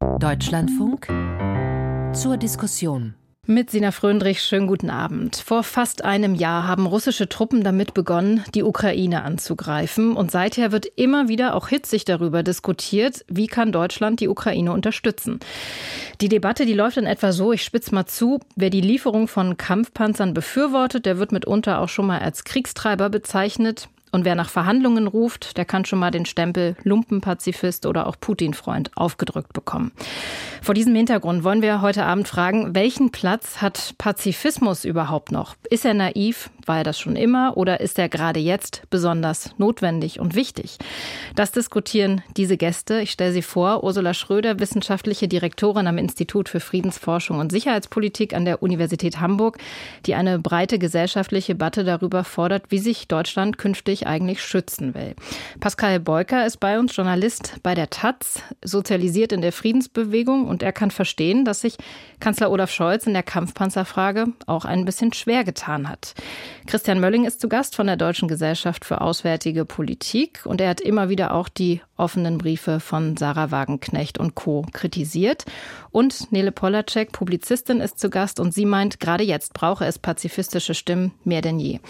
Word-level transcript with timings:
Deutschlandfunk 0.00 1.06
zur 2.12 2.36
Diskussion. 2.36 3.14
Mit 3.46 3.70
Sina 3.70 3.92
Fröndrich, 3.92 4.42
schönen 4.42 4.66
guten 4.66 4.90
Abend. 4.90 5.36
Vor 5.36 5.62
fast 5.62 6.04
einem 6.04 6.34
Jahr 6.34 6.66
haben 6.66 6.86
russische 6.86 7.28
Truppen 7.28 7.62
damit 7.62 7.94
begonnen, 7.94 8.44
die 8.54 8.62
Ukraine 8.62 9.22
anzugreifen. 9.22 10.16
Und 10.16 10.30
seither 10.30 10.72
wird 10.72 10.86
immer 10.96 11.28
wieder 11.28 11.54
auch 11.54 11.68
hitzig 11.68 12.04
darüber 12.04 12.42
diskutiert, 12.42 13.24
wie 13.28 13.46
kann 13.46 13.70
Deutschland 13.70 14.20
die 14.20 14.28
Ukraine 14.28 14.72
unterstützen. 14.72 15.40
Die 16.20 16.28
Debatte, 16.28 16.66
die 16.66 16.74
läuft 16.74 16.96
in 16.96 17.06
etwa 17.06 17.32
so, 17.32 17.52
ich 17.52 17.62
spitze 17.64 17.94
mal 17.94 18.06
zu, 18.06 18.40
wer 18.56 18.70
die 18.70 18.80
Lieferung 18.80 19.28
von 19.28 19.56
Kampfpanzern 19.56 20.34
befürwortet, 20.34 21.06
der 21.06 21.18
wird 21.18 21.32
mitunter 21.32 21.80
auch 21.80 21.88
schon 21.88 22.06
mal 22.06 22.18
als 22.18 22.44
Kriegstreiber 22.44 23.08
bezeichnet. 23.08 23.88
Und 24.10 24.24
wer 24.24 24.34
nach 24.34 24.48
Verhandlungen 24.48 25.06
ruft, 25.06 25.58
der 25.58 25.66
kann 25.66 25.84
schon 25.84 25.98
mal 25.98 26.10
den 26.10 26.24
Stempel 26.24 26.74
Lumpenpazifist 26.82 27.84
oder 27.84 28.06
auch 28.06 28.16
Putin-Freund 28.18 28.90
aufgedrückt 28.96 29.52
bekommen. 29.52 29.92
Vor 30.62 30.74
diesem 30.74 30.94
Hintergrund 30.94 31.44
wollen 31.44 31.62
wir 31.62 31.82
heute 31.82 32.04
Abend 32.04 32.26
fragen, 32.26 32.74
welchen 32.74 33.10
Platz 33.10 33.62
hat 33.62 33.94
Pazifismus 33.98 34.84
überhaupt 34.84 35.30
noch? 35.30 35.54
Ist 35.70 35.84
er 35.84 35.94
naiv? 35.94 36.50
War 36.66 36.78
er 36.78 36.84
das 36.84 36.98
schon 36.98 37.16
immer? 37.16 37.56
Oder 37.56 37.80
ist 37.80 37.98
er 37.98 38.08
gerade 38.08 38.40
jetzt 38.40 38.82
besonders 38.90 39.54
notwendig 39.58 40.20
und 40.20 40.34
wichtig? 40.34 40.78
Das 41.36 41.52
diskutieren 41.52 42.22
diese 42.36 42.56
Gäste. 42.56 43.00
Ich 43.00 43.12
stelle 43.12 43.32
sie 43.32 43.42
vor. 43.42 43.84
Ursula 43.84 44.14
Schröder, 44.14 44.58
wissenschaftliche 44.58 45.28
Direktorin 45.28 45.86
am 45.86 45.98
Institut 45.98 46.48
für 46.48 46.60
Friedensforschung 46.60 47.38
und 47.38 47.52
Sicherheitspolitik 47.52 48.34
an 48.34 48.44
der 48.44 48.62
Universität 48.62 49.20
Hamburg, 49.20 49.58
die 50.06 50.14
eine 50.14 50.38
breite 50.38 50.78
gesellschaftliche 50.78 51.54
Debatte 51.58 51.82
darüber 51.82 52.22
fordert, 52.22 52.66
wie 52.68 52.78
sich 52.78 53.08
Deutschland 53.08 53.58
künftig 53.58 53.97
sich 53.98 54.06
eigentlich 54.06 54.42
schützen 54.42 54.94
will. 54.94 55.14
Pascal 55.60 56.00
Beuker 56.00 56.46
ist 56.46 56.58
bei 56.58 56.78
uns 56.78 56.94
Journalist 56.94 57.56
bei 57.62 57.74
der 57.74 57.90
Taz, 57.90 58.42
sozialisiert 58.64 59.32
in 59.32 59.40
der 59.40 59.52
Friedensbewegung 59.52 60.46
und 60.46 60.62
er 60.62 60.72
kann 60.72 60.90
verstehen, 60.90 61.44
dass 61.44 61.60
sich 61.60 61.76
Kanzler 62.20 62.50
Olaf 62.50 62.70
Scholz 62.70 63.06
in 63.06 63.12
der 63.12 63.22
Kampfpanzerfrage 63.22 64.26
auch 64.46 64.64
ein 64.64 64.84
bisschen 64.84 65.12
schwer 65.12 65.44
getan 65.44 65.88
hat. 65.88 66.14
Christian 66.66 67.00
Mölling 67.00 67.24
ist 67.24 67.40
zu 67.40 67.48
Gast 67.48 67.74
von 67.74 67.86
der 67.86 67.96
Deutschen 67.96 68.28
Gesellschaft 68.28 68.84
für 68.84 69.00
Auswärtige 69.00 69.64
Politik 69.64 70.42
und 70.44 70.60
er 70.60 70.70
hat 70.70 70.80
immer 70.80 71.08
wieder 71.08 71.34
auch 71.34 71.48
die 71.48 71.80
offenen 71.96 72.38
Briefe 72.38 72.80
von 72.80 73.16
Sarah 73.16 73.50
Wagenknecht 73.50 74.18
und 74.18 74.34
Co. 74.34 74.64
kritisiert. 74.72 75.44
Und 75.90 76.30
Nele 76.30 76.52
Polacek, 76.52 77.12
Publizistin, 77.12 77.80
ist 77.80 77.98
zu 77.98 78.08
Gast 78.08 78.38
und 78.38 78.54
sie 78.54 78.66
meint, 78.66 79.00
gerade 79.00 79.24
jetzt 79.24 79.52
brauche 79.52 79.84
es 79.84 79.98
pazifistische 79.98 80.74
Stimmen 80.74 81.12
mehr 81.24 81.42
denn 81.42 81.58
je. 81.58 81.80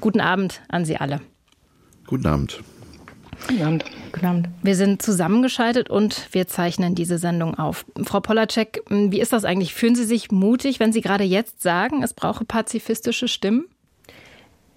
Guten 0.00 0.20
Abend 0.20 0.60
an 0.68 0.84
Sie 0.84 0.96
alle. 0.96 1.20
Guten 2.06 2.26
Abend. 2.26 2.62
Guten 3.48 3.62
Abend. 3.62 3.84
Guten 4.12 4.26
Abend. 4.26 4.48
Wir 4.62 4.76
sind 4.76 5.02
zusammengeschaltet 5.02 5.90
und 5.90 6.28
wir 6.32 6.46
zeichnen 6.46 6.94
diese 6.94 7.18
Sendung 7.18 7.58
auf. 7.58 7.84
Frau 8.04 8.20
Polacek, 8.20 8.82
wie 8.88 9.20
ist 9.20 9.32
das 9.32 9.44
eigentlich? 9.44 9.74
Fühlen 9.74 9.94
Sie 9.94 10.04
sich 10.04 10.30
mutig, 10.30 10.80
wenn 10.80 10.92
Sie 10.92 11.00
gerade 11.00 11.24
jetzt 11.24 11.62
sagen, 11.62 12.02
es 12.02 12.14
brauche 12.14 12.44
pazifistische 12.44 13.28
Stimmen? 13.28 13.66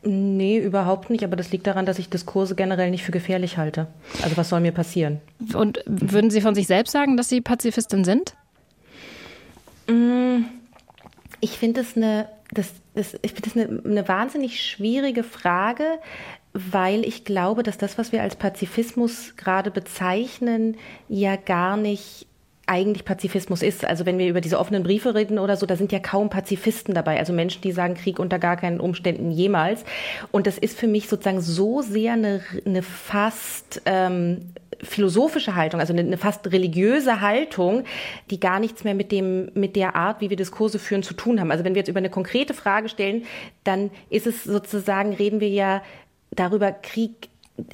Nee, 0.04 0.60
überhaupt 0.60 1.10
nicht. 1.10 1.24
Aber 1.24 1.36
das 1.36 1.52
liegt 1.52 1.68
daran, 1.68 1.86
dass 1.86 2.00
ich 2.00 2.10
Diskurse 2.10 2.56
generell 2.56 2.92
nicht 2.92 3.04
für 3.04 3.12
gefährlich 3.12 3.58
halte. 3.58 3.88
Also 4.24 4.38
was 4.38 4.50
soll 4.50 4.62
mir 4.62 4.72
passieren? 4.72 5.20
Und 5.54 5.84
würden 5.86 6.32
Sie 6.32 6.42
von 6.42 6.56
sich 6.56 6.68
selbst 6.68 6.92
sagen, 6.92 7.18
dass 7.18 7.30
Sie 7.30 7.42
Pazifistin 7.42 8.06
sind? 8.06 8.36
Mm, 9.88 10.46
ich 11.42 11.58
finde 11.58 11.82
es 11.82 11.98
eine, 11.98 12.30
das, 12.52 12.72
das, 12.96 13.16
ich 13.22 13.34
finde 13.34 13.50
das 13.50 13.58
eine, 13.58 13.82
eine 13.84 14.08
wahnsinnig 14.08 14.62
schwierige 14.64 15.24
Frage, 15.24 16.00
weil 16.54 17.06
ich 17.06 17.26
glaube, 17.26 17.64
dass 17.64 17.78
das, 17.78 17.98
was 17.98 18.12
wir 18.12 18.22
als 18.22 18.36
Pazifismus 18.36 19.36
gerade 19.36 19.72
bezeichnen, 19.72 20.78
ja 21.08 21.36
gar 21.36 21.78
nicht 21.78 22.28
eigentlich 22.68 23.06
Pazifismus 23.06 23.62
ist. 23.62 23.86
Also 23.86 24.06
wenn 24.06 24.18
wir 24.18 24.28
über 24.28 24.42
diese 24.42 24.60
offenen 24.60 24.84
Briefe 24.84 25.16
reden 25.16 25.40
oder 25.40 25.56
so, 25.56 25.66
da 25.66 25.78
sind 25.78 25.92
ja 25.94 26.00
kaum 26.00 26.30
Pazifisten 26.30 26.94
dabei. 26.94 27.18
Also 27.18 27.32
Menschen, 27.32 27.62
die 27.62 27.72
sagen 27.72 27.96
Krieg 27.96 28.20
unter 28.20 28.40
gar 28.40 28.58
keinen 28.58 28.82
Umständen 28.82 29.32
jemals. 29.32 29.86
Und 30.32 30.48
das 30.48 30.58
ist 30.58 30.78
für 30.78 30.88
mich 30.88 31.08
sozusagen 31.08 31.40
so 31.40 31.82
sehr 31.82 32.14
eine, 32.14 32.42
eine 32.66 32.84
fast 32.84 33.82
ähm, 33.86 34.52
philosophische 34.84 35.56
Haltung, 35.56 35.80
also 35.80 35.94
eine, 35.94 36.18
fast 36.18 36.52
religiöse 36.52 37.22
Haltung, 37.22 37.86
die 38.30 38.40
gar 38.40 38.60
nichts 38.60 38.84
mehr 38.84 38.94
mit 38.94 39.14
dem, 39.14 39.50
mit 39.54 39.78
der 39.78 39.96
Art, 39.96 40.20
wie 40.20 40.30
wir 40.30 40.38
Diskurse 40.38 40.78
führen, 40.78 41.04
zu 41.04 41.14
tun 41.14 41.40
haben. 41.40 41.52
Also 41.52 41.64
wenn 41.64 41.74
wir 41.74 41.80
jetzt 41.80 41.90
über 41.90 42.00
eine 42.00 42.10
konkrete 42.10 42.54
Frage 42.54 42.90
stellen, 42.90 43.24
dann 43.64 43.92
ist 44.10 44.28
es 44.28 44.44
sozusagen, 44.44 45.14
reden 45.14 45.40
wir 45.40 45.50
ja 45.50 45.82
darüber 46.38 46.72
Krieg 46.72 47.30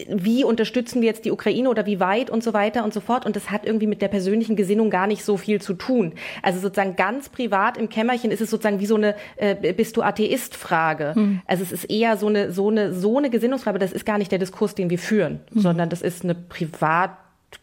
wie 0.07 0.43
unterstützen 0.45 1.01
wir 1.01 1.09
jetzt 1.09 1.25
die 1.25 1.31
Ukraine 1.31 1.69
oder 1.69 1.85
wie 1.85 1.99
weit 1.99 2.29
und 2.29 2.41
so 2.41 2.53
weiter 2.53 2.85
und 2.85 2.93
so 2.93 3.01
fort. 3.01 3.25
Und 3.25 3.35
das 3.35 3.51
hat 3.51 3.65
irgendwie 3.65 3.87
mit 3.87 4.01
der 4.01 4.07
persönlichen 4.07 4.55
Gesinnung 4.55 4.89
gar 4.89 5.07
nicht 5.07 5.25
so 5.25 5.35
viel 5.35 5.61
zu 5.61 5.73
tun. 5.73 6.13
Also 6.41 6.59
sozusagen 6.59 6.95
ganz 6.95 7.27
privat 7.29 7.77
im 7.77 7.89
Kämmerchen 7.89 8.31
ist 8.31 8.39
es 8.39 8.49
sozusagen 8.49 8.79
wie 8.79 8.85
so 8.85 8.95
eine 8.95 9.15
äh, 9.35 9.73
Bist 9.73 9.97
du 9.97 10.01
Atheist-Frage. 10.01 11.15
Hm. 11.15 11.41
Also 11.45 11.63
es 11.63 11.73
ist 11.73 11.85
eher 11.85 12.15
so 12.15 12.27
eine, 12.27 12.51
so 12.51 12.69
eine, 12.69 12.93
so 12.93 13.17
eine 13.17 13.29
Gesinnungsfrage. 13.29 13.77
Das 13.77 13.91
ist 13.91 14.05
gar 14.05 14.17
nicht 14.17 14.31
der 14.31 14.39
Diskurs, 14.39 14.73
den 14.73 14.89
wir 14.89 14.99
führen, 14.99 15.41
hm. 15.51 15.61
sondern 15.61 15.89
das 15.89 16.01
ist 16.01 16.23
eine 16.23 16.35
privat 16.35 17.11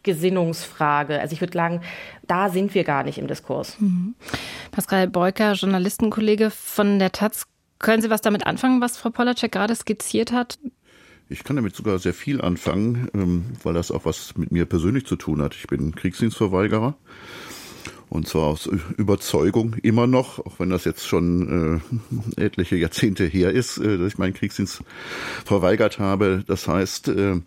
Gesinnungsfrage. 0.02 1.20
Also 1.20 1.32
ich 1.32 1.40
würde 1.40 1.54
sagen, 1.54 1.80
da 2.26 2.48
sind 2.48 2.74
wir 2.74 2.84
gar 2.84 3.02
nicht 3.02 3.18
im 3.18 3.26
Diskurs. 3.26 3.80
Mhm. 3.80 4.14
Pascal 4.70 5.08
Beuker, 5.08 5.54
Journalistenkollege 5.54 6.50
von 6.50 6.98
der 7.00 7.10
Taz. 7.10 7.46
Können 7.80 8.00
Sie 8.00 8.10
was 8.10 8.20
damit 8.20 8.46
anfangen, 8.46 8.80
was 8.80 8.98
Frau 8.98 9.10
Polacek 9.10 9.50
gerade 9.50 9.74
skizziert 9.74 10.32
hat? 10.32 10.58
Ich 11.32 11.44
kann 11.44 11.54
damit 11.54 11.76
sogar 11.76 12.00
sehr 12.00 12.12
viel 12.12 12.40
anfangen, 12.40 13.08
ähm, 13.14 13.44
weil 13.62 13.72
das 13.72 13.92
auch 13.92 14.04
was 14.04 14.36
mit 14.36 14.50
mir 14.50 14.66
persönlich 14.66 15.06
zu 15.06 15.14
tun 15.14 15.40
hat. 15.40 15.54
Ich 15.54 15.68
bin 15.68 15.94
Kriegsdienstverweigerer. 15.94 16.96
Und 18.08 18.26
zwar 18.26 18.48
aus 18.48 18.68
Überzeugung 18.96 19.74
immer 19.74 20.08
noch, 20.08 20.44
auch 20.44 20.58
wenn 20.58 20.70
das 20.70 20.84
jetzt 20.84 21.06
schon 21.06 21.80
äh, 22.36 22.42
etliche 22.44 22.74
Jahrzehnte 22.74 23.24
her 23.24 23.52
ist, 23.52 23.78
äh, 23.78 23.96
dass 23.96 24.14
ich 24.14 24.18
meinen 24.18 24.34
Kriegsdienst 24.34 24.82
verweigert 25.44 26.00
habe. 26.00 26.42
Das 26.44 26.66
heißt, 26.66 27.06
äh, 27.08 27.40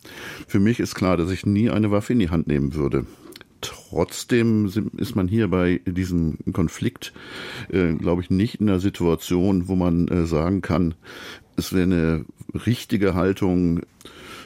für 0.47 0.59
mich 0.61 0.79
ist 0.79 0.95
klar, 0.95 1.17
dass 1.17 1.29
ich 1.29 1.45
nie 1.45 1.69
eine 1.69 1.91
Waffe 1.91 2.13
in 2.13 2.19
die 2.19 2.29
Hand 2.29 2.47
nehmen 2.47 2.75
würde. 2.75 3.05
Trotzdem 3.59 4.71
ist 4.97 5.15
man 5.15 5.27
hier 5.27 5.49
bei 5.49 5.81
diesem 5.85 6.37
Konflikt, 6.51 7.13
äh, 7.69 7.93
glaube 7.93 8.21
ich, 8.21 8.29
nicht 8.29 8.61
in 8.61 8.67
der 8.67 8.79
Situation, 8.79 9.67
wo 9.67 9.75
man 9.75 10.07
äh, 10.07 10.25
sagen 10.25 10.61
kann, 10.61 10.95
es 11.55 11.73
wäre 11.73 11.83
eine 11.83 12.25
richtige 12.65 13.15
Haltung 13.15 13.81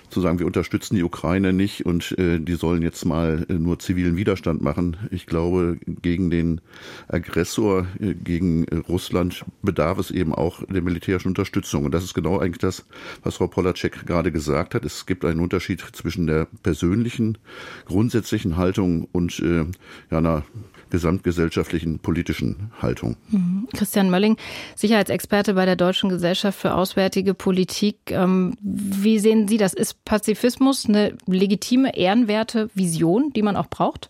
zu 0.09 0.21
sagen, 0.21 0.39
wir 0.39 0.45
unterstützen 0.45 0.95
die 0.95 1.03
Ukraine 1.03 1.51
nicht 1.51 1.85
und 1.85 2.17
äh, 2.17 2.39
die 2.39 2.55
sollen 2.55 2.81
jetzt 2.81 3.05
mal 3.05 3.45
äh, 3.49 3.53
nur 3.53 3.79
zivilen 3.79 4.15
Widerstand 4.15 4.61
machen. 4.61 4.95
Ich 5.11 5.25
glaube, 5.25 5.77
gegen 6.01 6.29
den 6.29 6.61
Aggressor, 7.07 7.87
äh, 7.99 8.13
gegen 8.13 8.65
Russland 8.87 9.43
bedarf 9.61 9.99
es 9.99 10.11
eben 10.11 10.33
auch 10.33 10.63
der 10.63 10.81
militärischen 10.81 11.29
Unterstützung. 11.29 11.85
Und 11.85 11.91
das 11.91 12.03
ist 12.03 12.13
genau 12.13 12.39
eigentlich 12.39 12.59
das, 12.59 12.85
was 13.23 13.35
Frau 13.35 13.47
Polacek 13.47 14.05
gerade 14.05 14.31
gesagt 14.31 14.75
hat. 14.75 14.85
Es 14.85 15.05
gibt 15.05 15.25
einen 15.25 15.41
Unterschied 15.41 15.81
zwischen 15.91 16.27
der 16.27 16.47
persönlichen, 16.63 17.37
grundsätzlichen 17.85 18.55
Haltung 18.55 19.07
und 19.11 19.39
äh, 19.39 19.65
ja, 20.09 20.17
einer 20.17 20.43
gesamtgesellschaftlichen 20.89 21.99
politischen 21.99 22.71
Haltung. 22.81 23.17
Mhm. 23.29 23.67
Christian 23.75 24.09
Mölling, 24.09 24.37
Sicherheitsexperte 24.75 25.53
bei 25.53 25.65
der 25.65 25.75
Deutschen 25.75 26.09
Gesellschaft 26.09 26.59
für 26.59 26.73
Auswärtige 26.73 27.33
Politik. 27.33 27.97
Ähm, 28.11 28.57
wie 28.61 29.19
sehen 29.19 29.47
Sie 29.47 29.57
das? 29.57 29.73
Ist 29.73 30.03
Pazifismus 30.05 30.87
eine 30.87 31.17
legitime, 31.25 31.95
ehrenwerte 31.95 32.69
Vision, 32.73 33.31
die 33.33 33.41
man 33.41 33.55
auch 33.55 33.67
braucht? 33.67 34.09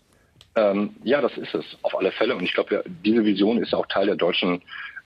Ähm, 0.56 0.90
ja, 1.04 1.20
das 1.20 1.36
ist 1.36 1.54
es 1.54 1.64
auf 1.82 1.96
alle 1.96 2.12
Fälle. 2.12 2.36
Und 2.36 2.44
ich 2.44 2.54
glaube, 2.54 2.82
diese 3.04 3.24
Vision 3.24 3.62
ist 3.62 3.74
auch 3.74 3.86
Teil 3.86 4.06
der 4.06 4.16
deutschen 4.16 4.62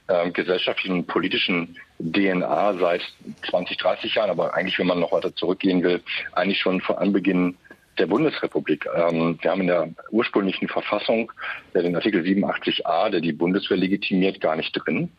äh, 0.09 0.31
gesellschaftlichen 0.31 1.07
politischen 1.07 1.77
DNA 2.01 2.75
seit 2.79 3.03
20, 3.51 3.77
30 3.77 4.15
Jahren. 4.15 4.31
Aber 4.31 4.55
eigentlich, 4.55 4.79
wenn 4.79 4.87
man 4.87 5.01
noch 5.01 5.13
weiter 5.13 5.35
zurückgehen 5.35 5.83
will, 5.83 6.03
eigentlich 6.33 6.61
schon 6.61 6.81
von 6.81 6.97
Anbeginn 6.97 7.57
der 7.99 8.07
Bundesrepublik. 8.07 8.87
Ähm, 8.95 9.39
wir 9.41 9.51
haben 9.51 9.61
in 9.61 9.67
der 9.67 9.89
ursprünglichen 10.11 10.69
Verfassung 10.69 11.33
ja, 11.75 11.83
den 11.83 11.95
Artikel 11.95 12.23
87a, 12.23 13.11
der 13.11 13.21
die 13.21 13.33
Bundeswehr 13.33 13.77
legitimiert, 13.77 14.41
gar 14.41 14.57
nicht 14.57 14.73
drin, 14.73 15.11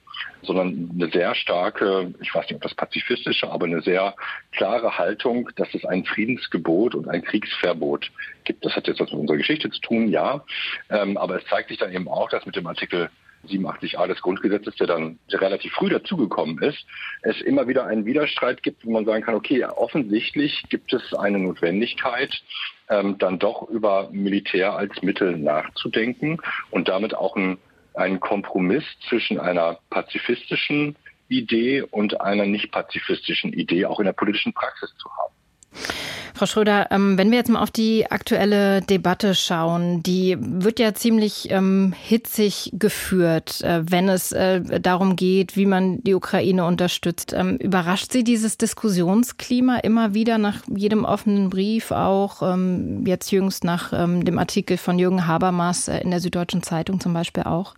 sondern 0.42 0.90
eine 0.94 1.10
sehr 1.10 1.36
starke, 1.36 2.14
ich 2.22 2.34
weiß 2.34 2.46
nicht, 2.46 2.56
ob 2.56 2.62
das 2.62 2.76
pazifistische, 2.76 3.50
aber 3.50 3.66
eine 3.66 3.82
sehr 3.82 4.16
klare 4.52 4.98
Haltung, 4.98 5.50
dass 5.56 5.74
es 5.74 5.86
ein 5.86 6.06
Friedensgebot 6.06 6.96
und 6.96 7.08
ein 7.08 7.24
Kriegsverbot 7.24 8.12
gibt. 8.44 8.66
Das 8.66 8.76
hat 8.76 8.88
jetzt 8.88 9.00
was 9.00 9.12
mit 9.12 9.20
unserer 9.20 9.38
Geschichte 9.38 9.70
zu 9.70 9.82
tun, 9.82 10.08
ja, 10.10 10.44
ähm, 10.90 11.18
aber 11.18 11.38
es 11.38 11.46
zeigt 11.46 11.70
sich 11.70 11.78
dann 11.78 11.94
eben 11.94 12.08
auch, 12.08 12.30
dass 12.30 12.46
mit 12.46 12.56
dem 12.56 12.68
Artikel 12.68 13.10
87a 13.48 14.08
des 14.08 14.22
Grundgesetzes, 14.22 14.76
der 14.76 14.88
dann 14.88 15.20
relativ 15.32 15.74
früh 15.74 15.90
dazugekommen 15.90 16.62
ist, 16.62 16.86
es 17.22 17.42
immer 17.42 17.68
wieder 17.68 17.86
einen 17.86 18.06
Widerstreit 18.06 18.64
gibt, 18.64 18.86
wo 18.86 18.92
man 18.92 19.06
sagen 19.06 19.24
kann, 19.24 19.36
okay, 19.36 19.64
offensichtlich 19.66 20.64
gibt 20.70 20.94
es 20.94 21.14
eine 21.14 21.40
Notwendigkeit, 21.40 22.32
ähm, 22.94 23.18
dann 23.18 23.40
doch 23.40 23.70
über 23.70 24.10
Militär 24.12 24.76
als 24.76 25.02
Mittel 25.02 25.38
nachzudenken 25.38 26.40
und 26.72 26.88
damit 26.88 27.16
auch 27.16 27.36
ein, 27.36 27.58
einen 27.94 28.20
Kompromiss 28.20 28.84
zwischen 29.10 29.40
einer 29.40 29.80
pazifistischen 29.90 30.96
Idee 31.28 31.82
und 31.82 32.22
einer 32.22 32.46
nicht 32.46 32.72
pazifistischen 32.72 33.54
Idee 33.54 33.86
auch 33.86 34.00
in 34.00 34.06
der 34.06 34.14
politischen 34.14 34.54
Praxis 34.54 34.94
zu 34.98 35.10
haben. 35.10 35.34
Frau 36.36 36.48
Schröder, 36.48 36.88
ähm, 36.90 37.18
wenn 37.18 37.30
wir 37.30 37.38
jetzt 37.38 37.50
mal 37.50 37.62
auf 37.62 37.70
die 37.70 38.10
aktuelle 38.10 38.82
Debatte 38.82 39.36
schauen, 39.36 40.02
die 40.02 40.36
wird 40.40 40.80
ja 40.80 40.96
ziemlich 40.96 41.52
ähm, 41.52 41.94
hitzig 41.98 42.72
geführt, 42.74 43.62
äh, 43.62 43.82
wenn 43.90 44.10
es 44.10 44.32
äh, 44.32 44.80
darum 44.80 45.16
geht, 45.16 45.56
wie 45.56 45.68
man 45.68 46.02
die 46.04 46.16
Ukraine 46.16 46.66
unterstützt. 46.66 47.34
Ähm, 47.34 47.58
überrascht 47.58 48.12
Sie 48.12 48.24
dieses 48.24 48.58
Diskussionsklima 48.58 49.78
immer 49.78 50.16
wieder 50.16 50.40
nach 50.40 50.58
jedem 50.76 51.06
offenen 51.06 51.50
Brief, 51.50 51.92
auch 51.92 52.42
jetzt 53.06 53.32
jüngst 53.32 53.64
nach 53.64 53.92
dem 53.92 54.40
Artikel 54.40 54.78
von 54.78 55.00
Jürgen 55.00 55.28
Habermas 55.28 55.88
äh, 55.88 56.00
in 56.00 56.12
der 56.12 56.20
Süddeutschen 56.20 56.64
Zeitung 56.64 57.00
zum 57.00 57.14
Beispiel 57.14 57.44
auch? 57.44 57.76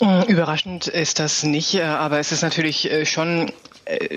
Überraschend 0.00 0.86
ist 0.88 1.18
das 1.18 1.42
nicht, 1.42 1.80
aber 1.80 2.18
es 2.18 2.32
ist 2.32 2.42
natürlich 2.42 2.88
schon 3.04 3.52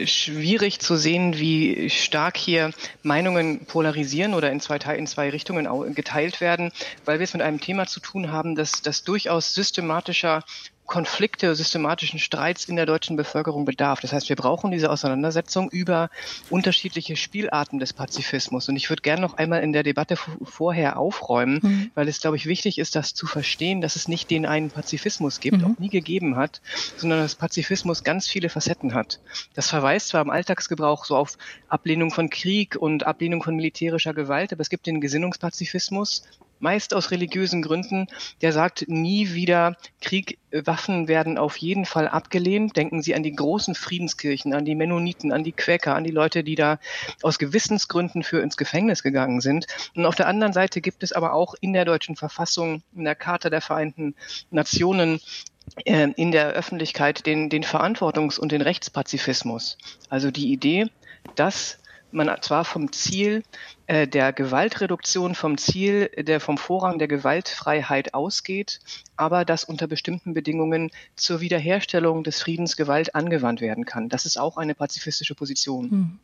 schwierig 0.05 0.79
zu 0.79 0.95
sehen, 0.97 1.39
wie 1.39 1.89
stark 1.89 2.37
hier 2.37 2.71
Meinungen 3.01 3.65
polarisieren 3.65 4.33
oder 4.33 4.51
in 4.51 4.59
zwei, 4.59 4.77
in 4.95 5.07
zwei 5.07 5.29
Richtungen 5.29 5.95
geteilt 5.95 6.41
werden, 6.41 6.71
weil 7.05 7.19
wir 7.19 7.23
es 7.23 7.33
mit 7.33 7.41
einem 7.41 7.59
Thema 7.59 7.87
zu 7.87 7.99
tun 7.99 8.31
haben, 8.31 8.55
das, 8.55 8.81
das 8.81 9.03
durchaus 9.03 9.53
systematischer 9.53 10.43
Konflikte, 10.85 11.55
systematischen 11.55 12.19
Streits 12.19 12.65
in 12.65 12.75
der 12.75 12.85
deutschen 12.85 13.15
Bevölkerung 13.15 13.65
bedarf. 13.65 14.01
Das 14.01 14.11
heißt, 14.11 14.29
wir 14.29 14.35
brauchen 14.35 14.71
diese 14.71 14.91
Auseinandersetzung 14.91 15.69
über 15.69 16.09
unterschiedliche 16.49 17.15
Spielarten 17.15 17.79
des 17.79 17.93
Pazifismus. 17.93 18.67
Und 18.69 18.75
ich 18.75 18.89
würde 18.89 19.01
gerne 19.01 19.21
noch 19.21 19.35
einmal 19.35 19.63
in 19.63 19.73
der 19.73 19.83
Debatte 19.83 20.17
vorher 20.43 20.97
aufräumen, 20.97 21.59
mhm. 21.61 21.91
weil 21.95 22.07
es, 22.07 22.19
glaube 22.19 22.37
ich, 22.37 22.45
wichtig 22.45 22.79
ist, 22.79 22.95
das 22.95 23.13
zu 23.13 23.27
verstehen, 23.27 23.81
dass 23.81 23.95
es 23.95 24.07
nicht 24.07 24.29
den 24.29 24.45
einen 24.45 24.69
Pazifismus 24.69 25.39
gibt, 25.39 25.59
mhm. 25.59 25.65
auch 25.65 25.79
nie 25.79 25.89
gegeben 25.89 26.35
hat, 26.35 26.61
sondern 26.97 27.19
dass 27.19 27.35
Pazifismus 27.35 28.03
ganz 28.03 28.27
viele 28.27 28.49
Facetten 28.49 28.93
hat. 28.93 29.19
Das 29.53 29.69
verweist 29.69 30.09
zwar 30.09 30.21
im 30.21 30.29
Alltagsgebrauch 30.29 31.05
so 31.05 31.15
auf 31.15 31.37
Ablehnung 31.69 32.11
von 32.11 32.29
Krieg 32.29 32.75
und 32.75 33.05
Ablehnung 33.07 33.41
von 33.41 33.55
militärischer 33.55 34.13
Gewalt, 34.13 34.51
aber 34.51 34.61
es 34.61 34.69
gibt 34.69 34.85
den 34.85 35.01
Gesinnungspazifismus, 35.01 36.23
meist 36.59 36.93
aus 36.93 37.11
religiösen 37.11 37.61
Gründen, 37.61 38.07
der 38.41 38.53
sagt, 38.53 38.85
nie 38.87 39.33
wieder 39.33 39.75
Krieg, 40.01 40.39
äh, 40.51 40.65
Waffen 40.65 41.07
werden 41.07 41.37
auf 41.37 41.57
jeden 41.57 41.85
Fall 41.85 42.07
abgelehnt. 42.07 42.77
Denken 42.77 43.01
Sie 43.01 43.15
an 43.15 43.23
die 43.23 43.35
großen 43.35 43.75
Friedenskirchen, 43.75 44.53
an 44.53 44.65
die 44.65 44.75
Mennoniten, 44.75 45.31
an 45.31 45.43
die 45.43 45.51
Quäker, 45.51 45.95
an 45.95 46.03
die 46.03 46.11
Leute, 46.11 46.43
die 46.43 46.55
da 46.55 46.79
aus 47.21 47.39
Gewissensgründen 47.39 48.23
für 48.23 48.39
ins 48.39 48.57
Gefängnis 48.57 49.03
gegangen 49.03 49.41
sind. 49.41 49.67
Und 49.95 50.05
auf 50.05 50.15
der 50.15 50.27
anderen 50.27 50.53
Seite 50.53 50.81
gibt 50.81 51.03
es 51.03 51.11
aber 51.11 51.33
auch 51.33 51.55
in 51.59 51.73
der 51.73 51.85
deutschen 51.85 52.15
Verfassung, 52.15 52.83
in 52.95 53.03
der 53.03 53.15
Charta 53.15 53.49
der 53.49 53.61
Vereinten 53.61 54.15
Nationen, 54.51 55.19
äh, 55.85 56.09
in 56.15 56.31
der 56.31 56.49
Öffentlichkeit 56.49 57.25
den, 57.25 57.49
den 57.49 57.63
Verantwortungs- 57.63 58.39
und 58.39 58.51
den 58.51 58.61
Rechtspazifismus. 58.61 59.77
Also 60.09 60.31
die 60.31 60.51
Idee, 60.51 60.87
dass 61.35 61.79
man 62.13 62.29
zwar 62.41 62.65
vom 62.65 62.91
Ziel 62.91 63.43
äh, 63.85 64.07
der 64.07 64.31
Gewaltreduktion, 64.31 65.35
vom 65.35 65.57
Ziel 65.57 66.09
der 66.17 66.39
vom 66.39 66.57
Vorrang 66.57 66.99
der 66.99 67.09
Gewaltfreiheit 67.09 68.13
ausgeht, 68.13 68.79
aber 69.17 69.43
dass 69.43 69.65
unter 69.65 69.87
bestimmten 69.87 70.33
Bedingungen 70.33 70.89
zur 71.15 71.41
Wiederherstellung 71.41 72.23
des 72.23 72.41
Friedens 72.41 72.77
Gewalt 72.77 73.13
angewandt 73.13 73.59
werden 73.59 73.85
kann. 73.85 74.07
Das 74.07 74.25
ist 74.25 74.39
auch 74.39 74.55
eine 74.55 74.73
pazifistische 74.73 75.35
Position. 75.35 75.91
Hm. 75.91 76.19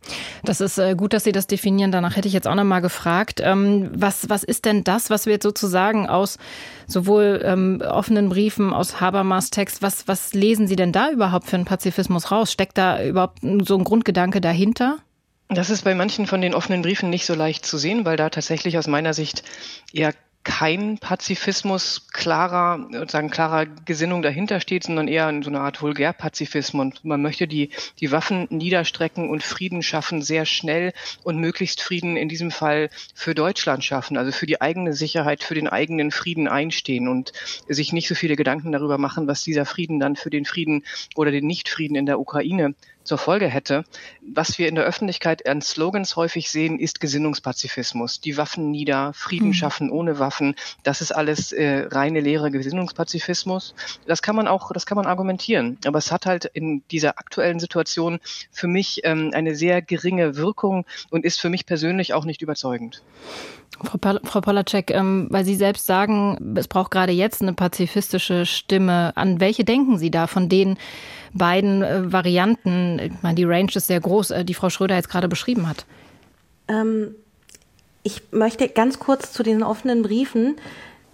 Das 0.46 0.62
ist 0.62 0.78
äh, 0.78 0.96
gut, 0.96 1.12
dass 1.12 1.26
Sie 1.26 1.34
das 1.34 1.48
definieren. 1.48 1.92
Danach 1.92 2.16
hätte 2.16 2.30
ich 2.30 2.34
jetzt 2.34 2.48
auch 2.48 2.56
noch 2.56 2.64
mal 2.64 2.80
gefragt, 2.80 3.42
ähm, 3.44 3.90
was 3.94 4.30
was 4.30 4.44
ist 4.46 4.64
denn 4.64 4.86
das, 4.86 5.10
was 5.10 5.26
wir 5.26 5.34
jetzt 5.34 5.44
sozusagen 5.44 6.08
aus 6.08 6.38
sowohl 6.88 7.42
ähm, 7.44 7.82
offenen 7.86 8.30
Briefen 8.30 8.74
aus 8.74 9.02
Habermas 9.02 9.50
Text, 9.50 9.82
was 9.82 10.08
was 10.08 10.34
lesen 10.34 10.68
Sie 10.68 10.78
denn 10.78 10.94
da 10.94 11.12
überhaupt 11.12 11.48
für 11.48 11.58
einen 11.58 11.66
Pazifismus 11.66 12.32
raus? 12.32 12.54
Steckt 12.54 12.78
da 12.78 13.04
überhaupt 13.04 13.40
so 13.42 13.78
ein 13.78 13.84
Grundgedanke 13.84 14.40
dahinter? 14.40 15.00
Das 15.52 15.72
ist 15.72 15.84
bei 15.84 15.96
manchen 15.96 16.28
von 16.28 16.42
den 16.42 16.54
offenen 16.54 16.84
Briefen 16.84 17.10
nicht 17.10 17.26
so 17.26 17.34
leicht 17.34 17.66
zu 17.66 17.80
sehen, 17.80 18.06
weil 18.06 18.18
da 18.18 18.30
tatsächlich 18.30 18.78
aus 18.78 18.86
meiner 18.86 19.16
Sicht 19.16 19.44
eher 19.92 20.14
kein 20.44 21.00
Pazifismus 21.00 22.08
klarer, 22.14 22.88
sozusagen 22.92 23.32
klarer 23.32 23.66
Gesinnung 23.66 24.22
dahinter 24.22 24.60
steht, 24.62 24.84
sondern 24.84 25.08
eher 25.08 25.28
in 25.28 25.42
so 25.42 25.50
einer 25.50 25.62
Art 25.62 25.82
Vulgärpazifismus. 25.82 26.80
Und 26.80 27.04
man 27.04 27.22
möchte 27.22 27.48
die, 27.48 27.72
die 28.00 28.12
Waffen 28.12 28.48
niederstrecken 28.52 29.28
und 29.28 29.44
Frieden 29.44 29.82
schaffen, 29.82 30.22
sehr 30.22 30.46
schnell 30.46 30.94
und 31.24 31.40
möglichst 31.40 31.82
Frieden 31.82 32.16
in 32.16 32.30
diesem 32.30 32.52
Fall 32.52 32.90
für 33.16 33.34
Deutschland 33.34 33.84
schaffen, 33.84 34.18
also 34.18 34.32
für 34.32 34.46
die 34.46 34.62
eigene 34.62 34.94
Sicherheit, 34.94 35.44
für 35.44 35.56
den 35.56 35.68
eigenen 35.68 36.12
Frieden 36.12 36.48
einstehen 36.48 37.08
und 37.08 37.34
sich 37.68 37.92
nicht 37.92 38.08
so 38.08 38.16
viele 38.16 38.36
Gedanken 38.36 38.72
darüber 38.72 39.00
machen, 39.00 39.28
was 39.28 39.42
dieser 39.42 39.66
Frieden 39.66 40.00
dann 40.00 40.16
für 40.16 40.30
den 40.30 40.46
Frieden 40.46 40.84
oder 41.16 41.32
den 41.32 41.48
Nichtfrieden 41.48 41.96
in 41.96 42.06
der 42.06 42.20
Ukraine 42.20 42.76
zur 43.10 43.18
Folge 43.18 43.48
hätte. 43.48 43.86
Was 44.22 44.60
wir 44.60 44.68
in 44.68 44.76
der 44.76 44.84
Öffentlichkeit 44.84 45.50
an 45.50 45.64
Slogans 45.64 46.16
häufig 46.16 46.52
sehen, 46.52 46.78
ist 46.80 47.00
Gesinnungspazifismus. 47.00 48.22
Die 48.22 48.38
Waffen 48.38 48.70
nieder, 48.70 49.14
Frieden 49.14 49.48
mhm. 49.48 49.54
schaffen 49.54 49.90
ohne 49.90 50.20
Waffen. 50.20 50.54
Das 50.84 51.02
ist 51.02 51.12
alles 51.12 51.52
äh, 51.52 51.88
reine 51.90 52.20
leere 52.20 52.52
Gesinnungspazifismus. 52.52 53.74
Das 54.06 54.22
kann 54.22 54.36
man 54.36 54.48
auch, 54.48 54.72
das 54.74 54.86
kann 54.86 54.96
man 54.96 55.08
argumentieren. 55.08 55.80
Aber 55.86 55.98
es 55.98 56.12
hat 56.12 56.28
halt 56.28 56.46
in 56.46 56.84
dieser 56.92 57.18
aktuellen 57.18 57.60
Situation 57.60 58.20
für 58.52 58.68
mich 58.68 59.02
ähm, 59.06 59.32
eine 59.34 59.56
sehr 59.56 59.82
geringe 59.82 60.36
Wirkung 60.36 60.86
und 61.10 61.26
ist 61.26 61.42
für 61.42 61.50
mich 61.50 61.66
persönlich 61.66 62.14
auch 62.14 62.26
nicht 62.26 62.44
überzeugend. 62.44 63.02
Frau, 63.82 64.42
Polacek, 64.42 64.92
ähm, 64.92 65.28
weil 65.30 65.46
Sie 65.46 65.56
selbst 65.56 65.86
sagen, 65.86 66.56
es 66.58 66.68
braucht 66.68 66.92
gerade 66.92 67.14
jetzt 67.14 67.42
eine 67.42 67.54
pazifistische 67.54 68.46
Stimme. 68.46 69.16
An 69.16 69.40
welche 69.40 69.64
denken 69.64 69.98
Sie 69.98 70.12
da 70.12 70.28
von 70.28 70.50
den 70.50 70.78
beiden 71.34 71.84
äh, 71.84 72.12
Varianten? 72.12 73.00
Ich 73.00 73.22
meine, 73.22 73.36
die 73.36 73.46
Range 73.46 73.72
ist 73.74 73.88
sehr 73.88 74.02
groß, 74.02 74.32
äh, 74.32 74.46
die 74.46 74.54
Frau 74.54 74.70
Schröder 74.70 74.96
jetzt 74.96 75.10
gerade 75.10 75.28
beschrieben 75.28 75.68
hat. 75.70 75.86
Ähm, 76.68 77.16
ich 78.04 78.22
möchte 78.32 78.68
ganz 78.70 79.00
kurz 79.00 79.32
zu 79.32 79.44
den 79.44 79.64
offenen 79.64 80.02
Briefen 80.02 80.58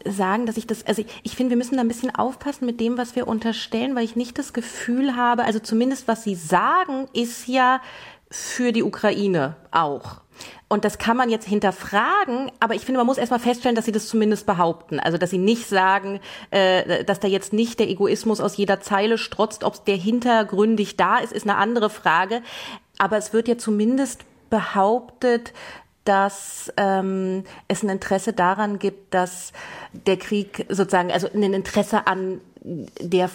sagen, 0.07 0.45
dass 0.45 0.57
ich 0.57 0.67
das, 0.67 0.85
also 0.85 1.01
ich, 1.01 1.07
ich 1.23 1.35
finde, 1.35 1.51
wir 1.51 1.57
müssen 1.57 1.75
da 1.75 1.81
ein 1.81 1.87
bisschen 1.87 2.13
aufpassen 2.13 2.65
mit 2.65 2.79
dem, 2.79 2.97
was 2.97 3.15
wir 3.15 3.27
unterstellen, 3.27 3.95
weil 3.95 4.05
ich 4.05 4.15
nicht 4.15 4.37
das 4.37 4.53
Gefühl 4.53 5.15
habe, 5.15 5.43
also 5.43 5.59
zumindest 5.59 6.07
was 6.07 6.23
Sie 6.23 6.35
sagen, 6.35 7.07
ist 7.13 7.47
ja 7.47 7.81
für 8.29 8.71
die 8.71 8.83
Ukraine 8.83 9.55
auch. 9.71 10.21
Und 10.67 10.83
das 10.83 10.97
kann 10.97 11.15
man 11.15 11.29
jetzt 11.29 11.47
hinterfragen, 11.47 12.51
aber 12.59 12.73
ich 12.75 12.83
finde, 12.83 12.99
man 12.99 13.07
muss 13.07 13.17
erstmal 13.17 13.39
feststellen, 13.39 13.75
dass 13.75 13.85
sie 13.85 13.91
das 13.91 14.07
zumindest 14.07 14.45
behaupten. 14.45 14.99
Also, 14.99 15.17
dass 15.17 15.29
sie 15.29 15.37
nicht 15.37 15.67
sagen, 15.67 16.19
äh, 16.51 17.03
dass 17.03 17.19
da 17.19 17.27
jetzt 17.27 17.53
nicht 17.53 17.79
der 17.79 17.89
Egoismus 17.89 18.41
aus 18.41 18.57
jeder 18.57 18.81
Zeile 18.81 19.17
strotzt. 19.17 19.63
Ob 19.63 19.85
der 19.85 19.95
hintergründig 19.95 20.97
da 20.97 21.19
ist, 21.19 21.33
ist 21.33 21.47
eine 21.47 21.57
andere 21.57 21.89
Frage. 21.89 22.41
Aber 22.97 23.17
es 23.17 23.33
wird 23.33 23.47
ja 23.47 23.57
zumindest 23.57 24.25
behauptet, 24.49 25.53
dass 26.05 26.71
ähm, 26.77 27.43
es 27.67 27.83
ein 27.83 27.89
Interesse 27.89 28.31
daran 28.31 28.79
gibt, 28.79 29.13
dass 29.13 29.51
der 29.91 30.17
Krieg 30.17 30.65
sozusagen, 30.69 31.11
also 31.11 31.27
ein 31.33 31.53
Interesse 31.53 32.07
an 32.07 32.41
der 32.63 33.29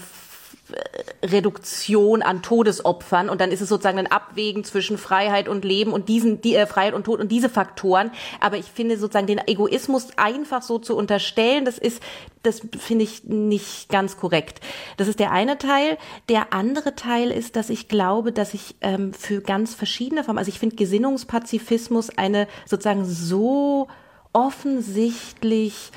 Reduktion 1.23 2.23
an 2.23 2.43
Todesopfern 2.43 3.29
und 3.29 3.41
dann 3.41 3.53
ist 3.53 3.61
es 3.61 3.69
sozusagen 3.69 3.99
ein 3.99 4.11
Abwägen 4.11 4.65
zwischen 4.65 4.99
Freiheit 4.99 5.49
und 5.49 5.65
Leben 5.65 5.93
und 5.93 6.09
diesen 6.09 6.41
die 6.41 6.57
äh, 6.57 6.67
Freiheit 6.67 6.95
und 6.95 7.05
Tod 7.05 7.21
und 7.21 7.31
diese 7.31 7.49
Faktoren. 7.49 8.11
Aber 8.41 8.57
ich 8.57 8.67
finde 8.67 8.99
sozusagen 8.99 9.27
den 9.27 9.41
Egoismus 9.47 10.09
einfach 10.17 10.63
so 10.63 10.79
zu 10.79 10.97
unterstellen, 10.97 11.65
das 11.65 11.79
ist 11.79 12.03
das 12.43 12.63
finde 12.79 13.05
ich 13.05 13.25
nicht 13.25 13.91
ganz 13.91 14.17
korrekt. 14.17 14.61
Das 14.97 15.09
ist 15.09 15.21
der 15.21 15.31
eine 15.31 15.59
Teil. 15.59 15.99
Der 16.31 16.55
andere 16.55 16.95
Teil 16.95 17.31
ist, 17.31 17.55
dass 17.55 17.69
ich 17.69 17.87
glaube, 17.87 18.33
dass 18.33 18.55
ich 18.55 18.77
ähm, 18.81 19.13
für 19.13 19.43
ganz 19.43 19.75
verschiedene 19.75 20.25
Formen, 20.25 20.39
also 20.39 20.49
ich 20.49 20.59
finde 20.59 20.77
Gesinnungspazifismus 20.77 22.11
eine 22.17 22.49
sozusagen 22.65 23.05
so 23.05 23.89
offensichtlich 24.33 25.91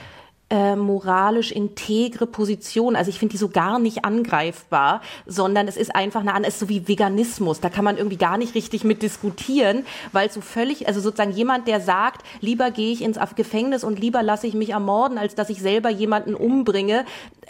äh, 0.54 0.76
moralisch 0.76 1.52
integre 1.52 2.28
Position. 2.28 2.96
Also 2.96 3.10
ich 3.10 3.18
finde 3.18 3.32
die 3.32 3.38
so 3.40 3.50
gar 3.50 3.80
nicht 3.80 4.06
angreifbar, 4.06 5.02
sondern 5.26 5.68
es 5.68 5.78
ist 5.78 5.96
einfach 5.96 6.22
eine 6.22 6.36
andere, 6.36 6.50
es 6.50 6.56
ist 6.56 6.60
so 6.60 6.70
wie 6.70 6.88
Veganismus. 6.88 7.60
Da 7.60 7.70
kann 7.70 7.84
man 7.84 7.98
irgendwie 7.98 8.18
gar 8.18 8.38
nicht 8.38 8.54
richtig 8.54 8.84
mit 8.84 9.02
diskutieren, 9.02 9.84
weil 10.12 10.32
so 10.32 10.42
völlig, 10.42 10.88
also 10.88 11.02
sozusagen 11.02 11.32
jemand, 11.32 11.68
der 11.68 11.82
sagt, 11.82 12.24
lieber 12.40 12.70
gehe 12.70 12.94
ich 12.94 13.02
ins 13.02 13.18
Gefängnis 13.36 13.84
und 13.84 14.00
lieber 14.00 14.22
lasse 14.22 14.46
ich 14.46 14.54
mich 14.54 14.70
ermorden, 14.70 15.18
als 15.18 15.34
dass 15.34 15.50
ich 15.50 15.60
selber 15.60 15.90
jemanden 15.90 16.36
umbringe. 16.36 17.06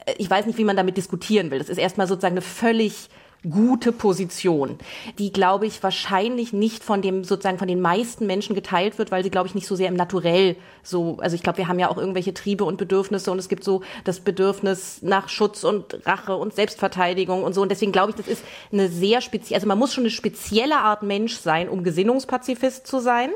Äh, 0.05 0.13
ich 0.17 0.29
weiß 0.29 0.45
nicht, 0.45 0.57
wie 0.57 0.63
man 0.63 0.77
damit 0.77 0.95
diskutieren 0.95 1.51
will. 1.51 1.59
Das 1.59 1.67
ist 1.67 1.79
erstmal 1.79 2.07
sozusagen 2.07 2.35
eine 2.35 2.41
völlig 2.41 3.09
gute 3.49 3.91
Position, 3.91 4.77
die, 5.19 5.33
glaube 5.33 5.65
ich, 5.65 5.83
wahrscheinlich 5.83 6.53
nicht 6.53 6.83
von 6.83 7.01
dem 7.01 7.23
sozusagen 7.23 7.57
von 7.57 7.67
den 7.67 7.81
meisten 7.81 8.25
Menschen 8.25 8.55
geteilt 8.55 8.97
wird, 8.97 9.11
weil 9.11 9.23
sie, 9.23 9.29
glaube 9.29 9.47
ich, 9.47 9.55
nicht 9.55 9.67
so 9.67 9.75
sehr 9.75 9.89
im 9.89 9.95
Naturell 9.95 10.55
so, 10.81 11.17
also 11.19 11.35
ich 11.35 11.43
glaube, 11.43 11.57
wir 11.57 11.67
haben 11.67 11.79
ja 11.79 11.89
auch 11.89 11.97
irgendwelche 11.97 12.33
Triebe 12.33 12.63
und 12.63 12.77
Bedürfnisse 12.77 13.31
und 13.31 13.39
es 13.39 13.49
gibt 13.49 13.63
so 13.63 13.81
das 14.05 14.21
Bedürfnis 14.21 15.01
nach 15.01 15.29
Schutz 15.29 15.63
und 15.63 16.05
Rache 16.05 16.35
und 16.35 16.53
Selbstverteidigung 16.53 17.43
und 17.43 17.53
so 17.53 17.61
und 17.61 17.69
deswegen 17.69 17.91
glaube 17.91 18.11
ich, 18.11 18.15
das 18.15 18.27
ist 18.27 18.43
eine 18.71 18.87
sehr 18.87 19.21
spezielle, 19.21 19.55
also 19.55 19.67
man 19.67 19.77
muss 19.77 19.93
schon 19.93 20.03
eine 20.03 20.11
spezielle 20.11 20.77
Art 20.77 21.03
Mensch 21.03 21.37
sein, 21.37 21.67
um 21.67 21.83
Gesinnungspazifist 21.83 22.87
zu 22.87 22.99
sein. 22.99 23.29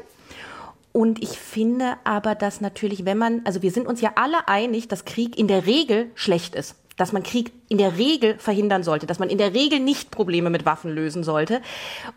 Und 0.93 1.21
ich 1.21 1.37
finde 1.37 1.93
aber, 2.05 2.33
dass 2.33 2.59
natürlich, 2.59 3.05
wenn 3.05 3.19
man, 3.19 3.41
also 3.45 3.61
wir 3.61 3.69
sind 3.69 3.85
uns 3.85 4.01
ja 4.01 4.13
alle 4.15 4.47
einig, 4.47 4.87
dass 4.87 5.05
Krieg 5.05 5.37
in 5.37 5.47
der 5.47 5.67
Regel 5.67 6.09
schlecht 6.15 6.55
ist 6.55 6.75
dass 6.97 7.13
man 7.13 7.23
Krieg 7.23 7.53
in 7.69 7.77
der 7.77 7.97
Regel 7.97 8.37
verhindern 8.37 8.83
sollte, 8.83 9.07
dass 9.07 9.19
man 9.19 9.29
in 9.29 9.37
der 9.37 9.53
Regel 9.53 9.79
nicht 9.79 10.11
Probleme 10.11 10.49
mit 10.49 10.65
Waffen 10.65 10.91
lösen 10.91 11.23
sollte. 11.23 11.61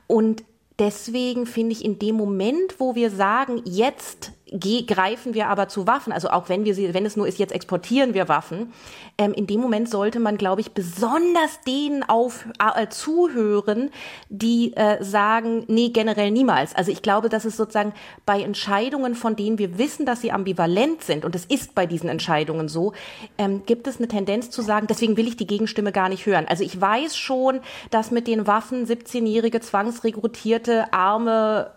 Und 0.08 0.42
deswegen 0.78 1.46
finde 1.46 1.72
ich 1.72 1.84
in 1.84 1.98
dem 1.98 2.16
Moment, 2.16 2.80
wo 2.80 2.94
wir 2.96 3.10
sagen, 3.10 3.62
jetzt 3.64 4.32
greifen 4.50 5.34
wir 5.34 5.48
aber 5.48 5.68
zu 5.68 5.86
Waffen, 5.86 6.12
also 6.12 6.30
auch 6.30 6.48
wenn 6.48 6.64
wir 6.64 6.74
sie, 6.74 6.92
wenn 6.94 7.06
es 7.06 7.16
nur 7.16 7.26
ist, 7.26 7.38
jetzt 7.38 7.52
exportieren 7.52 8.14
wir 8.14 8.28
Waffen, 8.28 8.72
ähm, 9.18 9.32
in 9.32 9.46
dem 9.46 9.60
Moment 9.60 9.88
sollte 9.88 10.18
man, 10.20 10.36
glaube 10.36 10.60
ich, 10.60 10.72
besonders 10.72 11.60
denen 11.66 12.02
auf 12.02 12.46
äh, 12.58 12.88
zuhören, 12.88 13.90
die 14.28 14.76
äh, 14.76 15.02
sagen, 15.02 15.64
nee, 15.68 15.90
generell 15.90 16.30
niemals. 16.30 16.74
Also 16.74 16.90
ich 16.90 17.02
glaube, 17.02 17.28
dass 17.28 17.44
es 17.44 17.56
sozusagen 17.56 17.92
bei 18.26 18.40
Entscheidungen, 18.42 19.14
von 19.14 19.36
denen 19.36 19.58
wir 19.58 19.78
wissen, 19.78 20.06
dass 20.06 20.20
sie 20.20 20.32
ambivalent 20.32 21.02
sind, 21.02 21.24
und 21.24 21.34
es 21.34 21.44
ist 21.44 21.74
bei 21.74 21.86
diesen 21.86 22.08
Entscheidungen 22.08 22.68
so, 22.68 22.92
ähm, 23.38 23.62
gibt 23.66 23.86
es 23.86 23.98
eine 23.98 24.08
Tendenz 24.08 24.50
zu 24.50 24.62
sagen, 24.62 24.86
deswegen 24.88 25.16
will 25.16 25.28
ich 25.28 25.36
die 25.36 25.46
Gegenstimme 25.46 25.92
gar 25.92 26.08
nicht 26.08 26.26
hören. 26.26 26.46
Also 26.48 26.64
ich 26.64 26.80
weiß 26.80 27.16
schon, 27.16 27.60
dass 27.90 28.10
mit 28.10 28.26
den 28.26 28.46
Waffen 28.46 28.86
17-jährige 28.86 29.60
zwangsrekrutierte 29.60 30.92
arme 30.92 31.72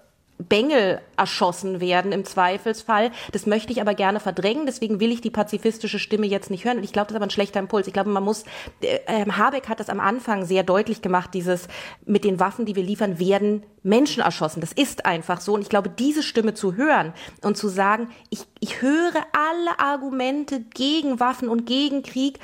Bengel 0.47 1.01
erschossen 1.17 1.79
werden 1.79 2.11
im 2.11 2.25
Zweifelsfall. 2.25 3.11
Das 3.31 3.45
möchte 3.45 3.71
ich 3.71 3.81
aber 3.81 3.93
gerne 3.93 4.19
verdrängen. 4.19 4.65
Deswegen 4.65 4.99
will 4.99 5.11
ich 5.11 5.21
die 5.21 5.29
pazifistische 5.29 5.99
Stimme 5.99 6.27
jetzt 6.27 6.49
nicht 6.49 6.65
hören. 6.65 6.77
Und 6.77 6.83
ich 6.83 6.93
glaube, 6.93 7.07
das 7.07 7.13
ist 7.13 7.17
aber 7.17 7.27
ein 7.27 7.31
schlechter 7.31 7.59
Impuls. 7.59 7.87
Ich 7.87 7.93
glaube, 7.93 8.09
man 8.09 8.23
muss, 8.23 8.43
äh, 8.81 8.99
ähm, 9.07 9.37
Habeck 9.37 9.69
hat 9.69 9.79
das 9.79 9.89
am 9.89 9.99
Anfang 9.99 10.45
sehr 10.45 10.63
deutlich 10.63 11.01
gemacht, 11.01 11.33
dieses 11.33 11.67
mit 12.05 12.23
den 12.23 12.39
Waffen, 12.39 12.65
die 12.65 12.75
wir 12.75 12.83
liefern, 12.83 13.19
werden 13.19 13.63
Menschen 13.83 14.23
erschossen. 14.23 14.61
Das 14.61 14.71
ist 14.71 15.05
einfach 15.05 15.41
so. 15.41 15.53
Und 15.53 15.61
ich 15.61 15.69
glaube, 15.69 15.89
diese 15.89 16.23
Stimme 16.23 16.53
zu 16.53 16.75
hören 16.75 17.13
und 17.41 17.57
zu 17.57 17.67
sagen, 17.67 18.09
ich, 18.29 18.45
ich 18.59 18.81
höre 18.81 19.25
alle 19.33 19.79
Argumente 19.79 20.61
gegen 20.61 21.19
Waffen 21.19 21.49
und 21.49 21.65
gegen 21.65 22.03
Krieg 22.03 22.39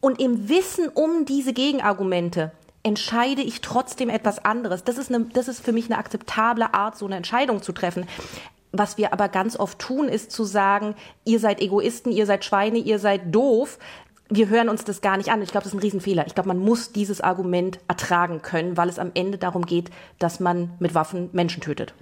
und 0.00 0.20
im 0.20 0.48
Wissen 0.48 0.88
um 0.88 1.24
diese 1.26 1.52
Gegenargumente 1.52 2.52
entscheide 2.82 3.42
ich 3.42 3.60
trotzdem 3.60 4.08
etwas 4.08 4.44
anderes. 4.44 4.84
Das 4.84 4.98
ist, 4.98 5.12
eine, 5.12 5.26
das 5.32 5.48
ist 5.48 5.64
für 5.64 5.72
mich 5.72 5.86
eine 5.86 5.98
akzeptable 5.98 6.72
Art, 6.74 6.96
so 6.96 7.06
eine 7.06 7.16
Entscheidung 7.16 7.62
zu 7.62 7.72
treffen. 7.72 8.06
Was 8.72 8.98
wir 8.98 9.12
aber 9.12 9.28
ganz 9.28 9.58
oft 9.58 9.78
tun, 9.78 10.08
ist 10.08 10.30
zu 10.30 10.44
sagen, 10.44 10.94
ihr 11.24 11.40
seid 11.40 11.60
Egoisten, 11.60 12.12
ihr 12.12 12.26
seid 12.26 12.44
Schweine, 12.44 12.78
ihr 12.78 12.98
seid 12.98 13.34
doof. 13.34 13.78
Wir 14.28 14.48
hören 14.48 14.68
uns 14.68 14.84
das 14.84 15.00
gar 15.00 15.16
nicht 15.16 15.30
an. 15.30 15.42
Ich 15.42 15.50
glaube, 15.50 15.64
das 15.64 15.72
ist 15.72 15.78
ein 15.78 15.82
Riesenfehler. 15.82 16.26
Ich 16.26 16.34
glaube, 16.34 16.48
man 16.48 16.58
muss 16.58 16.92
dieses 16.92 17.20
Argument 17.20 17.80
ertragen 17.88 18.42
können, 18.42 18.76
weil 18.76 18.88
es 18.88 19.00
am 19.00 19.10
Ende 19.14 19.38
darum 19.38 19.66
geht, 19.66 19.90
dass 20.20 20.38
man 20.38 20.70
mit 20.78 20.94
Waffen 20.94 21.30
Menschen 21.32 21.60
tötet. 21.60 21.94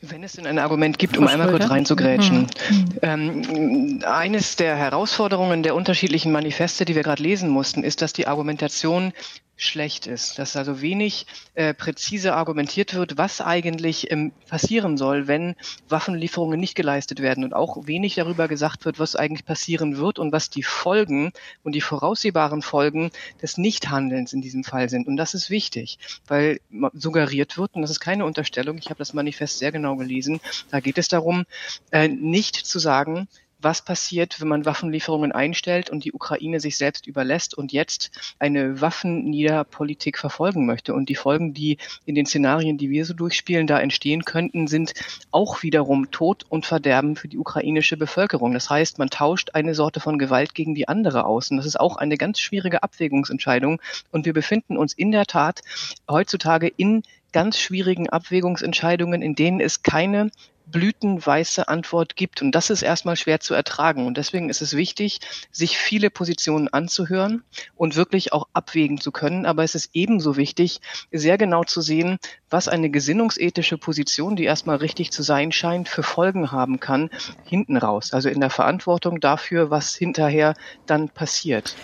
Wenn 0.00 0.22
es 0.22 0.32
denn 0.32 0.46
ein 0.46 0.58
Argument 0.58 0.98
gibt, 0.98 1.16
um 1.16 1.26
einmal 1.26 1.50
kurz 1.50 1.70
reinzugrätschen. 1.70 2.46
Mhm. 2.70 2.84
Ähm, 3.02 4.02
eines 4.04 4.56
der 4.56 4.76
Herausforderungen 4.76 5.62
der 5.62 5.74
unterschiedlichen 5.74 6.30
Manifeste, 6.30 6.84
die 6.84 6.94
wir 6.94 7.02
gerade 7.02 7.22
lesen 7.22 7.48
mussten, 7.48 7.82
ist, 7.82 8.02
dass 8.02 8.12
die 8.12 8.26
Argumentation 8.26 9.12
schlecht 9.56 10.06
ist, 10.06 10.38
dass 10.38 10.56
also 10.56 10.80
wenig 10.80 11.26
äh, 11.54 11.74
präzise 11.74 12.34
argumentiert 12.34 12.94
wird, 12.94 13.16
was 13.16 13.40
eigentlich 13.40 14.10
ähm, 14.10 14.32
passieren 14.48 14.96
soll, 14.96 15.28
wenn 15.28 15.54
Waffenlieferungen 15.88 16.58
nicht 16.58 16.74
geleistet 16.74 17.20
werden 17.20 17.44
und 17.44 17.54
auch 17.54 17.86
wenig 17.86 18.16
darüber 18.16 18.48
gesagt 18.48 18.84
wird, 18.84 18.98
was 18.98 19.14
eigentlich 19.14 19.44
passieren 19.44 19.96
wird 19.96 20.18
und 20.18 20.32
was 20.32 20.50
die 20.50 20.62
Folgen 20.62 21.32
und 21.62 21.74
die 21.74 21.80
voraussehbaren 21.80 22.62
Folgen 22.62 23.10
des 23.42 23.56
Nichthandelns 23.56 24.32
in 24.32 24.42
diesem 24.42 24.64
Fall 24.64 24.88
sind. 24.88 25.06
Und 25.06 25.16
das 25.16 25.34
ist 25.34 25.50
wichtig, 25.50 25.98
weil 26.26 26.60
suggeriert 26.92 27.56
wird, 27.56 27.74
und 27.74 27.82
das 27.82 27.90
ist 27.90 28.00
keine 28.00 28.24
Unterstellung, 28.24 28.78
ich 28.78 28.86
habe 28.86 28.98
das 28.98 29.14
Manifest 29.14 29.58
sehr 29.58 29.72
genau 29.72 29.96
gelesen, 29.96 30.40
da 30.70 30.80
geht 30.80 30.98
es 30.98 31.08
darum, 31.08 31.44
äh, 31.92 32.08
nicht 32.08 32.56
zu 32.56 32.78
sagen, 32.78 33.28
was 33.64 33.82
passiert, 33.82 34.40
wenn 34.40 34.48
man 34.48 34.64
Waffenlieferungen 34.64 35.32
einstellt 35.32 35.90
und 35.90 36.04
die 36.04 36.12
Ukraine 36.12 36.60
sich 36.60 36.76
selbst 36.76 37.06
überlässt 37.06 37.54
und 37.54 37.72
jetzt 37.72 38.10
eine 38.38 38.80
Waffenniederpolitik 38.80 40.18
verfolgen 40.18 40.66
möchte. 40.66 40.94
Und 40.94 41.08
die 41.08 41.14
Folgen, 41.14 41.54
die 41.54 41.78
in 42.04 42.14
den 42.14 42.26
Szenarien, 42.26 42.78
die 42.78 42.90
wir 42.90 43.04
so 43.04 43.14
durchspielen, 43.14 43.66
da 43.66 43.80
entstehen 43.80 44.24
könnten, 44.24 44.66
sind 44.66 44.94
auch 45.30 45.62
wiederum 45.62 46.10
Tod 46.10 46.44
und 46.48 46.66
Verderben 46.66 47.16
für 47.16 47.28
die 47.28 47.38
ukrainische 47.38 47.96
Bevölkerung. 47.96 48.52
Das 48.52 48.70
heißt, 48.70 48.98
man 48.98 49.10
tauscht 49.10 49.50
eine 49.54 49.74
Sorte 49.74 50.00
von 50.00 50.18
Gewalt 50.18 50.54
gegen 50.54 50.74
die 50.74 50.86
andere 50.86 51.24
aus. 51.24 51.50
Und 51.50 51.56
das 51.56 51.66
ist 51.66 51.80
auch 51.80 51.96
eine 51.96 52.16
ganz 52.16 52.38
schwierige 52.38 52.82
Abwägungsentscheidung. 52.82 53.80
Und 54.10 54.26
wir 54.26 54.32
befinden 54.32 54.76
uns 54.76 54.92
in 54.92 55.10
der 55.10 55.26
Tat 55.26 55.62
heutzutage 56.08 56.68
in 56.68 57.02
ganz 57.32 57.58
schwierigen 57.58 58.08
Abwägungsentscheidungen, 58.08 59.20
in 59.20 59.34
denen 59.34 59.60
es 59.60 59.82
keine 59.82 60.30
blütenweiße 60.66 61.68
Antwort 61.68 62.16
gibt. 62.16 62.42
Und 62.42 62.52
das 62.52 62.70
ist 62.70 62.82
erstmal 62.82 63.16
schwer 63.16 63.40
zu 63.40 63.54
ertragen. 63.54 64.06
Und 64.06 64.16
deswegen 64.16 64.50
ist 64.50 64.62
es 64.62 64.76
wichtig, 64.76 65.20
sich 65.50 65.78
viele 65.78 66.10
Positionen 66.10 66.68
anzuhören 66.68 67.42
und 67.76 67.96
wirklich 67.96 68.32
auch 68.32 68.48
abwägen 68.52 69.00
zu 69.00 69.12
können. 69.12 69.46
Aber 69.46 69.62
es 69.64 69.74
ist 69.74 69.90
ebenso 69.92 70.36
wichtig, 70.36 70.80
sehr 71.12 71.38
genau 71.38 71.64
zu 71.64 71.80
sehen, 71.80 72.18
was 72.50 72.68
eine 72.68 72.90
gesinnungsethische 72.90 73.78
Position, 73.78 74.36
die 74.36 74.44
erstmal 74.44 74.76
richtig 74.76 75.12
zu 75.12 75.22
sein 75.22 75.52
scheint, 75.52 75.88
für 75.88 76.02
Folgen 76.02 76.52
haben 76.52 76.80
kann, 76.80 77.10
hinten 77.44 77.76
raus. 77.76 78.12
Also 78.12 78.28
in 78.28 78.40
der 78.40 78.50
Verantwortung 78.50 79.20
dafür, 79.20 79.70
was 79.70 79.94
hinterher 79.94 80.54
dann 80.86 81.08
passiert. 81.08 81.76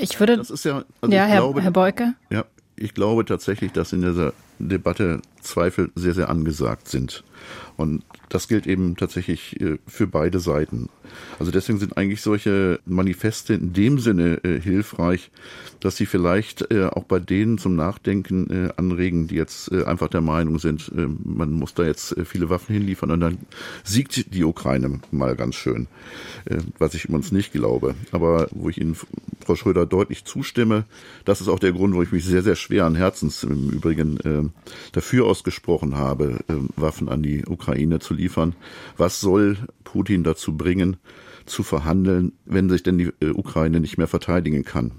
Ich 0.00 0.20
würde. 0.20 0.36
Das 0.36 0.50
ist 0.50 0.64
ja, 0.64 0.84
also 1.00 1.14
ja 1.14 1.24
Herr, 1.24 1.40
glaube, 1.40 1.62
Herr 1.62 1.70
Beuke. 1.70 2.14
Ja, 2.30 2.44
ich 2.76 2.94
glaube 2.94 3.24
tatsächlich, 3.24 3.72
dass 3.72 3.92
in 3.92 4.02
dieser 4.02 4.32
Debatte 4.58 5.20
Zweifel 5.40 5.90
sehr, 5.94 6.14
sehr 6.14 6.28
angesagt 6.28 6.88
sind. 6.88 7.24
Und 7.76 8.02
das 8.28 8.48
gilt 8.48 8.66
eben 8.66 8.96
tatsächlich 8.96 9.60
äh, 9.60 9.78
für 9.86 10.06
beide 10.06 10.40
Seiten. 10.40 10.88
Also 11.38 11.50
deswegen 11.50 11.78
sind 11.78 11.96
eigentlich 11.96 12.20
solche 12.20 12.80
Manifeste 12.84 13.54
in 13.54 13.72
dem 13.72 13.98
Sinne 13.98 14.42
äh, 14.44 14.60
hilfreich, 14.60 15.30
dass 15.80 15.96
sie 15.96 16.04
vielleicht 16.04 16.70
äh, 16.72 16.86
auch 16.86 17.04
bei 17.04 17.20
denen 17.20 17.56
zum 17.56 17.76
Nachdenken 17.76 18.70
anregen, 18.76 19.28
die 19.28 19.36
jetzt 19.36 19.72
einfach 19.72 20.08
der 20.08 20.20
Meinung 20.20 20.58
sind, 20.58 20.90
man 20.94 21.52
muss 21.52 21.74
da 21.74 21.84
jetzt 21.84 22.16
viele 22.24 22.50
Waffen 22.50 22.74
hinliefern 22.74 23.10
und 23.10 23.20
dann 23.20 23.38
siegt 23.84 24.34
die 24.34 24.44
Ukraine 24.44 25.00
mal 25.10 25.36
ganz 25.36 25.54
schön. 25.54 25.86
was 26.78 26.94
ich 26.94 27.04
übrigens 27.04 27.32
nicht 27.32 27.52
glaube. 27.52 27.94
Aber 28.10 28.48
wo 28.50 28.68
ich 28.68 28.80
Ihnen, 28.80 28.96
Frau 29.44 29.54
Schröder, 29.54 29.86
deutlich 29.86 30.24
zustimme, 30.24 30.84
das 31.24 31.40
ist 31.40 31.48
auch 31.48 31.58
der 31.58 31.72
Grund, 31.72 31.94
wo 31.94 32.02
ich 32.02 32.12
mich 32.12 32.24
sehr, 32.24 32.42
sehr 32.42 32.56
schwer 32.56 32.84
an 32.84 32.94
Herzens 32.94 33.44
im 33.44 33.70
Übrigen 33.70 34.52
dafür 34.92 35.26
ausgesprochen 35.28 35.96
habe, 35.96 36.38
Waffen 36.76 37.08
an 37.08 37.22
die 37.22 37.44
Ukraine 37.46 38.00
zu 38.00 38.14
liefern. 38.14 38.54
Was 38.96 39.20
soll 39.20 39.58
Putin 39.84 40.24
dazu 40.24 40.56
bringen, 40.56 40.96
zu 41.46 41.62
verhandeln, 41.62 42.32
wenn 42.44 42.68
sich 42.68 42.82
denn 42.82 42.98
die 42.98 43.12
äh, 43.20 43.30
Ukraine 43.30 43.80
nicht 43.80 43.98
mehr 43.98 44.08
verteidigen 44.08 44.64
kann? 44.64 44.92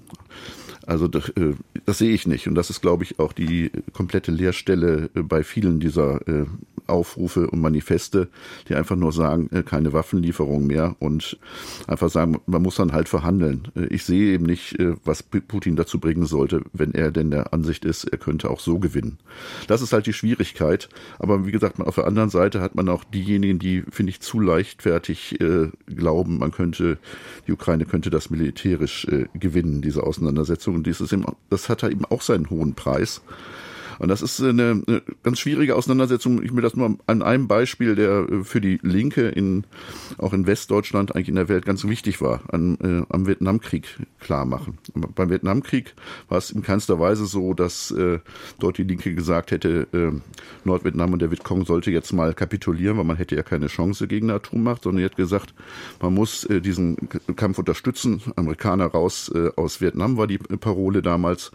Also 0.86 1.08
das, 1.08 1.30
äh, 1.30 1.54
das 1.86 1.98
sehe 1.98 2.12
ich 2.12 2.28
nicht. 2.28 2.48
Und 2.48 2.56
das 2.56 2.70
ist, 2.70 2.82
glaube 2.82 3.04
ich, 3.04 3.20
auch 3.20 3.34
die 3.34 3.72
komplette 3.94 4.32
Leerstelle 4.32 5.10
äh, 5.14 5.22
bei 5.22 5.44
vielen 5.44 5.80
dieser 5.80 6.28
äh, 6.28 6.46
Aufrufe 6.88 7.48
und 7.48 7.62
Manifeste, 7.62 8.30
die 8.68 8.74
einfach 8.74 8.96
nur 8.96 9.12
sagen, 9.12 9.50
keine 9.66 9.94
Waffenlieferung 9.94 10.66
mehr 10.66 10.96
und 10.98 11.38
einfach 11.86 12.10
sagen, 12.10 12.42
man 12.48 12.64
muss 12.64 12.78
dann 12.78 12.94
halt 12.94 13.08
verhandeln. 13.08 13.68
Ich 13.90 14.06
sehe 14.06 14.34
eben 14.34 14.48
nicht, 14.48 14.76
was 15.06 15.22
Putin 15.22 15.76
dazu 15.76 16.00
bringen 16.00 16.26
sollte, 16.26 16.64
wenn 16.74 16.96
er 16.96 17.12
denn 17.12 17.30
der 17.30 17.54
Ansicht 17.54 17.86
ist, 17.86 18.06
er 18.06 18.18
könnte 18.18 18.50
auch 18.50 18.60
so 18.60 18.80
gewinnen. 18.80 19.20
Das 19.68 19.84
ist 19.84 19.94
halt 19.94 20.08
die 20.08 20.14
Schwierigkeit. 20.14 20.90
Aber 21.20 21.46
wie 21.46 21.52
gesagt, 21.52 21.80
auf 21.80 21.94
der 21.94 22.08
anderen 22.08 22.32
Seite 22.32 22.60
hat 22.60 22.74
man 22.74 22.90
auch 22.90 23.04
diejenigen, 23.04 23.60
die, 23.60 23.84
finde 23.92 24.10
ich, 24.10 24.22
zu 24.22 24.40
leichtfertig 24.40 25.38
glauben, 25.86 26.40
man 26.40 26.52
könnte, 26.52 26.98
die 27.46 27.52
Ukraine 27.52 27.86
könnte 27.86 28.10
das 28.10 28.32
militärisch 28.32 29.06
gewinnen, 29.36 29.84
diese 29.84 30.02
Auseinandersetzung. 30.02 30.79
Und 30.80 30.88
dieses, 30.88 31.14
das 31.50 31.68
hat 31.68 31.84
eben 31.84 32.06
auch 32.06 32.22
seinen 32.22 32.50
hohen 32.50 32.74
Preis. 32.74 33.22
Und 34.00 34.08
das 34.08 34.22
ist 34.22 34.42
eine, 34.42 34.82
eine 34.88 35.02
ganz 35.24 35.40
schwierige 35.40 35.76
Auseinandersetzung. 35.76 36.42
Ich 36.42 36.56
will 36.56 36.62
das 36.62 36.76
nur 36.76 36.98
an 37.06 37.22
einem 37.22 37.48
Beispiel, 37.48 37.96
der 37.96 38.28
äh, 38.30 38.44
für 38.44 38.62
die 38.62 38.80
Linke 38.82 39.28
in, 39.28 39.66
auch 40.18 40.34
in 40.34 40.48
Westdeutschland, 40.48 41.14
eigentlich 41.14 41.30
in 41.30 41.36
der 41.36 41.50
Welt 41.50 41.66
ganz 41.66 41.86
wichtig 41.86 42.22
war, 42.22 42.42
an, 42.52 42.78
äh, 42.82 43.14
am 43.14 43.28
Vietnamkrieg 43.28 44.00
klar 44.20 44.46
machen. 44.46 44.78
Beim 44.94 45.30
Vietnamkrieg 45.30 45.94
war 46.30 46.38
es 46.38 46.52
in 46.52 46.62
keinster 46.62 47.00
Weise 47.00 47.26
so, 47.26 47.54
dass 47.54 47.92
äh, 47.92 48.20
dort 48.60 48.78
die 48.78 48.84
Linke 48.84 49.14
gesagt 49.14 49.52
hätte, 49.52 49.88
äh, 49.94 50.12
Nordvietnam 50.64 51.14
und 51.14 51.22
der 51.22 51.32
Vietcong 51.32 51.66
sollte 51.66 51.92
jetzt 51.92 52.14
mal 52.14 52.34
kapitulieren, 52.34 52.98
weil 52.98 53.06
man 53.06 53.18
hätte 53.18 53.36
ja 53.36 53.44
keine 53.44 53.68
Chance 53.68 54.08
gegen 54.08 54.30
eine 54.30 54.38
Atommacht, 54.38 54.84
sondern 54.84 55.00
die 55.00 55.06
hat 55.06 55.18
gesagt, 55.18 55.54
man 56.02 56.14
muss 56.14 56.46
äh, 56.46 56.62
diesen 56.62 56.98
Kampf 57.36 57.60
unterstützen. 57.60 58.22
Amerikaner 58.36 58.88
raus 58.88 59.30
äh, 59.34 59.50
aus 59.56 59.82
Vietnam 59.82 60.18
war 60.18 60.28
die 60.28 60.38
Parole 60.38 61.02
damals. 61.02 61.52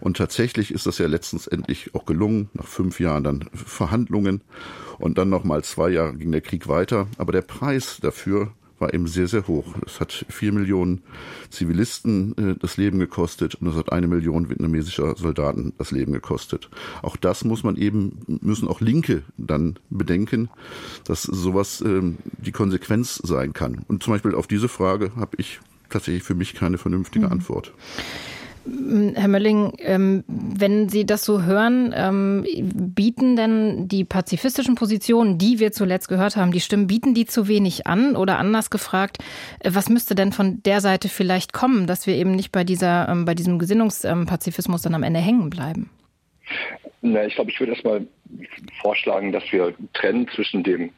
Und 0.00 0.16
tatsächlich 0.16 0.72
ist 0.72 0.86
das 0.86 0.98
ja 0.98 1.06
letztens 1.06 1.46
endlich 1.46 1.94
auch 1.94 2.06
gelungen, 2.06 2.50
nach 2.54 2.66
fünf 2.66 3.00
Jahren 3.00 3.24
dann 3.24 3.50
Verhandlungen. 3.54 4.42
Und 4.98 5.18
dann 5.18 5.30
nochmal 5.30 5.64
zwei 5.64 5.90
Jahre 5.90 6.14
ging 6.14 6.32
der 6.32 6.40
Krieg 6.40 6.68
weiter. 6.68 7.06
Aber 7.18 7.32
der 7.32 7.42
Preis 7.42 7.98
dafür 8.00 8.52
war 8.78 8.94
eben 8.94 9.06
sehr, 9.06 9.26
sehr 9.26 9.46
hoch. 9.46 9.74
Es 9.86 10.00
hat 10.00 10.24
vier 10.28 10.52
Millionen 10.52 11.02
Zivilisten 11.50 12.36
äh, 12.36 12.54
das 12.58 12.76
Leben 12.76 12.98
gekostet 12.98 13.56
und 13.56 13.66
es 13.66 13.74
hat 13.74 13.92
eine 13.92 14.06
Million 14.06 14.48
vietnamesischer 14.48 15.16
Soldaten 15.16 15.72
das 15.78 15.90
Leben 15.90 16.12
gekostet. 16.12 16.70
Auch 17.02 17.16
das 17.16 17.44
muss 17.44 17.62
man 17.62 17.76
eben, 17.76 18.20
müssen 18.40 18.68
auch 18.68 18.80
Linke 18.80 19.22
dann 19.36 19.78
bedenken, 19.90 20.48
dass 21.04 21.22
sowas 21.22 21.80
ähm, 21.80 22.18
die 22.38 22.52
Konsequenz 22.52 23.16
sein 23.16 23.52
kann. 23.52 23.84
Und 23.88 24.02
zum 24.02 24.12
Beispiel 24.12 24.34
auf 24.34 24.46
diese 24.46 24.68
Frage 24.68 25.12
habe 25.16 25.36
ich 25.38 25.60
tatsächlich 25.90 26.22
für 26.22 26.34
mich 26.34 26.54
keine 26.54 26.78
vernünftige 26.78 27.26
mhm. 27.26 27.32
Antwort. 27.32 27.72
Herr 29.14 29.28
Mölling, 29.28 29.72
ähm, 29.78 30.24
wenn 30.26 30.88
Sie 30.88 31.06
das 31.06 31.24
so 31.24 31.42
hören, 31.42 31.92
ähm, 31.96 32.44
bieten 32.62 33.36
denn 33.36 33.88
die 33.88 34.04
pazifistischen 34.04 34.74
Positionen, 34.74 35.38
die 35.38 35.58
wir 35.58 35.72
zuletzt 35.72 36.08
gehört 36.08 36.36
haben, 36.36 36.52
die 36.52 36.60
Stimmen, 36.60 36.86
bieten 36.86 37.14
die 37.14 37.26
zu 37.26 37.48
wenig 37.48 37.86
an? 37.86 38.16
Oder 38.16 38.38
anders 38.38 38.70
gefragt, 38.70 39.18
äh, 39.60 39.70
was 39.72 39.88
müsste 39.88 40.14
denn 40.14 40.32
von 40.32 40.62
der 40.62 40.80
Seite 40.80 41.08
vielleicht 41.08 41.52
kommen, 41.52 41.86
dass 41.86 42.06
wir 42.06 42.14
eben 42.14 42.32
nicht 42.32 42.52
bei 42.52 42.64
dieser, 42.64 43.08
ähm, 43.08 43.24
bei 43.24 43.34
diesem 43.34 43.58
Gesinnungspazifismus 43.58 44.82
dann 44.82 44.94
am 44.94 45.02
Ende 45.02 45.20
hängen 45.20 45.50
bleiben? 45.50 45.90
Na, 47.02 47.24
ich 47.24 47.34
glaube, 47.34 47.50
ich 47.50 47.60
würde 47.60 47.72
erstmal 47.72 48.06
vorschlagen, 48.80 49.32
dass 49.32 49.44
wir 49.52 49.74
trennen 49.92 50.28
zwischen 50.34 50.62
dem 50.62 50.90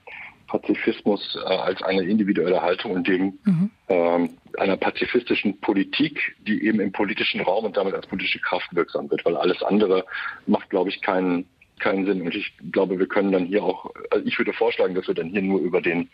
Pazifismus 0.47 1.37
äh, 1.37 1.49
als 1.49 1.83
eine 1.83 2.03
individuelle 2.03 2.61
Haltung 2.61 2.93
und 2.93 3.07
dem 3.07 3.39
mhm. 3.45 3.71
ähm, 3.89 4.31
einer 4.59 4.77
pazifistischen 4.77 5.61
Politik, 5.61 6.37
die 6.47 6.65
eben 6.65 6.81
im 6.81 6.93
politischen 6.93 7.41
Raum 7.41 7.65
und 7.65 7.77
damit 7.77 7.95
als 7.95 8.07
politische 8.07 8.41
Kraft 8.41 8.75
wirksam 8.75 9.11
wird, 9.11 9.25
weil 9.25 9.37
alles 9.37 9.63
andere 9.63 10.05
macht, 10.47 10.71
glaube 10.71 10.91
ich, 10.91 11.01
keinen 11.01 11.47
keinen 11.81 12.07
Sinn. 12.07 12.23
Und 12.23 12.35
ich 12.35 12.53
glaube, 12.71 12.99
wir 12.99 13.09
können 13.09 13.33
dann 13.33 13.47
hier 13.47 13.65
auch, 13.65 13.91
also 14.11 14.25
ich 14.27 14.39
würde 14.39 14.53
vorschlagen, 14.53 14.95
dass 14.95 15.09
wir 15.09 15.15
dann 15.15 15.31
hier 15.31 15.43
nur 15.43 15.61
über 15.61 15.81
den, 15.81 16.09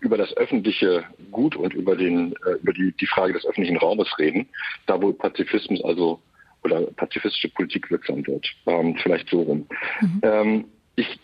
über 0.00 0.18
das 0.18 0.36
öffentliche 0.36 1.04
Gut 1.30 1.56
und 1.56 1.72
über 1.72 1.96
den, 1.96 2.34
äh, 2.44 2.58
über 2.62 2.72
die, 2.72 2.92
die 2.92 3.06
Frage 3.06 3.32
des 3.32 3.46
öffentlichen 3.46 3.78
Raumes 3.78 4.08
reden, 4.18 4.48
da 4.86 5.00
wo 5.00 5.12
Pazifismus 5.12 5.82
also 5.84 6.20
oder 6.62 6.82
pazifistische 6.82 7.50
Politik 7.50 7.90
wirksam 7.90 8.26
wird. 8.26 8.46
Ähm, 8.66 8.96
vielleicht 9.02 9.28
so 9.30 9.42
rum. 9.42 9.66
Mhm. 10.00 10.20
Ähm, 10.22 10.64
ich 10.96 11.18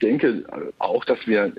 denke 0.00 0.44
auch, 0.78 1.04
dass 1.04 1.26
wir 1.26 1.52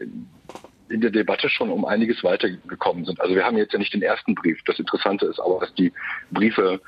in 0.89 1.01
der 1.01 1.11
Debatte 1.11 1.49
schon 1.49 1.69
um 1.69 1.85
einiges 1.85 2.23
weitergekommen 2.23 3.05
sind. 3.05 3.19
Also 3.21 3.35
wir 3.35 3.45
haben 3.45 3.57
jetzt 3.57 3.73
ja 3.73 3.79
nicht 3.79 3.93
den 3.93 4.01
ersten 4.01 4.35
Brief. 4.35 4.59
Das 4.65 4.79
Interessante 4.79 5.25
ist 5.25 5.39
aber, 5.39 5.59
dass 5.59 5.73
die 5.75 5.91
Briefe 6.31 6.81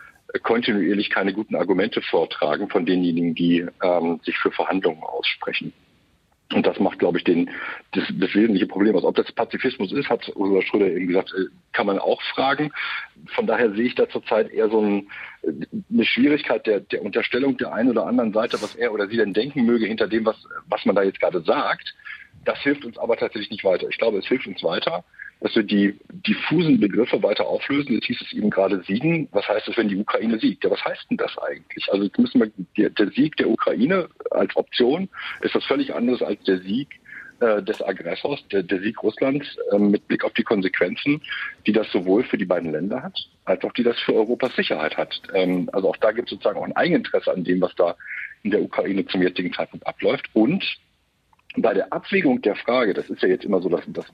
kontinuierlich 0.43 1.09
keine 1.09 1.33
guten 1.33 1.55
Argumente 1.55 2.01
vortragen 2.01 2.69
von 2.69 2.85
denjenigen, 2.85 3.33
die 3.33 3.65
ähm, 3.81 4.19
sich 4.23 4.37
für 4.37 4.51
Verhandlungen 4.51 5.03
aussprechen. 5.03 5.73
Und 6.51 6.65
das 6.65 6.79
macht, 6.79 6.97
glaube 6.97 7.19
ich, 7.19 7.23
den, 7.23 7.51
das, 7.91 8.05
das 8.11 8.33
wesentliche 8.33 8.65
Problem 8.65 8.95
aus. 8.95 9.03
Ob 9.03 9.15
das 9.15 9.31
Pazifismus 9.31 9.91
ist, 9.91 10.09
hat 10.09 10.31
Ursula 10.35 10.63
Schröder 10.63 10.87
eben 10.87 11.07
gesagt, 11.07 11.31
äh, 11.37 11.45
kann 11.73 11.85
man 11.85 11.99
auch 11.99 12.21
fragen. 12.33 12.71
Von 13.35 13.45
daher 13.45 13.71
sehe 13.71 13.85
ich 13.85 13.95
da 13.95 14.09
zurzeit 14.09 14.51
eher 14.51 14.69
so 14.69 14.81
ein, 14.81 15.07
eine 15.43 16.05
Schwierigkeit 16.05 16.65
der, 16.65 16.79
der 16.79 17.03
Unterstellung 17.03 17.57
der 17.57 17.73
einen 17.73 17.91
oder 17.91 18.07
anderen 18.07 18.33
Seite, 18.33 18.59
was 18.61 18.73
er 18.73 18.93
oder 18.93 19.07
sie 19.07 19.17
denn 19.17 19.33
denken 19.33 19.63
möge 19.65 19.85
hinter 19.85 20.07
dem, 20.07 20.25
was, 20.25 20.43
was 20.67 20.85
man 20.85 20.95
da 20.95 21.03
jetzt 21.03 21.19
gerade 21.19 21.41
sagt. 21.41 21.93
Das 22.45 22.59
hilft 22.59 22.85
uns 22.85 22.97
aber 22.97 23.17
tatsächlich 23.17 23.51
nicht 23.51 23.63
weiter. 23.63 23.87
Ich 23.89 23.97
glaube, 23.97 24.19
es 24.19 24.27
hilft 24.27 24.47
uns 24.47 24.63
weiter, 24.63 25.03
dass 25.41 25.55
wir 25.55 25.63
die 25.63 25.97
diffusen 26.09 26.79
Begriffe 26.79 27.21
weiter 27.23 27.47
auflösen. 27.47 27.93
Jetzt 27.93 28.07
hieß 28.07 28.21
es 28.21 28.33
eben 28.33 28.49
gerade 28.49 28.81
siegen. 28.83 29.27
Was 29.31 29.47
heißt 29.47 29.67
es, 29.67 29.77
wenn 29.77 29.87
die 29.87 29.97
Ukraine 29.97 30.39
siegt? 30.39 30.63
Ja, 30.63 30.71
was 30.71 30.83
heißt 30.83 31.05
denn 31.09 31.17
das 31.17 31.37
eigentlich? 31.37 31.91
Also 31.91 32.09
müssen 32.17 32.41
wir, 32.41 32.51
der, 32.77 32.89
der 32.89 33.11
Sieg 33.11 33.37
der 33.37 33.49
Ukraine 33.49 34.09
als 34.31 34.55
Option 34.55 35.09
ist 35.41 35.55
was 35.55 35.65
völlig 35.65 35.93
anderes 35.93 36.21
als 36.21 36.43
der 36.43 36.59
Sieg 36.59 36.99
äh, 37.39 37.63
des 37.63 37.81
Aggressors, 37.81 38.45
der, 38.49 38.63
der 38.63 38.81
Sieg 38.81 39.01
Russlands, 39.01 39.47
äh, 39.71 39.77
mit 39.77 40.05
Blick 40.09 40.25
auf 40.25 40.33
die 40.33 40.43
Konsequenzen, 40.43 41.21
die 41.65 41.71
das 41.71 41.89
sowohl 41.91 42.23
für 42.25 42.37
die 42.37 42.45
beiden 42.45 42.71
Länder 42.71 43.01
hat, 43.01 43.17
als 43.45 43.63
auch 43.63 43.71
die 43.71 43.83
das 43.83 43.97
für 43.99 44.13
Europas 44.13 44.53
Sicherheit 44.57 44.97
hat. 44.97 45.21
Ähm, 45.33 45.69
also 45.71 45.89
auch 45.89 45.97
da 45.97 46.11
gibt 46.11 46.27
es 46.27 46.31
sozusagen 46.31 46.59
auch 46.59 46.65
ein 46.65 46.75
Eigeninteresse 46.75 47.31
an 47.31 47.45
dem, 47.45 47.61
was 47.61 47.73
da 47.75 47.95
in 48.43 48.51
der 48.51 48.61
Ukraine 48.61 49.05
zum 49.05 49.21
jetzigen 49.21 49.53
Zeitpunkt 49.53 49.87
abläuft. 49.87 50.29
Und 50.33 50.65
bei 51.57 51.73
der 51.73 51.91
Abwägung 51.91 52.41
der 52.41 52.55
Frage, 52.55 52.93
das 52.93 53.09
ist 53.09 53.21
ja 53.21 53.29
jetzt 53.29 53.45
immer 53.45 53.61
so 53.61 53.69
das, 53.69 53.81
das 53.87 54.05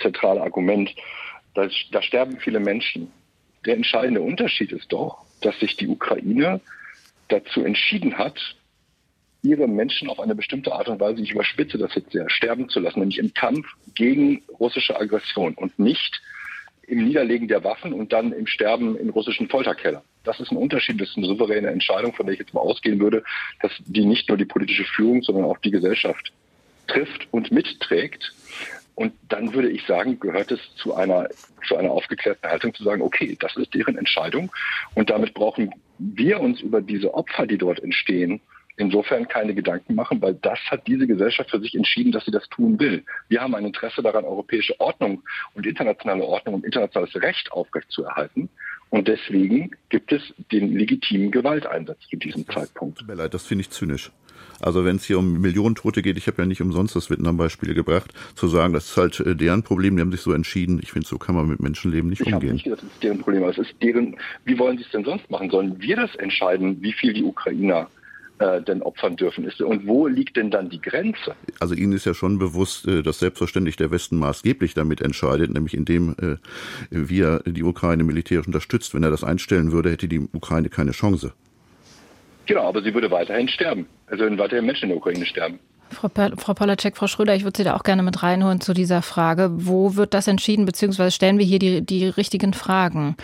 zentrale 0.00 0.40
Argument, 0.40 0.94
da, 1.54 1.68
da 1.92 2.02
sterben 2.02 2.38
viele 2.38 2.60
Menschen. 2.60 3.10
Der 3.66 3.76
entscheidende 3.76 4.20
Unterschied 4.20 4.72
ist 4.72 4.92
doch, 4.92 5.24
dass 5.40 5.58
sich 5.58 5.76
die 5.76 5.88
Ukraine 5.88 6.60
dazu 7.28 7.64
entschieden 7.64 8.18
hat, 8.18 8.56
ihre 9.42 9.68
Menschen 9.68 10.08
auf 10.08 10.20
eine 10.20 10.34
bestimmte 10.34 10.72
Art 10.72 10.88
und 10.88 11.00
Weise, 11.00 11.22
ich 11.22 11.32
überspitze 11.32 11.78
das 11.78 11.94
jetzt 11.94 12.12
sehr, 12.12 12.28
sterben 12.30 12.68
zu 12.68 12.80
lassen, 12.80 13.00
nämlich 13.00 13.18
im 13.18 13.34
Kampf 13.34 13.66
gegen 13.94 14.42
russische 14.58 14.98
Aggression 14.98 15.54
und 15.54 15.78
nicht 15.78 16.22
im 16.86 17.04
Niederlegen 17.04 17.48
der 17.48 17.64
Waffen 17.64 17.92
und 17.92 18.12
dann 18.12 18.32
im 18.32 18.46
Sterben 18.46 18.96
in 18.96 19.10
russischen 19.10 19.48
Folterkeller. 19.48 20.02
Das 20.24 20.40
ist 20.40 20.50
ein 20.50 20.56
Unterschied, 20.56 21.00
das 21.00 21.10
ist 21.10 21.16
eine 21.16 21.26
souveräne 21.26 21.68
Entscheidung, 21.68 22.14
von 22.14 22.26
der 22.26 22.34
ich 22.34 22.40
jetzt 22.40 22.54
mal 22.54 22.60
ausgehen 22.60 23.00
würde, 23.00 23.22
dass 23.60 23.72
die 23.86 24.04
nicht 24.04 24.28
nur 24.28 24.38
die 24.38 24.44
politische 24.44 24.84
Führung, 24.84 25.22
sondern 25.22 25.44
auch 25.44 25.58
die 25.58 25.70
Gesellschaft 25.70 26.32
trifft 26.86 27.28
und 27.30 27.50
mitträgt. 27.50 28.32
Und 28.94 29.12
dann 29.28 29.52
würde 29.54 29.70
ich 29.70 29.84
sagen, 29.86 30.20
gehört 30.20 30.52
es 30.52 30.60
zu 30.76 30.94
einer, 30.94 31.28
zu 31.66 31.76
einer 31.76 31.90
aufgeklärten 31.90 32.48
Haltung 32.48 32.72
zu 32.74 32.84
sagen, 32.84 33.02
okay, 33.02 33.36
das 33.40 33.56
ist 33.56 33.74
deren 33.74 33.98
Entscheidung. 33.98 34.52
Und 34.94 35.10
damit 35.10 35.34
brauchen 35.34 35.74
wir 35.98 36.40
uns 36.40 36.60
über 36.60 36.80
diese 36.80 37.12
Opfer, 37.14 37.46
die 37.46 37.58
dort 37.58 37.80
entstehen, 37.82 38.40
insofern 38.76 39.28
keine 39.28 39.54
Gedanken 39.54 39.94
machen, 39.94 40.20
weil 40.20 40.34
das 40.34 40.58
hat 40.70 40.86
diese 40.86 41.06
Gesellschaft 41.06 41.50
für 41.50 41.60
sich 41.60 41.74
entschieden, 41.74 42.12
dass 42.12 42.24
sie 42.24 42.30
das 42.30 42.48
tun 42.48 42.78
will. 42.80 43.04
Wir 43.28 43.40
haben 43.40 43.54
ein 43.54 43.66
Interesse 43.66 44.02
daran, 44.02 44.24
europäische 44.24 44.78
Ordnung 44.80 45.22
und 45.54 45.66
internationale 45.66 46.24
Ordnung 46.24 46.56
und 46.56 46.64
internationales 46.64 47.14
Recht 47.16 47.52
aufrechtzuerhalten. 47.52 48.48
Und 48.94 49.08
deswegen 49.08 49.72
gibt 49.88 50.12
es 50.12 50.22
den 50.52 50.76
legitimen 50.76 51.32
Gewalteinsatz 51.32 51.98
zu 52.08 52.14
diesem 52.14 52.46
Zeitpunkt. 52.46 53.00
Tut 53.00 53.08
mir 53.08 53.14
leid, 53.14 53.34
das 53.34 53.44
finde 53.44 53.62
ich 53.62 53.70
zynisch. 53.70 54.12
Also 54.60 54.84
wenn 54.84 54.94
es 54.94 55.04
hier 55.04 55.18
um 55.18 55.40
Millionen 55.40 55.74
Tote 55.74 56.00
geht, 56.00 56.16
ich 56.16 56.28
habe 56.28 56.42
ja 56.42 56.46
nicht 56.46 56.62
umsonst 56.62 56.94
das 56.94 57.10
Vietnam-Beispiel 57.10 57.74
gebracht, 57.74 58.12
zu 58.36 58.46
sagen, 58.46 58.72
das 58.72 58.90
ist 58.90 58.96
halt 58.96 59.18
äh, 59.18 59.34
deren 59.34 59.64
Problem, 59.64 59.96
die 59.96 60.00
haben 60.00 60.12
sich 60.12 60.20
so 60.20 60.32
entschieden. 60.32 60.78
Ich 60.80 60.92
finde, 60.92 61.08
so 61.08 61.18
kann 61.18 61.34
man 61.34 61.48
mit 61.48 61.58
Menschenleben 61.58 62.08
nicht 62.08 62.20
ich 62.20 62.32
umgehen. 62.32 62.38
Ich 62.40 62.46
habe 62.46 62.54
nicht 62.54 62.64
gesagt, 62.66 62.82
das 62.84 62.90
ist 62.92 63.02
deren 63.02 63.18
Problem, 63.18 63.42
aber 63.42 63.50
es 63.50 63.58
ist 63.58 63.74
deren, 63.82 64.16
wie 64.44 64.56
wollen 64.60 64.78
sie 64.78 64.84
es 64.84 64.90
denn 64.92 65.04
sonst 65.04 65.28
machen? 65.28 65.50
Sollen 65.50 65.82
wir 65.82 65.96
das 65.96 66.14
entscheiden, 66.14 66.80
wie 66.80 66.92
viel 66.92 67.12
die 67.14 67.24
Ukrainer 67.24 67.88
äh, 68.44 68.62
denn 68.62 68.82
opfern 68.82 69.16
dürfen 69.16 69.44
ist. 69.44 69.60
Und 69.62 69.86
wo 69.86 70.06
liegt 70.06 70.36
denn 70.36 70.50
dann 70.50 70.68
die 70.68 70.80
Grenze? 70.80 71.34
Also 71.60 71.74
Ihnen 71.74 71.92
ist 71.92 72.04
ja 72.04 72.14
schon 72.14 72.38
bewusst, 72.38 72.86
äh, 72.86 73.02
dass 73.02 73.18
selbstverständlich 73.18 73.76
der 73.76 73.90
Westen 73.90 74.18
maßgeblich 74.18 74.74
damit 74.74 75.00
entscheidet, 75.00 75.52
nämlich 75.52 75.74
indem 75.74 76.14
äh, 76.20 76.36
wie 76.90 77.22
er 77.22 77.40
die 77.46 77.62
Ukraine 77.62 78.04
militärisch 78.04 78.46
unterstützt. 78.46 78.94
Wenn 78.94 79.02
er 79.02 79.10
das 79.10 79.24
einstellen 79.24 79.72
würde, 79.72 79.90
hätte 79.90 80.08
die 80.08 80.20
Ukraine 80.32 80.68
keine 80.68 80.90
Chance. 80.90 81.32
Genau, 82.46 82.68
aber 82.68 82.82
sie 82.82 82.92
würde 82.92 83.10
weiterhin 83.10 83.48
sterben. 83.48 83.86
Also 84.08 84.24
würden 84.24 84.38
weiterhin 84.38 84.66
Menschen 84.66 84.84
in 84.84 84.88
der 84.90 84.98
Ukraine 84.98 85.24
sterben. 85.24 85.58
Frau, 85.90 86.10
Frau 86.36 86.54
Polacek, 86.54 86.96
Frau 86.96 87.06
Schröder, 87.06 87.34
ich 87.34 87.44
würde 87.44 87.56
Sie 87.56 87.64
da 87.64 87.74
auch 87.74 87.84
gerne 87.84 88.02
mit 88.02 88.22
reinholen 88.22 88.60
zu 88.60 88.74
dieser 88.74 89.00
Frage. 89.00 89.50
Wo 89.52 89.96
wird 89.96 90.12
das 90.12 90.28
entschieden, 90.28 90.66
beziehungsweise 90.66 91.12
stellen 91.12 91.38
wir 91.38 91.46
hier 91.46 91.58
die, 91.58 91.82
die 91.82 92.06
richtigen 92.06 92.52
Fragen? 92.52 93.16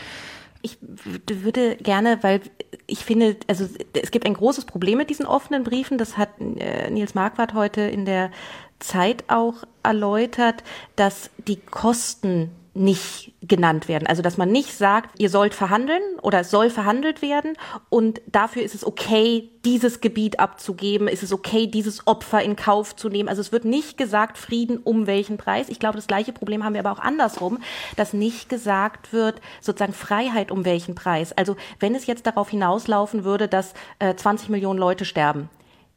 Ich 0.63 0.79
würde 0.81 1.77
gerne, 1.77 2.19
weil 2.23 2.41
ich 2.87 3.05
finde, 3.05 3.37
also 3.47 3.69
es 3.95 4.11
gibt 4.11 4.27
ein 4.27 4.35
großes 4.35 4.65
Problem 4.67 4.99
mit 4.99 5.11
diesen 5.11 5.27
offenen 5.27 5.65
Briefen. 5.65 5.97
Das 5.97 6.17
hat 6.17 6.31
äh, 6.39 6.91
Nils 6.91 7.15
Marquardt 7.15 7.55
heute 7.55 7.83
in 7.83 8.05
der 8.05 8.31
Zeit 8.79 9.25
auch 9.29 9.65
erläutert, 9.83 10.63
dass 10.97 11.31
die 11.47 11.57
Kosten 11.57 12.51
nicht 12.81 13.33
genannt 13.43 13.89
werden. 13.89 14.07
Also 14.07 14.23
dass 14.23 14.39
man 14.39 14.51
nicht 14.51 14.73
sagt, 14.73 15.21
ihr 15.21 15.29
sollt 15.29 15.55
verhandeln 15.55 16.03
oder 16.23 16.41
es 16.41 16.51
soll 16.51 16.71
verhandelt 16.71 17.21
werden 17.21 17.53
und 17.91 18.23
dafür 18.27 18.63
ist 18.63 18.75
es 18.75 18.85
okay, 18.85 19.51
dieses 19.67 20.01
Gebiet 20.01 20.41
abzugeben, 20.41 21.07
ist 21.07 21.23
es 21.23 21.33
okay, 21.33 21.67
dieses 21.67 22.07
Opfer 22.07 22.43
in 22.43 22.57
Kauf 22.57 22.97
zu 22.97 23.11
nehmen. 23.11 23.29
Also 23.29 23.43
es 23.43 23.53
wird 23.53 23.67
nicht 23.67 23.99
gesagt, 23.99 24.39
Frieden 24.39 24.79
um 24.79 25.07
welchen 25.07 25.37
Preis. 25.37 25.69
Ich 25.69 25.79
glaube, 25.79 25.97
das 25.97 26.07
gleiche 26.07 26.33
Problem 26.33 26.65
haben 26.65 26.73
wir 26.73 26.81
aber 26.81 26.93
auch 26.93 27.05
andersrum, 27.05 27.59
dass 27.97 28.15
nicht 28.15 28.49
gesagt 28.49 29.13
wird, 29.13 29.43
sozusagen 29.61 29.93
Freiheit 29.93 30.51
um 30.51 30.65
welchen 30.65 30.95
Preis. 30.95 31.33
Also 31.33 31.57
wenn 31.79 31.95
es 31.95 32.07
jetzt 32.07 32.27
darauf 32.27 32.49
hinauslaufen 32.49 33.25
würde, 33.25 33.47
dass 33.47 33.75
äh, 33.99 34.15
20 34.15 34.49
Millionen 34.49 34.79
Leute 34.79 35.05
sterben, 35.05 35.51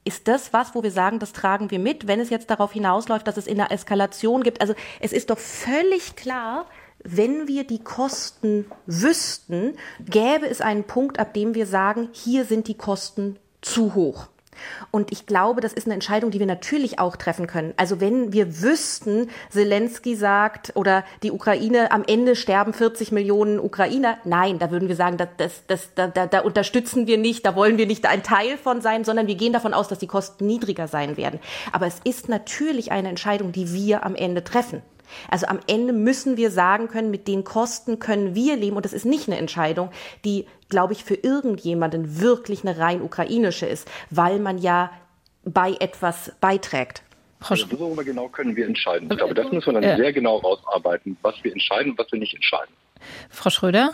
ist 0.05 0.27
das 0.27 0.53
was, 0.53 0.75
wo 0.75 0.83
wir 0.83 0.91
sagen, 0.91 1.19
das 1.19 1.33
tragen 1.33 1.71
wir 1.71 1.79
mit, 1.79 2.07
wenn 2.07 2.19
es 2.19 2.29
jetzt 2.29 2.49
darauf 2.49 2.73
hinausläuft, 2.73 3.27
dass 3.27 3.37
es 3.37 3.47
in 3.47 3.57
der 3.57 3.71
Eskalation 3.71 4.43
gibt? 4.43 4.61
Also 4.61 4.73
es 4.99 5.13
ist 5.13 5.29
doch 5.29 5.39
völlig 5.39 6.15
klar, 6.15 6.65
wenn 7.03 7.47
wir 7.47 7.65
die 7.65 7.83
Kosten 7.83 8.65
wüssten, 8.85 9.75
gäbe 9.99 10.47
es 10.47 10.61
einen 10.61 10.85
Punkt, 10.85 11.19
ab 11.19 11.33
dem 11.33 11.53
wir 11.53 11.65
sagen, 11.65 12.09
hier 12.11 12.45
sind 12.45 12.67
die 12.67 12.77
Kosten 12.77 13.37
zu 13.61 13.93
hoch. 13.93 14.27
Und 14.91 15.11
ich 15.11 15.25
glaube, 15.25 15.61
das 15.61 15.73
ist 15.73 15.87
eine 15.87 15.93
Entscheidung, 15.93 16.31
die 16.31 16.39
wir 16.39 16.45
natürlich 16.45 16.99
auch 16.99 17.15
treffen 17.15 17.47
können. 17.47 17.73
Also 17.77 17.99
wenn 17.99 18.33
wir 18.33 18.61
wüssten, 18.61 19.29
Zelensky 19.49 20.15
sagt 20.15 20.71
oder 20.75 21.03
die 21.23 21.31
Ukraine, 21.31 21.91
am 21.91 22.03
Ende 22.05 22.35
sterben 22.35 22.73
40 22.73 23.11
Millionen 23.11 23.59
Ukrainer, 23.59 24.17
nein, 24.23 24.59
da 24.59 24.71
würden 24.71 24.87
wir 24.87 24.95
sagen, 24.95 25.17
das, 25.17 25.29
das, 25.37 25.63
das, 25.67 25.89
da, 25.95 26.07
da, 26.07 26.27
da 26.27 26.41
unterstützen 26.41 27.07
wir 27.07 27.17
nicht, 27.17 27.45
da 27.45 27.55
wollen 27.55 27.77
wir 27.77 27.87
nicht 27.87 28.05
ein 28.05 28.23
Teil 28.23 28.57
von 28.57 28.81
sein, 28.81 29.03
sondern 29.03 29.27
wir 29.27 29.35
gehen 29.35 29.53
davon 29.53 29.73
aus, 29.73 29.87
dass 29.87 29.99
die 29.99 30.07
Kosten 30.07 30.47
niedriger 30.47 30.87
sein 30.87 31.17
werden. 31.17 31.39
Aber 31.71 31.87
es 31.87 31.99
ist 32.03 32.29
natürlich 32.29 32.91
eine 32.91 33.09
Entscheidung, 33.09 33.51
die 33.51 33.73
wir 33.73 34.05
am 34.05 34.15
Ende 34.15 34.43
treffen. 34.43 34.81
Also 35.30 35.47
am 35.47 35.60
Ende 35.67 35.93
müssen 35.93 36.38
wir 36.38 36.52
sagen 36.52 36.88
können, 36.88 37.12
mit 37.12 37.28
den 37.28 37.43
Kosten 37.43 37.99
können 37.99 38.36
wir 38.36 38.56
leben. 38.56 38.76
Und 38.76 38.86
das 38.86 38.93
ist 38.93 39.06
nicht 39.06 39.28
eine 39.28 39.38
Entscheidung, 39.38 39.89
die, 40.26 40.45
glaube 40.69 40.93
ich, 40.93 41.04
für 41.04 41.15
irgendjemanden 41.15 42.19
wirklich 42.19 42.65
eine 42.65 42.78
rein 42.78 43.02
ukrainische 43.02 43.65
ist, 43.65 43.89
weil 44.10 44.39
man 44.39 44.58
ja 44.58 44.91
bei 45.43 45.76
etwas 45.80 46.32
beiträgt. 46.39 47.04
Also 47.49 47.69
worüber 47.78 48.04
genau 48.04 48.30
können 48.30 48.56
wir 48.56 48.65
entscheiden? 48.65 49.10
Ich 49.12 49.17
glaube, 49.17 49.34
das 49.34 49.52
müssen 49.52 49.67
wir 49.67 49.73
dann 49.73 49.84
ja. 49.84 49.97
sehr 49.97 50.13
genau 50.13 50.38
rausarbeiten, 50.38 51.17
was 51.21 51.36
wir 51.43 51.52
entscheiden 51.52 51.91
und 51.91 51.97
was 51.97 52.12
wir 52.12 52.19
nicht 52.19 52.34
entscheiden. 52.34 52.73
Frau 53.30 53.49
Schröder? 53.49 53.91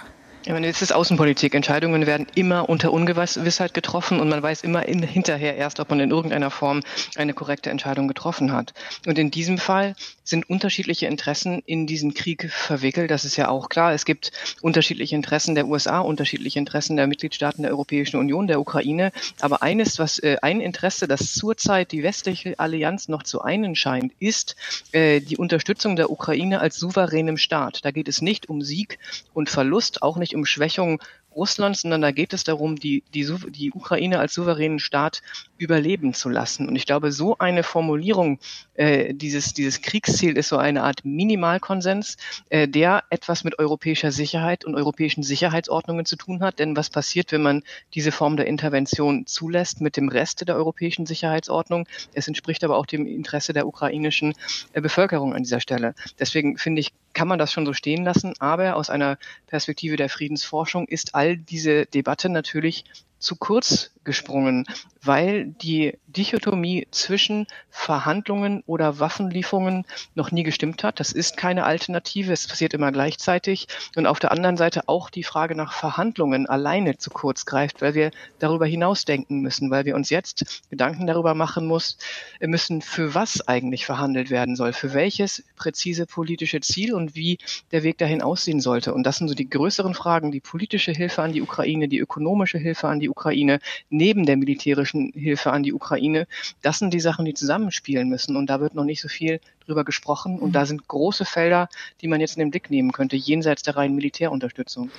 Ich 0.49 0.53
meine, 0.53 0.65
es 0.65 0.81
ist 0.81 0.95
Außenpolitik. 0.95 1.53
Entscheidungen 1.53 2.07
werden 2.07 2.25
immer 2.33 2.69
unter 2.69 2.91
Ungewissheit 2.91 3.75
getroffen 3.75 4.19
und 4.19 4.29
man 4.29 4.41
weiß 4.41 4.63
immer 4.63 4.88
in, 4.88 5.03
hinterher 5.03 5.55
erst, 5.55 5.79
ob 5.79 5.91
man 5.91 5.99
in 5.99 6.09
irgendeiner 6.09 6.49
Form 6.49 6.81
eine 7.15 7.35
korrekte 7.35 7.69
Entscheidung 7.69 8.07
getroffen 8.07 8.51
hat. 8.51 8.73
Und 9.05 9.19
in 9.19 9.29
diesem 9.29 9.59
Fall 9.59 9.93
sind 10.23 10.49
unterschiedliche 10.49 11.05
Interessen 11.05 11.62
in 11.67 11.85
diesen 11.85 12.15
Krieg 12.15 12.51
verwickelt. 12.51 13.12
Das 13.12 13.25
ist 13.25 13.35
ja 13.35 13.49
auch 13.49 13.69
klar. 13.69 13.93
Es 13.93 14.05
gibt 14.05 14.31
unterschiedliche 14.62 15.15
Interessen 15.15 15.53
der 15.53 15.67
USA, 15.67 15.99
unterschiedliche 15.99 16.57
Interessen 16.57 16.95
der 16.95 17.05
Mitgliedstaaten 17.05 17.62
der 17.62 17.71
Europäischen 17.71 18.17
Union, 18.17 18.47
der 18.47 18.59
Ukraine. 18.59 19.12
Aber 19.41 19.62
eines, 19.62 19.99
was 19.99 20.17
äh, 20.17 20.38
ein 20.41 20.62
Interesse, 20.62 21.07
das 21.07 21.33
zurzeit 21.33 21.91
die 21.91 22.01
westliche 22.01 22.57
Allianz 22.57 23.07
noch 23.07 23.21
zu 23.21 23.43
einen 23.43 23.75
scheint, 23.75 24.13
ist 24.17 24.55
äh, 24.93 25.19
die 25.19 25.38
Unterstützung 25.38 25.95
der 25.95 26.09
Ukraine 26.09 26.59
als 26.59 26.77
souveränem 26.77 27.38
Staat. 27.38 27.85
Da 27.85 27.91
geht 27.91 28.07
es 28.07 28.23
nicht 28.23 28.49
um 28.49 28.63
Sieg 28.63 28.97
und 29.35 29.51
Verlust, 29.51 30.01
auch 30.01 30.17
nicht 30.17 30.35
um 30.35 30.38
Schwächung 30.45 31.02
Russlands, 31.35 31.81
sondern 31.81 32.01
da 32.01 32.11
geht 32.11 32.33
es 32.33 32.43
darum, 32.43 32.75
die, 32.75 33.03
die, 33.13 33.27
die 33.49 33.71
Ukraine 33.71 34.19
als 34.19 34.33
souveränen 34.33 34.79
Staat 34.79 35.21
überleben 35.57 36.13
zu 36.13 36.29
lassen. 36.29 36.67
Und 36.67 36.75
ich 36.75 36.85
glaube, 36.85 37.11
so 37.11 37.37
eine 37.37 37.63
Formulierung 37.63 38.39
äh, 38.75 39.13
dieses, 39.13 39.53
dieses 39.53 39.81
Kriegsziel 39.81 40.37
ist 40.37 40.49
so 40.49 40.57
eine 40.57 40.83
Art 40.83 41.03
Minimalkonsens, 41.03 42.17
äh, 42.49 42.67
der 42.67 43.03
etwas 43.09 43.43
mit 43.43 43.59
europäischer 43.59 44.11
Sicherheit 44.11 44.65
und 44.65 44.75
europäischen 44.75 45.23
Sicherheitsordnungen 45.23 46.05
zu 46.05 46.15
tun 46.15 46.41
hat. 46.41 46.59
Denn 46.59 46.75
was 46.75 46.89
passiert, 46.89 47.31
wenn 47.31 47.41
man 47.41 47.63
diese 47.93 48.11
Form 48.11 48.37
der 48.37 48.47
Intervention 48.47 49.25
zulässt 49.25 49.81
mit 49.81 49.97
dem 49.97 50.09
Rest 50.09 50.47
der 50.47 50.55
europäischen 50.55 51.05
Sicherheitsordnung? 51.05 51.87
Es 52.13 52.27
entspricht 52.27 52.63
aber 52.63 52.77
auch 52.77 52.85
dem 52.85 53.05
Interesse 53.05 53.53
der 53.53 53.67
ukrainischen 53.67 54.33
äh, 54.73 54.81
Bevölkerung 54.81 55.33
an 55.33 55.43
dieser 55.43 55.59
Stelle. 55.59 55.93
Deswegen 56.19 56.57
finde 56.57 56.81
ich, 56.81 56.93
kann 57.13 57.27
man 57.27 57.39
das 57.39 57.51
schon 57.51 57.65
so 57.65 57.73
stehen 57.73 58.03
lassen, 58.03 58.33
aber 58.39 58.75
aus 58.75 58.89
einer 58.89 59.17
Perspektive 59.47 59.97
der 59.97 60.09
Friedensforschung 60.09 60.87
ist 60.87 61.15
all 61.19 61.36
diese 61.36 61.86
Debatte 61.86 62.29
natürlich 62.29 62.86
zu 63.19 63.36
kurz 63.36 63.91
gesprungen, 64.03 64.65
weil 65.03 65.45
die 65.45 65.97
Dichotomie 66.08 66.88
zwischen 66.89 67.45
Verhandlungen 67.69 68.63
oder 68.65 68.99
Waffenlieferungen 68.99 69.86
noch 70.15 70.32
nie 70.32 70.43
gestimmt 70.43 70.84
hat. 70.84 70.99
Das 70.99 71.12
ist 71.12 71.38
keine 71.38 71.65
Alternative, 71.65 72.34
es 72.34 72.47
passiert 72.47 72.73
immer 72.73 72.91
gleichzeitig. 72.91 73.67
Und 73.95 74.08
auf 74.08 74.19
der 74.19 74.32
anderen 74.32 74.58
Seite 74.58 74.89
auch 74.89 75.10
die 75.10 75.23
Frage 75.23 75.53
nach 75.53 75.73
Verhandlungen 75.73 76.47
alleine 76.47 76.97
zu 76.97 77.12
kurz 77.12 77.45
greift, 77.45 77.82
weil 77.82 77.93
wir 77.93 78.12
darüber 78.39 78.65
hinausdenken 78.65 79.41
müssen, 79.41 79.69
weil 79.69 79.86
wir 79.86 79.95
uns 79.95 80.10
jetzt 80.10 80.63
Gedanken 80.69 81.05
darüber 81.05 81.36
machen 81.36 81.67
muss, 81.67 81.97
müssen, 82.41 82.82
für 82.82 83.13
was 83.13 83.47
eigentlich 83.47 83.86
verhandelt 83.86 84.32
werden 84.32 84.55
soll, 84.55 84.73
für 84.73 84.93
welches 84.93 85.43
präzise 85.55 86.08
politische 86.08 86.62
Ziel 86.62 86.95
und 86.95 87.15
wie 87.15 87.38
der 87.71 87.84
Weg 87.84 87.99
dahin 87.99 88.21
aussehen 88.21 88.60
sollte. 88.60 88.93
Und 88.93 89.03
das 89.03 89.17
sind 89.17 89.27
so 89.27 89.36
die 89.36 89.49
größeren 89.49 89.93
Fragen, 89.93 90.32
die 90.32 90.39
politische 90.39 90.91
Hilfe 90.91 91.21
an 91.21 91.34
die 91.34 91.41
Ukraine, 91.41 91.88
die 91.88 91.99
ökonomische 91.99 92.58
Hilfe 92.58 92.88
an 92.88 92.99
die 93.09 93.11
Ukraine, 93.11 93.59
neben 93.89 94.25
der 94.25 94.37
militärischen 94.37 95.11
Hilfe 95.13 95.51
an 95.51 95.63
die 95.63 95.73
Ukraine. 95.73 96.27
Das 96.61 96.79
sind 96.79 96.93
die 96.93 96.99
Sachen, 96.99 97.25
die 97.25 97.33
zusammenspielen 97.33 98.07
müssen. 98.07 98.35
Und 98.35 98.49
da 98.49 98.59
wird 98.59 98.75
noch 98.75 98.85
nicht 98.85 99.01
so 99.01 99.07
viel 99.07 99.39
drüber 99.65 99.83
gesprochen. 99.83 100.39
Und 100.39 100.53
da 100.53 100.65
sind 100.65 100.87
große 100.87 101.25
Felder, 101.25 101.69
die 102.01 102.07
man 102.07 102.21
jetzt 102.21 102.37
in 102.37 102.39
den 102.39 102.51
Blick 102.51 102.69
nehmen 102.69 102.91
könnte, 102.91 103.15
jenseits 103.15 103.63
der 103.63 103.75
reinen 103.75 103.95
Militärunterstützung. 103.95 104.91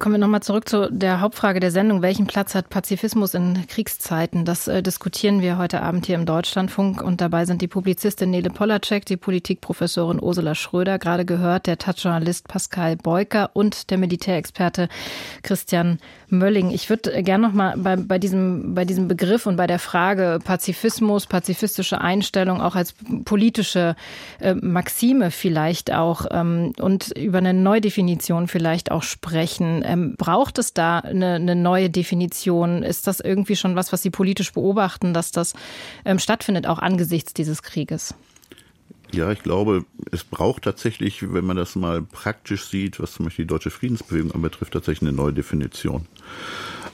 Kommen 0.00 0.16
wir 0.16 0.18
nochmal 0.18 0.42
zurück 0.42 0.68
zu 0.68 0.90
der 0.90 1.20
Hauptfrage 1.20 1.60
der 1.60 1.70
Sendung. 1.70 2.02
Welchen 2.02 2.26
Platz 2.26 2.56
hat 2.56 2.68
Pazifismus 2.68 3.32
in 3.32 3.64
Kriegszeiten? 3.68 4.44
Das 4.44 4.66
äh, 4.66 4.82
diskutieren 4.82 5.40
wir 5.40 5.56
heute 5.56 5.82
Abend 5.82 6.06
hier 6.06 6.16
im 6.16 6.26
Deutschlandfunk. 6.26 7.00
Und 7.00 7.20
dabei 7.20 7.44
sind 7.44 7.62
die 7.62 7.68
Publizistin 7.68 8.30
Nele 8.30 8.50
Polacek, 8.50 9.06
die 9.06 9.16
Politikprofessorin 9.16 10.20
Ursula 10.20 10.56
Schröder, 10.56 10.98
gerade 10.98 11.24
gehört, 11.24 11.68
der 11.68 11.78
Taz-Journalist 11.78 12.48
Pascal 12.48 12.96
Beuker 12.96 13.50
und 13.52 13.90
der 13.92 13.98
Militärexperte 13.98 14.88
Christian 15.44 15.98
Mölling. 16.28 16.72
Ich 16.72 16.90
würde 16.90 17.22
gerne 17.22 17.46
nochmal 17.46 17.74
bei, 17.76 17.94
bei, 17.94 18.18
diesem, 18.18 18.74
bei 18.74 18.84
diesem 18.84 19.06
Begriff 19.06 19.46
und 19.46 19.54
bei 19.54 19.68
der 19.68 19.78
Frage 19.78 20.40
Pazifismus, 20.42 21.26
pazifistische 21.26 22.00
Einstellung 22.00 22.60
auch 22.60 22.74
als 22.74 22.96
politische 23.24 23.94
äh, 24.40 24.54
Maxime 24.54 25.30
vielleicht 25.30 25.92
auch 25.92 26.26
ähm, 26.32 26.72
und 26.80 27.16
über 27.16 27.38
eine 27.38 27.54
Neudefinition 27.54 28.48
vielleicht 28.48 28.90
auch 28.90 29.04
sprechen. 29.04 29.83
Ähm, 29.84 30.16
braucht 30.16 30.58
es 30.58 30.74
da 30.74 30.98
eine, 31.00 31.34
eine, 31.34 31.54
neue 31.54 31.90
Definition? 31.90 32.82
Ist 32.82 33.06
das 33.06 33.20
irgendwie 33.20 33.56
schon 33.56 33.76
was, 33.76 33.92
was 33.92 34.02
Sie 34.02 34.10
politisch 34.10 34.52
beobachten, 34.52 35.14
dass 35.14 35.30
das 35.30 35.54
ähm, 36.04 36.18
stattfindet, 36.18 36.66
auch 36.66 36.78
angesichts 36.78 37.34
dieses 37.34 37.62
Krieges? 37.62 38.14
Ja, 39.12 39.30
ich 39.30 39.42
glaube, 39.42 39.84
es 40.10 40.24
braucht 40.24 40.64
tatsächlich, 40.64 41.32
wenn 41.32 41.44
man 41.44 41.56
das 41.56 41.76
mal 41.76 42.02
praktisch 42.02 42.64
sieht, 42.64 42.98
was 42.98 43.12
zum 43.12 43.26
Beispiel 43.26 43.44
die 43.44 43.48
deutsche 43.48 43.70
Friedensbewegung 43.70 44.32
anbetrifft, 44.32 44.72
tatsächlich 44.72 45.08
eine 45.08 45.16
neue 45.16 45.32
Definition. 45.32 46.06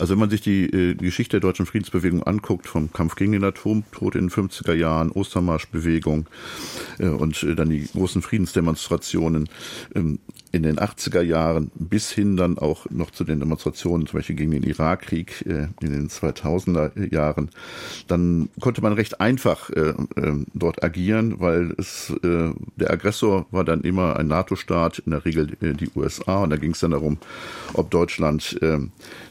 Also 0.00 0.12
wenn 0.12 0.20
man 0.20 0.31
sich 0.31 0.40
die 0.40 0.64
äh, 0.64 0.94
Geschichte 0.94 1.38
der 1.38 1.40
deutschen 1.40 1.66
Friedensbewegung 1.66 2.22
anguckt, 2.22 2.66
vom 2.66 2.90
Kampf 2.90 3.16
gegen 3.16 3.33
den 3.33 3.44
Atomtod 3.44 4.14
in 4.14 4.29
den 4.29 4.31
50er 4.31 4.72
Jahren, 4.72 5.11
Ostermarschbewegung 5.11 6.26
äh, 6.98 7.09
und 7.09 7.42
äh, 7.42 7.55
dann 7.55 7.68
die 7.68 7.87
großen 7.87 8.22
Friedensdemonstrationen 8.22 9.50
ähm, 9.94 10.18
in 10.53 10.62
den 10.62 10.79
80er 10.79 11.20
Jahren 11.20 11.70
bis 11.74 12.11
hin 12.11 12.37
dann 12.37 12.59
auch 12.59 12.88
noch 12.90 13.11
zu 13.11 13.24
den 13.24 13.40
Demonstrationen, 13.40 14.07
zum 14.07 14.18
Beispiel 14.18 14.37
gegen 14.37 14.50
den 14.50 14.62
Irakkrieg 14.62 15.44
äh, 15.46 15.68
in 15.81 15.92
den 15.92 16.09
2000er 16.09 17.12
Jahren, 17.12 17.50
dann 18.09 18.48
konnte 18.59 18.81
man 18.81 18.92
recht 18.92 19.20
einfach 19.20 19.70
äh, 19.70 19.90
äh, 20.16 20.44
dort 20.55 20.83
agieren, 20.83 21.40
weil 21.40 21.74
es 21.79 22.11
äh, 22.24 22.53
der 22.76 22.90
Aggressor 22.90 23.46
war 23.50 23.64
dann 23.64 23.83
immer 23.83 24.16
ein 24.16 24.29
NATO-Staat, 24.29 25.00
in 25.00 25.12
der 25.12 25.24
Regel 25.24 25.57
die 25.61 25.90
USA, 25.94 26.42
und 26.42 26.50
da 26.50 26.57
ging 26.57 26.72
es 26.72 26.81
dann 26.81 26.92
darum, 26.92 27.18
ob 27.74 27.90
Deutschland 27.90 28.59
äh, 28.62 28.79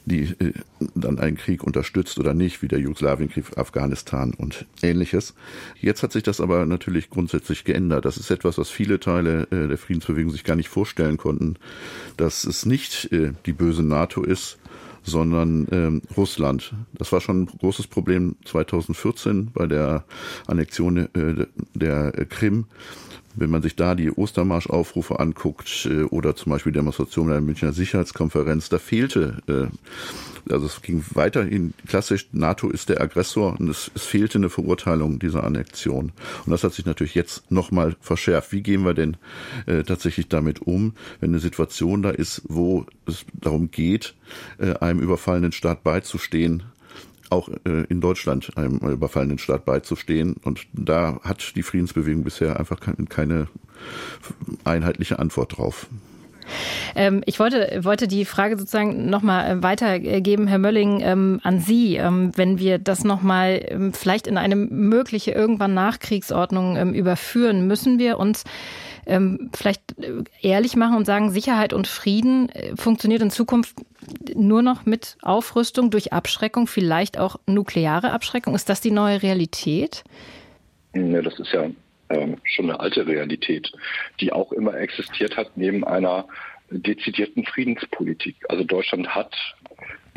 die 0.06 0.24
äh, 0.40 0.54
dann 0.96 1.20
einen 1.20 1.38
Krieg 1.38 1.64
unterstützt 1.64 2.20
oder 2.20 2.34
nicht, 2.34 2.62
wie 2.62 2.68
der 2.68 2.80
Jugoslawienkrieg, 2.80 3.58
Afghanistan 3.58 4.34
und 4.34 4.66
ähnliches. 4.82 5.34
Jetzt 5.80 6.04
hat 6.04 6.12
sich 6.12 6.24
das 6.24 6.42
aber 6.42 6.66
natürlich 6.66 7.10
grundsätzlich 7.10 7.64
geändert. 7.64 8.06
Das 8.06 8.18
ist 8.18 8.32
etwas, 8.32 8.58
was 8.58 8.70
viele 8.70 9.00
Teile 9.00 9.44
äh, 9.52 9.68
der 9.68 9.78
Friedensbewegung 9.78 10.32
sich 10.32 10.44
gar 10.44 10.56
nicht 10.56 10.70
vorstellen 10.70 11.18
konnten, 11.18 11.56
dass 12.18 12.44
es 12.44 12.66
nicht 12.66 13.12
äh, 13.12 13.34
die 13.46 13.54
böse 13.54 13.84
NATO 13.84 14.24
ist, 14.24 14.58
sondern 15.04 15.68
ähm, 15.72 16.02
Russland. 16.16 16.74
Das 16.94 17.12
war 17.12 17.22
schon 17.22 17.44
ein 17.44 17.46
großes 17.46 17.88
Problem 17.88 18.36
2014 18.46 19.52
bei 19.54 19.68
der 19.68 20.06
Annexion 20.48 20.98
äh, 20.98 21.46
der 21.74 22.12
Krim 22.30 22.66
wenn 23.36 23.50
man 23.50 23.62
sich 23.62 23.76
da 23.76 23.96
die 23.96 24.12
Ostermarschaufrufe 24.12 25.20
anguckt 25.20 25.88
äh, 25.90 26.04
oder 26.04 26.36
zum 26.36 26.52
Beispiel 26.52 26.72
Demonstrationen 26.72 27.32
der 27.32 27.42
Münchner 27.42 27.74
Sicherheitskonferenz, 27.74 28.70
da 28.70 28.80
fehlte, 28.80 29.42
äh, 29.48 30.52
also 30.52 30.66
es 30.66 30.82
ging 30.82 31.04
weiterhin 31.14 31.74
klassisch, 31.88 32.28
NATO 32.32 32.70
ist 32.70 32.90
der 32.90 33.02
Aggressor 33.02 33.60
und 33.60 33.70
es, 33.70 33.92
es 33.94 34.04
fehlte 34.04 34.38
eine 34.38 34.50
Verurteilung 34.50 35.20
dieser 35.20 35.44
Annexion. 35.44 36.12
Und 36.46 36.52
das 36.52 36.64
hat 36.64 36.74
sich 36.74 36.86
natürlich 36.86 37.16
jetzt 37.16 37.52
nochmal 37.52 37.96
verschärft. 38.02 38.52
Wie 38.52 38.62
gehen 38.62 38.84
wir 38.84 38.94
denn 38.94 39.18
äh, 39.66 39.84
tatsächlich 39.84 40.28
damit 40.28 40.62
um, 40.62 40.94
wenn 41.20 41.32
eine 41.32 41.40
Situation 41.40 42.02
da 42.02 42.10
ist, 42.10 42.42
wo 42.48 42.86
es 43.06 43.26
darum 43.34 43.72
geht, 43.72 44.16
einem 44.80 45.00
überfallenen 45.00 45.52
Staat 45.52 45.84
beizustehen, 45.84 46.64
auch 47.30 47.50
äh, 47.50 47.84
in 47.90 48.02
Deutschland 48.02 48.58
einem 48.58 48.78
überfallenen 48.78 49.38
Staat 49.38 49.66
beizustehen. 49.66 50.36
Und 50.44 50.68
da 50.74 51.20
hat 51.24 51.56
die 51.56 51.64
Friedensbewegung 51.64 52.24
bisher 52.24 52.60
einfach 52.60 52.80
keine 52.80 53.48
einheitliche 54.64 55.20
Antwort 55.20 55.58
drauf. 55.58 55.88
Ähm, 56.96 57.22
ich 57.26 57.40
wollte, 57.40 57.80
wollte 57.84 58.08
die 58.08 58.26
Frage 58.26 58.58
sozusagen 58.58 59.10
nochmal 59.10 59.52
äh, 59.52 59.64
weitergeben, 59.64 60.48
Herr 60.48 60.58
Mölling, 60.58 61.02
ähm, 61.02 61.40
an 61.44 61.60
Sie. 61.60 61.96
Ähm, 61.96 62.32
wenn 62.36 62.60
wir 62.60 62.80
das 62.80 63.04
nochmal 63.04 63.64
ähm, 63.68 63.94
vielleicht 63.94 64.28
in 64.28 64.38
eine 64.38 64.56
mögliche 64.56 65.32
irgendwann 65.32 65.74
Nachkriegsordnung 65.74 66.76
ähm, 66.78 66.94
überführen, 66.94 67.68
müssen 67.68 68.00
wir 68.00 68.18
uns 68.18 68.44
ähm, 69.10 69.50
vielleicht 69.54 69.98
äh, 70.00 70.24
ehrlich 70.42 70.76
machen 70.76 70.96
und 70.96 71.06
sagen, 71.06 71.32
Sicherheit 71.32 71.74
und 71.74 71.88
Frieden 71.88 72.50
äh, 72.50 72.76
funktioniert 72.76 73.22
in 73.22 73.32
Zukunft 73.32 73.76
nur 74.36 74.62
noch 74.62 74.86
mit 74.86 75.18
Aufrüstung 75.22 75.90
durch 75.90 76.14
Abschreckung, 76.14 76.68
vielleicht 76.68 77.18
auch 77.18 77.38
nukleare 77.46 78.12
Abschreckung. 78.12 78.56
Ist 78.56 78.70
das 78.70 78.82
die 78.82 78.92
neue 78.92 79.22
Realität? 79.22 80.04
Ja, 80.94 81.22
das 81.22 81.40
ist 81.40 81.52
ja 81.52 81.70
ähm, 82.10 82.38
schon 82.44 82.70
eine 82.70 82.80
alte 82.80 83.06
Realität, 83.06 83.72
die 84.20 84.32
auch 84.32 84.52
immer 84.52 84.76
existiert 84.76 85.38
hat 85.38 85.52
neben 85.56 85.84
einer 85.84 86.26
dezidierten 86.72 87.46
Friedenspolitik. 87.46 88.36
Also 88.48 88.64
Deutschland 88.64 89.08
hat 89.10 89.34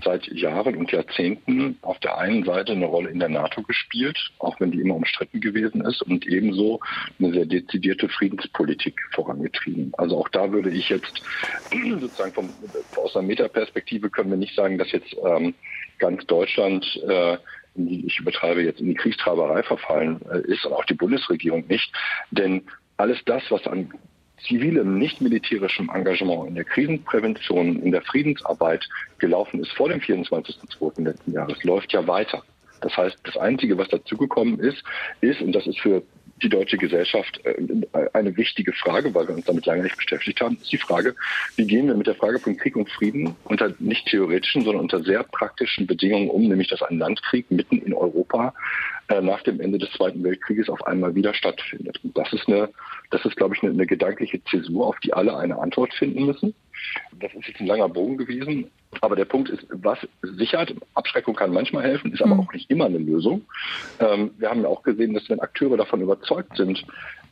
seit 0.04 0.26
Jahren 0.28 0.76
und 0.76 0.92
Jahrzehnten 0.92 1.78
auf 1.82 1.98
der 2.00 2.18
einen 2.18 2.44
Seite 2.44 2.72
eine 2.72 2.86
Rolle 2.86 3.10
in 3.10 3.18
der 3.18 3.28
NATO 3.28 3.62
gespielt, 3.62 4.18
auch 4.38 4.58
wenn 4.60 4.70
die 4.70 4.80
immer 4.80 4.96
umstritten 4.96 5.40
gewesen 5.40 5.84
ist, 5.84 6.02
und 6.02 6.26
ebenso 6.26 6.80
eine 7.18 7.32
sehr 7.32 7.46
dezidierte 7.46 8.08
Friedenspolitik 8.08 9.00
vorangetrieben. 9.12 9.92
Also 9.96 10.18
auch 10.18 10.28
da 10.28 10.52
würde 10.52 10.70
ich 10.70 10.88
jetzt 10.88 11.22
sozusagen 12.00 12.32
vom, 12.32 12.50
aus 12.96 13.16
einer 13.16 13.26
Metaperspektive 13.26 14.10
können 14.10 14.30
wir 14.30 14.36
nicht 14.36 14.54
sagen, 14.54 14.78
dass 14.78 14.92
jetzt 14.92 15.14
ähm, 15.24 15.54
ganz 15.98 16.24
Deutschland 16.26 16.84
äh, 17.08 17.38
die, 17.74 18.06
ich 18.06 18.18
übertreibe 18.18 18.62
jetzt 18.62 18.80
in 18.80 18.88
die 18.88 18.94
Kriegstreiberei 18.94 19.62
verfallen 19.62 20.20
äh, 20.30 20.40
ist 20.50 20.64
und 20.66 20.72
auch 20.72 20.84
die 20.84 20.94
Bundesregierung 20.94 21.66
nicht. 21.68 21.92
Denn 22.30 22.62
alles 22.96 23.18
das, 23.24 23.42
was 23.50 23.66
an 23.66 23.92
zivilem, 24.46 24.98
nicht 24.98 25.20
militärischem 25.20 25.90
Engagement 25.92 26.48
in 26.48 26.54
der 26.54 26.64
Krisenprävention, 26.64 27.82
in 27.82 27.92
der 27.92 28.02
Friedensarbeit 28.02 28.86
gelaufen 29.18 29.60
ist 29.60 29.72
vor 29.72 29.88
dem 29.88 30.00
24.02. 30.00 31.04
letzten 31.04 31.32
Jahres, 31.32 31.62
läuft 31.64 31.92
ja 31.92 32.06
weiter. 32.06 32.42
Das 32.80 32.96
heißt, 32.96 33.16
das 33.24 33.36
Einzige, 33.36 33.78
was 33.78 33.88
dazugekommen 33.88 34.58
ist, 34.58 34.82
ist, 35.20 35.40
und 35.40 35.52
das 35.52 35.66
ist 35.66 35.80
für 35.80 36.02
die 36.42 36.48
deutsche 36.48 36.76
Gesellschaft 36.76 37.40
äh, 37.44 37.54
eine 38.12 38.36
wichtige 38.36 38.72
Frage, 38.72 39.14
weil 39.14 39.28
wir 39.28 39.34
uns 39.34 39.44
damit 39.44 39.66
lange 39.66 39.82
nicht 39.82 39.96
beschäftigt 39.96 40.40
haben, 40.40 40.56
ist 40.60 40.72
die 40.72 40.78
Frage, 40.78 41.14
wie 41.56 41.66
gehen 41.66 41.86
wir 41.86 41.94
mit 41.94 42.06
der 42.06 42.14
Frage 42.14 42.38
von 42.38 42.56
Krieg 42.56 42.76
und 42.76 42.90
Frieden 42.90 43.36
unter 43.44 43.72
nicht 43.78 44.06
theoretischen, 44.06 44.62
sondern 44.62 44.82
unter 44.82 45.02
sehr 45.02 45.22
praktischen 45.22 45.86
Bedingungen 45.86 46.30
um, 46.30 46.48
nämlich 46.48 46.68
dass 46.68 46.82
ein 46.82 46.98
Landkrieg 46.98 47.50
mitten 47.50 47.78
in 47.78 47.94
Europa 47.94 48.54
äh, 49.08 49.20
nach 49.20 49.42
dem 49.42 49.60
Ende 49.60 49.78
des 49.78 49.90
Zweiten 49.92 50.22
Weltkrieges 50.24 50.68
auf 50.68 50.86
einmal 50.86 51.14
wieder 51.14 51.34
stattfindet. 51.34 52.00
Und 52.02 52.16
das 52.16 52.32
ist 52.32 52.48
eine, 52.48 52.68
das 53.10 53.24
ist, 53.24 53.36
glaube 53.36 53.54
ich, 53.54 53.62
eine, 53.62 53.72
eine 53.72 53.86
gedankliche 53.86 54.42
Zäsur, 54.44 54.86
auf 54.86 54.98
die 55.00 55.12
alle 55.12 55.36
eine 55.36 55.58
Antwort 55.58 55.92
finden 55.94 56.26
müssen. 56.26 56.54
Das 57.12 57.32
ist 57.34 57.48
jetzt 57.48 57.60
ein 57.60 57.66
langer 57.66 57.88
Bogen 57.88 58.16
gewesen. 58.16 58.70
Aber 59.00 59.16
der 59.16 59.24
Punkt 59.24 59.48
ist, 59.48 59.66
was 59.70 59.98
Sicherheit, 60.22 60.74
Abschreckung 60.94 61.34
kann 61.34 61.52
manchmal 61.52 61.84
helfen, 61.84 62.12
ist 62.12 62.22
aber 62.22 62.34
mhm. 62.34 62.40
auch 62.40 62.52
nicht 62.52 62.70
immer 62.70 62.86
eine 62.86 62.98
Lösung. 62.98 63.42
Ähm, 64.00 64.32
wir 64.38 64.50
haben 64.50 64.62
ja 64.62 64.68
auch 64.68 64.82
gesehen, 64.82 65.14
dass 65.14 65.28
wenn 65.30 65.40
Akteure 65.40 65.76
davon 65.76 66.02
überzeugt 66.02 66.56
sind 66.56 66.84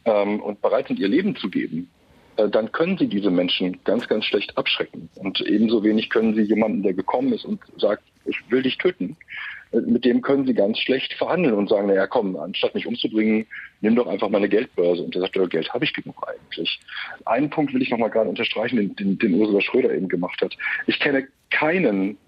ähm, 0.04 0.40
und 0.40 0.62
bereit 0.62 0.88
sind, 0.88 0.98
ihr 0.98 1.08
Leben 1.08 1.36
zu 1.36 1.50
geben, 1.50 1.90
äh, 2.36 2.48
dann 2.48 2.72
können 2.72 2.96
sie 2.96 3.08
diese 3.08 3.30
Menschen 3.30 3.78
ganz, 3.84 4.08
ganz 4.08 4.24
schlecht 4.24 4.56
abschrecken. 4.56 5.10
Und 5.16 5.40
ebenso 5.40 5.84
wenig 5.84 6.10
können 6.10 6.34
sie 6.34 6.42
jemanden, 6.42 6.82
der 6.82 6.94
gekommen 6.94 7.32
ist 7.32 7.44
und 7.44 7.60
sagt, 7.76 8.02
ich 8.24 8.38
will 8.50 8.62
dich 8.62 8.78
töten, 8.78 9.16
mit 9.72 10.04
dem 10.04 10.20
können 10.20 10.46
sie 10.46 10.54
ganz 10.54 10.78
schlecht 10.78 11.12
verhandeln 11.14 11.54
und 11.54 11.68
sagen, 11.68 11.86
naja, 11.86 12.06
komm, 12.06 12.36
anstatt 12.36 12.74
mich 12.74 12.86
umzubringen, 12.86 13.46
nimm 13.80 13.94
doch 13.94 14.06
einfach 14.06 14.28
meine 14.28 14.48
Geldbörse. 14.48 15.02
Und 15.02 15.14
der 15.14 15.22
sagt, 15.22 15.36
ja, 15.36 15.46
Geld 15.46 15.72
habe 15.72 15.84
ich 15.84 15.92
genug 15.92 16.16
eigentlich. 16.26 16.80
Einen 17.24 17.50
Punkt 17.50 17.72
will 17.72 17.82
ich 17.82 17.90
nochmal 17.90 18.10
gerade 18.10 18.28
unterstreichen, 18.28 18.76
den, 18.76 18.96
den, 18.96 19.18
den 19.18 19.34
Ursula 19.34 19.60
Schröder 19.60 19.94
eben 19.94 20.08
gemacht 20.08 20.40
hat. 20.42 20.56
Ich 20.86 20.98
kenne 20.98 21.28
keinen 21.50 22.18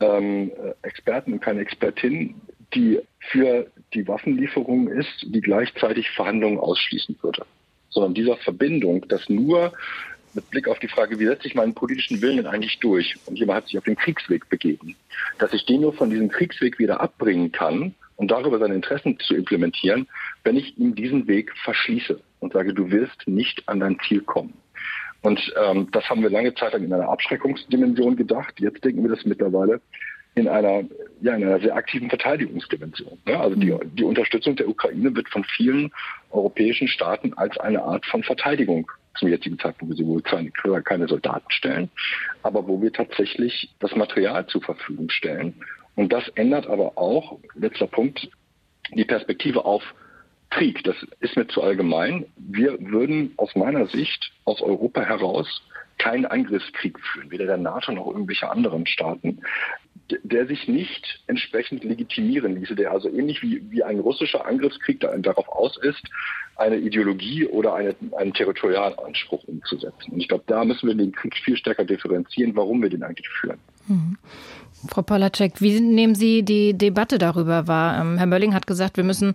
ähm, 0.00 0.50
Experten 0.82 1.34
und 1.34 1.40
keine 1.40 1.60
Expertin, 1.60 2.34
die 2.74 3.00
für 3.30 3.70
die 3.94 4.06
Waffenlieferung 4.06 4.88
ist, 4.88 5.24
die 5.26 5.40
gleichzeitig 5.40 6.10
Verhandlungen 6.10 6.58
ausschließen 6.58 7.16
würde. 7.22 7.46
Sondern 7.90 8.14
dieser 8.14 8.36
Verbindung, 8.38 9.06
dass 9.08 9.28
nur 9.28 9.72
mit 10.34 10.50
Blick 10.50 10.68
auf 10.68 10.78
die 10.78 10.88
Frage, 10.88 11.18
wie 11.18 11.26
setze 11.26 11.46
ich 11.46 11.54
meinen 11.54 11.74
politischen 11.74 12.20
Willen 12.22 12.36
denn 12.38 12.46
eigentlich 12.46 12.78
durch? 12.78 13.16
Und 13.26 13.38
jemand 13.38 13.58
hat 13.58 13.66
sich 13.66 13.78
auf 13.78 13.84
den 13.84 13.96
Kriegsweg 13.96 14.48
begeben. 14.48 14.96
Dass 15.38 15.52
ich 15.52 15.66
den 15.66 15.80
nur 15.80 15.92
von 15.92 16.10
diesem 16.10 16.28
Kriegsweg 16.28 16.78
wieder 16.78 17.00
abbringen 17.00 17.52
kann 17.52 17.94
und 18.16 18.30
darüber 18.30 18.58
seine 18.58 18.74
Interessen 18.74 19.18
zu 19.20 19.34
implementieren, 19.34 20.08
wenn 20.44 20.56
ich 20.56 20.76
ihm 20.78 20.94
diesen 20.94 21.26
Weg 21.28 21.52
verschließe 21.64 22.20
und 22.40 22.52
sage, 22.52 22.74
du 22.74 22.90
wirst 22.90 23.26
nicht 23.26 23.68
an 23.68 23.80
dein 23.80 23.98
Ziel 24.00 24.20
kommen. 24.20 24.54
Und 25.22 25.52
ähm, 25.56 25.88
das 25.92 26.08
haben 26.08 26.22
wir 26.22 26.30
lange 26.30 26.54
Zeit 26.54 26.72
lang 26.72 26.84
in 26.84 26.92
einer 26.92 27.08
Abschreckungsdimension 27.08 28.16
gedacht. 28.16 28.60
Jetzt 28.60 28.84
denken 28.84 29.02
wir 29.02 29.10
das 29.14 29.24
mittlerweile 29.24 29.80
in 30.34 30.48
einer, 30.48 30.84
ja, 31.20 31.34
in 31.34 31.44
einer 31.44 31.60
sehr 31.60 31.74
aktiven 31.74 32.08
Verteidigungsdimension. 32.08 33.18
Ja, 33.26 33.40
also 33.40 33.56
die, 33.56 33.74
die 33.94 34.04
Unterstützung 34.04 34.56
der 34.56 34.68
Ukraine 34.68 35.14
wird 35.14 35.28
von 35.28 35.44
vielen 35.44 35.90
europäischen 36.30 36.88
Staaten 36.88 37.34
als 37.34 37.58
eine 37.58 37.82
Art 37.82 38.06
von 38.06 38.22
Verteidigung 38.22 38.90
zum 39.18 39.28
jetzigen 39.28 39.58
Zeitpunkt, 39.58 39.96
sie 39.96 40.06
wohl 40.06 40.22
keine, 40.22 40.50
keine 40.82 41.08
Soldaten 41.08 41.50
stellen, 41.50 41.90
aber 42.42 42.66
wo 42.66 42.80
wir 42.80 42.92
tatsächlich 42.92 43.74
das 43.80 43.94
Material 43.94 44.46
zur 44.46 44.62
Verfügung 44.62 45.10
stellen. 45.10 45.54
Und 45.96 46.12
das 46.12 46.28
ändert 46.30 46.66
aber 46.66 46.96
auch, 46.96 47.38
letzter 47.54 47.88
Punkt, 47.88 48.28
die 48.94 49.04
Perspektive 49.04 49.64
auf 49.64 49.82
Krieg. 50.50 50.82
Das 50.84 50.96
ist 51.20 51.36
mir 51.36 51.46
zu 51.48 51.62
allgemein. 51.62 52.26
Wir 52.36 52.78
würden 52.80 53.34
aus 53.36 53.54
meiner 53.54 53.86
Sicht 53.86 54.32
aus 54.44 54.62
Europa 54.62 55.02
heraus 55.02 55.62
keinen 55.98 56.26
Angriffskrieg 56.26 56.98
führen, 57.00 57.30
weder 57.30 57.46
der 57.46 57.56
NATO 57.56 57.92
noch 57.92 58.06
irgendwelche 58.06 58.48
anderen 58.48 58.86
Staaten, 58.86 59.40
der 60.22 60.46
sich 60.46 60.68
nicht 60.68 61.22
entsprechend 61.26 61.84
legitimieren 61.84 62.56
ließe, 62.56 62.74
der 62.74 62.92
also 62.92 63.08
ähnlich 63.08 63.42
wie, 63.42 63.62
wie 63.70 63.82
ein 63.82 64.00
russischer 64.00 64.46
Angriffskrieg 64.46 65.00
darauf 65.00 65.48
aus 65.48 65.76
ist, 65.78 66.02
eine 66.56 66.76
Ideologie 66.76 67.46
oder 67.46 67.74
eine, 67.74 67.94
einen 68.16 68.34
Territorialanspruch 68.34 69.44
umzusetzen. 69.44 70.12
Und 70.12 70.20
ich 70.20 70.28
glaube, 70.28 70.44
da 70.46 70.64
müssen 70.64 70.88
wir 70.88 70.94
den 70.94 71.12
Krieg 71.12 71.36
viel 71.36 71.56
stärker 71.56 71.84
differenzieren, 71.84 72.56
warum 72.56 72.82
wir 72.82 72.90
den 72.90 73.02
eigentlich 73.02 73.28
führen. 73.28 73.58
Frau 74.86 75.02
Polacek, 75.02 75.60
wie 75.60 75.80
nehmen 75.80 76.14
Sie 76.14 76.44
die 76.44 76.72
Debatte 76.72 77.18
darüber 77.18 77.66
wahr? 77.66 78.00
Ähm, 78.00 78.16
Herr 78.16 78.26
Mölling 78.26 78.54
hat 78.54 78.66
gesagt, 78.66 78.96
wir 78.96 79.04
müssen 79.04 79.32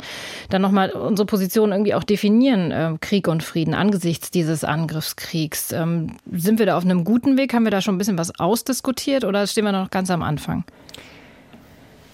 dann 0.49 0.61
nochmal 0.61 0.91
unsere 0.91 1.25
Position 1.25 1.71
irgendwie 1.71 1.93
auch 1.95 2.03
definieren, 2.03 2.71
äh, 2.71 2.93
Krieg 3.01 3.27
und 3.27 3.43
Frieden 3.43 3.73
angesichts 3.73 4.31
dieses 4.31 4.63
Angriffskriegs. 4.63 5.73
Ähm, 5.73 6.15
sind 6.31 6.59
wir 6.59 6.65
da 6.65 6.77
auf 6.77 6.85
einem 6.85 7.03
guten 7.03 7.37
Weg? 7.37 7.53
Haben 7.53 7.65
wir 7.65 7.71
da 7.71 7.81
schon 7.81 7.95
ein 7.95 7.97
bisschen 7.97 8.17
was 8.17 8.39
ausdiskutiert 8.39 9.25
oder 9.25 9.45
stehen 9.45 9.65
wir 9.65 9.73
noch 9.73 9.91
ganz 9.91 10.09
am 10.09 10.23
Anfang? 10.23 10.63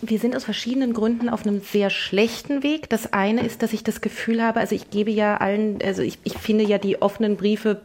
Wir 0.02 0.18
sind 0.18 0.36
aus 0.36 0.46
verschiedenen 0.46 0.94
Gründen 0.94 1.30
auf 1.30 1.46
einem 1.46 1.62
sehr 1.62 1.90
schlechten 1.90 2.64
Weg. 2.64 2.90
Das 2.90 3.12
eine 3.12 3.46
ist, 3.46 3.62
dass 3.62 3.74
ich 3.74 3.84
das 3.84 4.02
Gefühl 4.02 4.42
habe, 4.42 4.60
also 4.60 4.74
ich 4.74 4.90
gebe 4.90 5.12
ja 5.12 5.38
allen, 5.38 5.80
also 5.84 6.02
ich, 6.02 6.20
ich 6.24 6.38
finde 6.38 6.64
ja 6.64 6.78
die 6.78 7.02
offenen 7.02 7.36
Briefe 7.36 7.82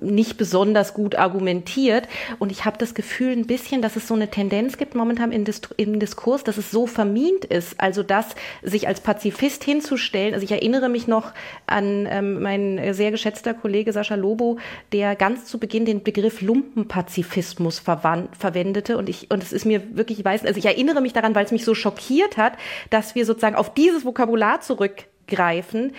nicht 0.00 0.36
besonders 0.36 0.94
gut 0.94 1.14
argumentiert. 1.16 2.08
Und 2.38 2.52
ich 2.52 2.64
habe 2.64 2.78
das 2.78 2.94
Gefühl 2.94 3.32
ein 3.32 3.46
bisschen, 3.46 3.82
dass 3.82 3.96
es 3.96 4.08
so 4.08 4.14
eine 4.14 4.28
Tendenz 4.28 4.76
gibt 4.76 4.94
momentan 4.94 5.32
im, 5.32 5.98
Diskurs, 5.98 6.44
dass 6.44 6.58
es 6.58 6.70
so 6.70 6.86
vermint 6.86 7.44
ist. 7.44 7.80
Also 7.80 8.02
das, 8.02 8.26
sich 8.62 8.88
als 8.88 9.00
Pazifist 9.00 9.64
hinzustellen. 9.64 10.34
Also 10.34 10.44
ich 10.44 10.52
erinnere 10.52 10.88
mich 10.88 11.06
noch 11.06 11.32
an 11.66 12.06
ähm, 12.10 12.42
mein 12.42 12.94
sehr 12.94 13.10
geschätzter 13.10 13.54
Kollege 13.54 13.92
Sascha 13.92 14.14
Lobo, 14.14 14.58
der 14.92 15.16
ganz 15.16 15.46
zu 15.46 15.58
Beginn 15.58 15.84
den 15.84 16.02
Begriff 16.02 16.40
Lumpenpazifismus 16.40 17.78
verwendete. 17.78 18.98
Und 18.98 19.08
ich, 19.08 19.30
und 19.30 19.42
es 19.42 19.52
ist 19.52 19.64
mir 19.64 19.96
wirklich, 19.96 20.18
ich 20.18 20.24
weiß, 20.24 20.44
also 20.44 20.58
ich 20.58 20.66
erinnere 20.66 21.00
mich 21.00 21.12
daran, 21.12 21.34
weil 21.34 21.44
es 21.44 21.52
mich 21.52 21.64
so 21.64 21.74
schockiert 21.74 22.36
hat, 22.36 22.54
dass 22.90 23.14
wir 23.14 23.24
sozusagen 23.24 23.56
auf 23.56 23.72
dieses 23.74 24.04
Vokabular 24.04 24.60
zurück 24.60 25.04
greifen, 25.26 25.92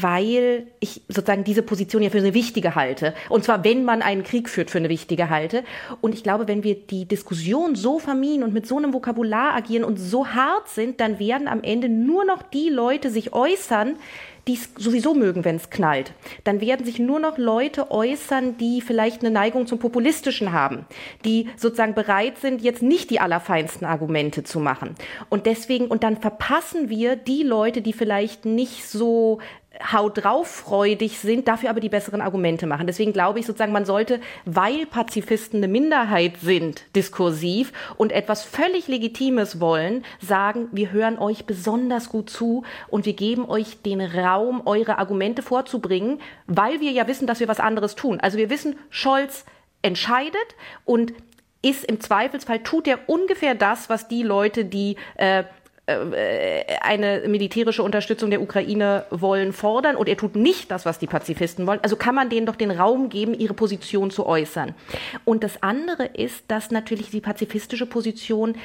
weil 0.00 0.66
ich 0.80 1.02
sozusagen 1.08 1.44
diese 1.44 1.62
Position 1.62 2.02
ja 2.02 2.10
für 2.10 2.18
eine 2.18 2.34
wichtige 2.34 2.74
halte. 2.74 3.14
Und 3.28 3.44
zwar, 3.44 3.64
wenn 3.64 3.84
man 3.84 4.02
einen 4.02 4.22
Krieg 4.22 4.48
führt, 4.48 4.70
für 4.70 4.78
eine 4.78 4.88
wichtige 4.88 5.30
halte. 5.30 5.64
Und 6.00 6.14
ich 6.14 6.22
glaube, 6.22 6.48
wenn 6.48 6.64
wir 6.64 6.74
die 6.74 7.06
Diskussion 7.06 7.74
so 7.74 7.98
vermieden 7.98 8.42
und 8.42 8.52
mit 8.52 8.66
so 8.66 8.76
einem 8.76 8.92
Vokabular 8.92 9.54
agieren 9.54 9.84
und 9.84 9.96
so 9.96 10.28
hart 10.28 10.68
sind, 10.68 11.00
dann 11.00 11.18
werden 11.18 11.48
am 11.48 11.62
Ende 11.62 11.88
nur 11.88 12.24
noch 12.24 12.42
die 12.42 12.68
Leute 12.68 13.10
sich 13.10 13.32
äußern, 13.32 13.96
die 14.48 14.54
es 14.54 14.70
sowieso 14.78 15.14
mögen, 15.14 15.44
wenn 15.44 15.56
es 15.56 15.68
knallt. 15.68 16.12
Dann 16.44 16.60
werden 16.60 16.84
sich 16.84 16.98
nur 16.98 17.20
noch 17.20 17.36
Leute 17.36 17.90
äußern, 17.90 18.56
die 18.56 18.80
vielleicht 18.80 19.20
eine 19.20 19.30
Neigung 19.30 19.66
zum 19.66 19.78
Populistischen 19.78 20.52
haben, 20.52 20.86
die 21.24 21.50
sozusagen 21.56 21.94
bereit 21.94 22.38
sind, 22.38 22.62
jetzt 22.62 22.82
nicht 22.82 23.10
die 23.10 23.20
allerfeinsten 23.20 23.86
Argumente 23.86 24.44
zu 24.44 24.58
machen. 24.58 24.94
Und 25.28 25.44
deswegen, 25.44 25.86
und 25.86 26.02
dann 26.02 26.16
verpassen 26.16 26.88
wir 26.88 27.14
die 27.14 27.42
Leute, 27.42 27.82
die 27.82 27.92
vielleicht 27.92 28.46
nicht 28.46 28.88
so 28.88 29.38
haut 29.92 30.22
drauf 30.22 30.48
freudig 30.48 31.18
sind, 31.18 31.48
dafür 31.48 31.70
aber 31.70 31.80
die 31.80 31.88
besseren 31.88 32.20
Argumente 32.20 32.66
machen. 32.66 32.86
Deswegen 32.86 33.12
glaube 33.12 33.38
ich 33.38 33.46
sozusagen, 33.46 33.72
man 33.72 33.84
sollte, 33.84 34.20
weil 34.44 34.86
Pazifisten 34.86 35.58
eine 35.58 35.68
Minderheit 35.68 36.38
sind, 36.40 36.84
diskursiv 36.96 37.72
und 37.96 38.12
etwas 38.12 38.42
völlig 38.42 38.88
Legitimes 38.88 39.60
wollen, 39.60 40.04
sagen, 40.20 40.68
wir 40.72 40.92
hören 40.92 41.18
euch 41.18 41.46
besonders 41.46 42.08
gut 42.08 42.30
zu 42.30 42.64
und 42.88 43.06
wir 43.06 43.14
geben 43.14 43.48
euch 43.48 43.82
den 43.82 44.00
Raum, 44.00 44.62
eure 44.64 44.98
Argumente 44.98 45.42
vorzubringen, 45.42 46.20
weil 46.46 46.80
wir 46.80 46.90
ja 46.90 47.06
wissen, 47.06 47.26
dass 47.26 47.40
wir 47.40 47.48
was 47.48 47.60
anderes 47.60 47.94
tun. 47.94 48.20
Also 48.20 48.38
wir 48.38 48.50
wissen, 48.50 48.76
Scholz 48.90 49.44
entscheidet 49.82 50.56
und 50.84 51.12
ist 51.62 51.84
im 51.84 52.00
Zweifelsfall, 52.00 52.62
tut 52.62 52.86
er 52.86 53.00
ungefähr 53.08 53.54
das, 53.54 53.88
was 53.88 54.08
die 54.08 54.22
Leute, 54.22 54.64
die 54.64 54.96
äh, 55.16 55.44
eine 55.88 57.22
militärische 57.26 57.82
Unterstützung 57.82 58.30
der 58.30 58.42
Ukraine 58.42 59.06
wollen, 59.10 59.52
fordern 59.52 59.96
und 59.96 60.08
er 60.08 60.16
tut 60.16 60.36
nicht 60.36 60.70
das, 60.70 60.84
was 60.84 60.98
die 60.98 61.06
Pazifisten 61.06 61.66
wollen. 61.66 61.80
Also 61.82 61.96
kann 61.96 62.14
man 62.14 62.28
denen 62.28 62.46
doch 62.46 62.56
den 62.56 62.70
Raum 62.70 63.08
geben, 63.08 63.32
ihre 63.32 63.54
Position 63.54 64.10
zu 64.10 64.26
äußern. 64.26 64.74
Und 65.24 65.42
das 65.44 65.62
andere 65.62 66.04
ist, 66.04 66.44
dass 66.48 66.70
natürlich 66.70 67.10
die 67.10 67.20
pazifistische 67.20 67.86
Position, 67.86 68.56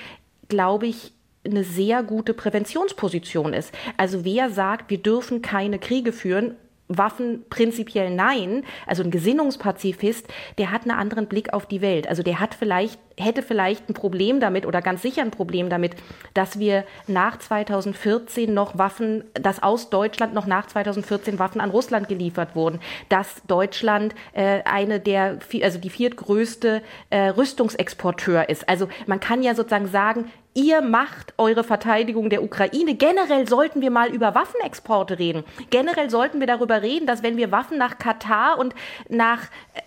glaube 0.49 0.87
ich, 0.87 1.13
eine 1.45 1.63
sehr 1.63 2.03
gute 2.03 2.33
Präventionsposition 2.33 3.53
ist. 3.53 3.73
Also 3.97 4.23
wer 4.25 4.49
sagt, 4.49 4.89
wir 4.89 4.97
dürfen 4.97 5.41
keine 5.41 5.79
Kriege 5.79 6.13
führen, 6.13 6.55
Waffen 6.87 7.45
prinzipiell 7.49 8.09
nein. 8.09 8.63
Also 8.85 9.03
ein 9.03 9.11
Gesinnungspazifist, 9.11 10.27
der 10.57 10.71
hat 10.71 10.83
einen 10.83 10.91
anderen 10.91 11.27
Blick 11.27 11.53
auf 11.53 11.65
die 11.65 11.81
Welt. 11.81 12.07
Also 12.07 12.23
der 12.23 12.39
hat 12.39 12.53
vielleicht, 12.53 12.99
hätte 13.17 13.41
vielleicht 13.41 13.89
ein 13.89 13.93
Problem 13.93 14.39
damit 14.39 14.65
oder 14.65 14.81
ganz 14.81 15.01
sicher 15.01 15.21
ein 15.21 15.31
Problem 15.31 15.69
damit, 15.69 15.95
dass 16.33 16.59
wir 16.59 16.83
nach 17.07 17.39
2014 17.39 18.53
noch 18.53 18.77
Waffen, 18.77 19.23
dass 19.33 19.63
aus 19.63 19.89
Deutschland 19.89 20.33
noch 20.33 20.45
nach 20.45 20.67
2014 20.67 21.39
Waffen 21.39 21.61
an 21.61 21.69
Russland 21.69 22.07
geliefert 22.09 22.55
wurden, 22.55 22.79
dass 23.09 23.41
Deutschland 23.47 24.13
äh, 24.33 24.61
eine 24.65 24.99
der, 24.99 25.39
also 25.61 25.79
die 25.79 25.89
viertgrößte 25.89 26.81
äh, 27.09 27.29
Rüstungsexporteur 27.29 28.49
ist. 28.49 28.67
Also 28.67 28.89
man 29.07 29.19
kann 29.19 29.41
ja 29.41 29.55
sozusagen 29.55 29.87
sagen, 29.87 30.25
ihr 30.53 30.81
macht 30.81 31.33
eure 31.37 31.63
Verteidigung 31.63 32.29
der 32.29 32.43
Ukraine. 32.43 32.95
Generell 32.95 33.47
sollten 33.47 33.81
wir 33.81 33.91
mal 33.91 34.09
über 34.13 34.35
Waffenexporte 34.35 35.19
reden. 35.19 35.43
Generell 35.69 36.09
sollten 36.09 36.39
wir 36.39 36.47
darüber 36.47 36.81
reden, 36.81 37.07
dass 37.07 37.23
wenn 37.23 37.37
wir 37.37 37.51
Waffen 37.51 37.77
nach 37.77 37.97
Katar 37.97 38.57
und 38.57 38.73
nach 39.09 39.41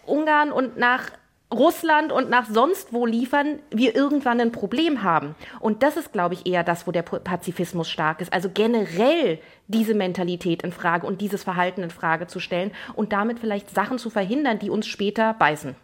Ungarn 0.07 0.53
und 0.53 0.77
nach 0.77 1.11
Russland 1.55 2.11
und 2.11 2.29
nach 2.29 2.47
sonst 2.47 2.93
wo 2.93 3.07
liefern, 3.07 3.61
wir 3.71 3.95
irgendwann 3.95 4.41
ein 4.41 4.51
Problem 4.51 5.05
haben. 5.05 5.37
Und 5.61 5.85
das 5.85 5.97
ist, 5.97 6.13
glaube 6.13 6.35
ich, 6.35 6.45
eher 6.45 6.65
das, 6.65 6.89
wo 6.89 6.93
der 6.93 7.03
Pazifismus 7.03 7.89
stark 7.89 8.21
ist. 8.21 8.33
Also 8.33 8.51
generell 8.53 9.39
diese 9.69 9.95
Mentalität 9.95 10.63
in 10.63 10.73
Frage 10.73 11.07
und 11.07 11.21
dieses 11.21 11.45
Verhalten 11.45 11.85
in 11.85 11.91
Frage 11.91 12.27
zu 12.27 12.41
stellen 12.41 12.73
und 12.95 13.13
damit 13.13 13.39
vielleicht 13.39 13.71
Sachen 13.71 13.99
zu 13.99 14.11
verhindern, 14.11 14.59
die 14.59 14.71
uns 14.71 14.89
später 14.89 15.35
beißen. 15.35 15.77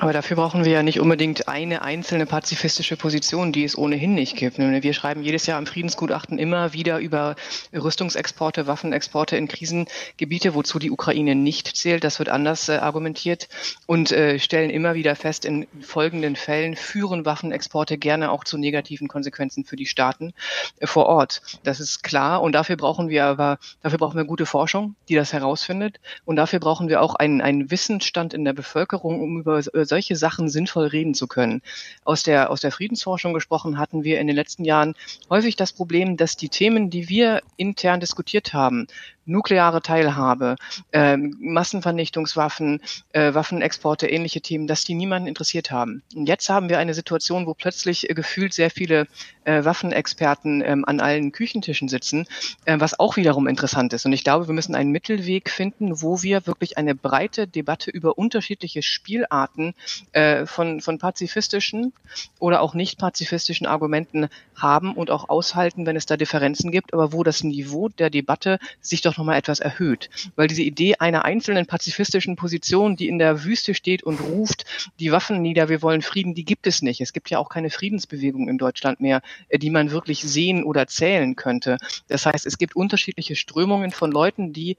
Aber 0.00 0.14
dafür 0.14 0.36
brauchen 0.36 0.64
wir 0.64 0.72
ja 0.72 0.82
nicht 0.82 0.98
unbedingt 0.98 1.46
eine 1.46 1.82
einzelne 1.82 2.24
pazifistische 2.24 2.96
Position, 2.96 3.52
die 3.52 3.64
es 3.64 3.76
ohnehin 3.76 4.14
nicht 4.14 4.34
gibt. 4.34 4.56
Wir 4.56 4.94
schreiben 4.94 5.22
jedes 5.22 5.44
Jahr 5.44 5.58
im 5.58 5.66
Friedensgutachten 5.66 6.38
immer 6.38 6.72
wieder 6.72 7.00
über 7.00 7.36
Rüstungsexporte, 7.74 8.66
Waffenexporte 8.66 9.36
in 9.36 9.46
Krisengebiete, 9.46 10.54
wozu 10.54 10.78
die 10.78 10.90
Ukraine 10.90 11.34
nicht 11.34 11.76
zählt. 11.76 12.02
Das 12.02 12.18
wird 12.18 12.30
anders 12.30 12.70
äh, 12.70 12.76
argumentiert 12.76 13.50
und 13.84 14.10
äh, 14.10 14.38
stellen 14.38 14.70
immer 14.70 14.94
wieder 14.94 15.16
fest, 15.16 15.44
in 15.44 15.66
folgenden 15.82 16.34
Fällen 16.34 16.76
führen 16.76 17.26
Waffenexporte 17.26 17.98
gerne 17.98 18.30
auch 18.30 18.44
zu 18.44 18.56
negativen 18.56 19.06
Konsequenzen 19.06 19.66
für 19.66 19.76
die 19.76 19.84
Staaten 19.84 20.32
äh, 20.78 20.86
vor 20.86 21.06
Ort. 21.06 21.42
Das 21.62 21.78
ist 21.78 22.02
klar 22.02 22.40
und 22.40 22.52
dafür 22.52 22.76
brauchen 22.76 23.10
wir 23.10 23.26
aber, 23.26 23.58
dafür 23.82 23.98
brauchen 23.98 24.16
wir 24.16 24.24
gute 24.24 24.46
Forschung, 24.46 24.94
die 25.10 25.14
das 25.14 25.34
herausfindet 25.34 26.00
und 26.24 26.36
dafür 26.36 26.58
brauchen 26.58 26.88
wir 26.88 27.02
auch 27.02 27.16
einen, 27.16 27.42
einen 27.42 27.70
Wissensstand 27.70 28.32
in 28.32 28.46
der 28.46 28.54
Bevölkerung, 28.54 29.20
um 29.20 29.40
über 29.40 29.60
über 29.60 29.89
solche 29.90 30.16
Sachen 30.16 30.48
sinnvoll 30.48 30.86
reden 30.86 31.12
zu 31.12 31.26
können. 31.26 31.60
Aus 32.04 32.22
der, 32.22 32.50
aus 32.50 32.62
der 32.62 32.72
Friedensforschung 32.72 33.34
gesprochen 33.34 33.78
hatten 33.78 34.02
wir 34.04 34.18
in 34.18 34.26
den 34.26 34.36
letzten 34.36 34.64
Jahren 34.64 34.94
häufig 35.28 35.56
das 35.56 35.74
Problem, 35.74 36.16
dass 36.16 36.38
die 36.38 36.48
Themen, 36.48 36.88
die 36.88 37.10
wir 37.10 37.42
intern 37.58 38.00
diskutiert 38.00 38.54
haben, 38.54 38.86
nukleare 39.26 39.82
Teilhabe, 39.82 40.56
äh, 40.92 41.16
Massenvernichtungswaffen, 41.16 42.80
äh, 43.12 43.34
Waffenexporte, 43.34 44.08
ähnliche 44.08 44.40
Themen, 44.40 44.66
dass 44.66 44.84
die 44.84 44.94
niemanden 44.94 45.28
interessiert 45.28 45.70
haben. 45.70 46.02
Und 46.14 46.26
jetzt 46.26 46.48
haben 46.48 46.68
wir 46.68 46.78
eine 46.78 46.94
Situation, 46.94 47.46
wo 47.46 47.54
plötzlich 47.54 48.10
äh, 48.10 48.14
gefühlt 48.14 48.52
sehr 48.52 48.70
viele 48.70 49.06
äh, 49.44 49.64
Waffenexperten 49.64 50.62
ähm, 50.64 50.84
an 50.84 51.00
allen 51.00 51.32
Küchentischen 51.32 51.88
sitzen, 51.88 52.26
äh, 52.64 52.78
was 52.80 52.98
auch 52.98 53.16
wiederum 53.16 53.46
interessant 53.46 53.92
ist. 53.92 54.06
Und 54.06 54.12
ich 54.12 54.24
glaube, 54.24 54.48
wir 54.48 54.54
müssen 54.54 54.74
einen 54.74 54.90
Mittelweg 54.90 55.50
finden, 55.50 56.02
wo 56.02 56.22
wir 56.22 56.46
wirklich 56.46 56.78
eine 56.78 56.94
breite 56.94 57.46
Debatte 57.46 57.90
über 57.90 58.18
unterschiedliche 58.18 58.82
Spielarten 58.82 59.74
äh, 60.12 60.46
von, 60.46 60.80
von 60.80 60.98
pazifistischen 60.98 61.92
oder 62.38 62.60
auch 62.60 62.74
nicht 62.74 62.98
pazifistischen 62.98 63.66
Argumenten 63.66 64.28
haben 64.54 64.94
und 64.94 65.10
auch 65.10 65.28
aushalten, 65.28 65.86
wenn 65.86 65.96
es 65.96 66.06
da 66.06 66.16
Differenzen 66.16 66.70
gibt, 66.70 66.92
aber 66.92 67.12
wo 67.12 67.22
das 67.22 67.44
Niveau 67.44 67.88
der 67.88 68.10
Debatte 68.10 68.58
sich 68.80 69.00
doch 69.00 69.18
nochmal 69.20 69.38
etwas 69.38 69.60
erhöht. 69.60 70.10
Weil 70.34 70.48
diese 70.48 70.62
Idee 70.62 70.96
einer 70.96 71.24
einzelnen 71.24 71.66
pazifistischen 71.66 72.36
Position, 72.36 72.96
die 72.96 73.08
in 73.08 73.18
der 73.18 73.44
Wüste 73.44 73.74
steht 73.74 74.02
und 74.02 74.20
ruft, 74.20 74.64
die 74.98 75.12
Waffen 75.12 75.42
nieder, 75.42 75.68
wir 75.68 75.82
wollen 75.82 76.02
Frieden, 76.02 76.34
die 76.34 76.44
gibt 76.44 76.66
es 76.66 76.82
nicht. 76.82 77.00
Es 77.00 77.12
gibt 77.12 77.30
ja 77.30 77.38
auch 77.38 77.48
keine 77.48 77.70
Friedensbewegung 77.70 78.48
in 78.48 78.58
Deutschland 78.58 79.00
mehr, 79.00 79.20
äh, 79.48 79.58
die 79.58 79.70
man 79.70 79.90
wirklich 79.90 80.22
sehen 80.22 80.64
oder 80.64 80.86
zählen 80.86 81.36
könnte. 81.36 81.76
Das 82.08 82.26
heißt, 82.26 82.46
es 82.46 82.58
gibt 82.58 82.74
unterschiedliche 82.74 83.36
Strömungen 83.36 83.92
von 83.92 84.10
Leuten, 84.10 84.52
die 84.52 84.76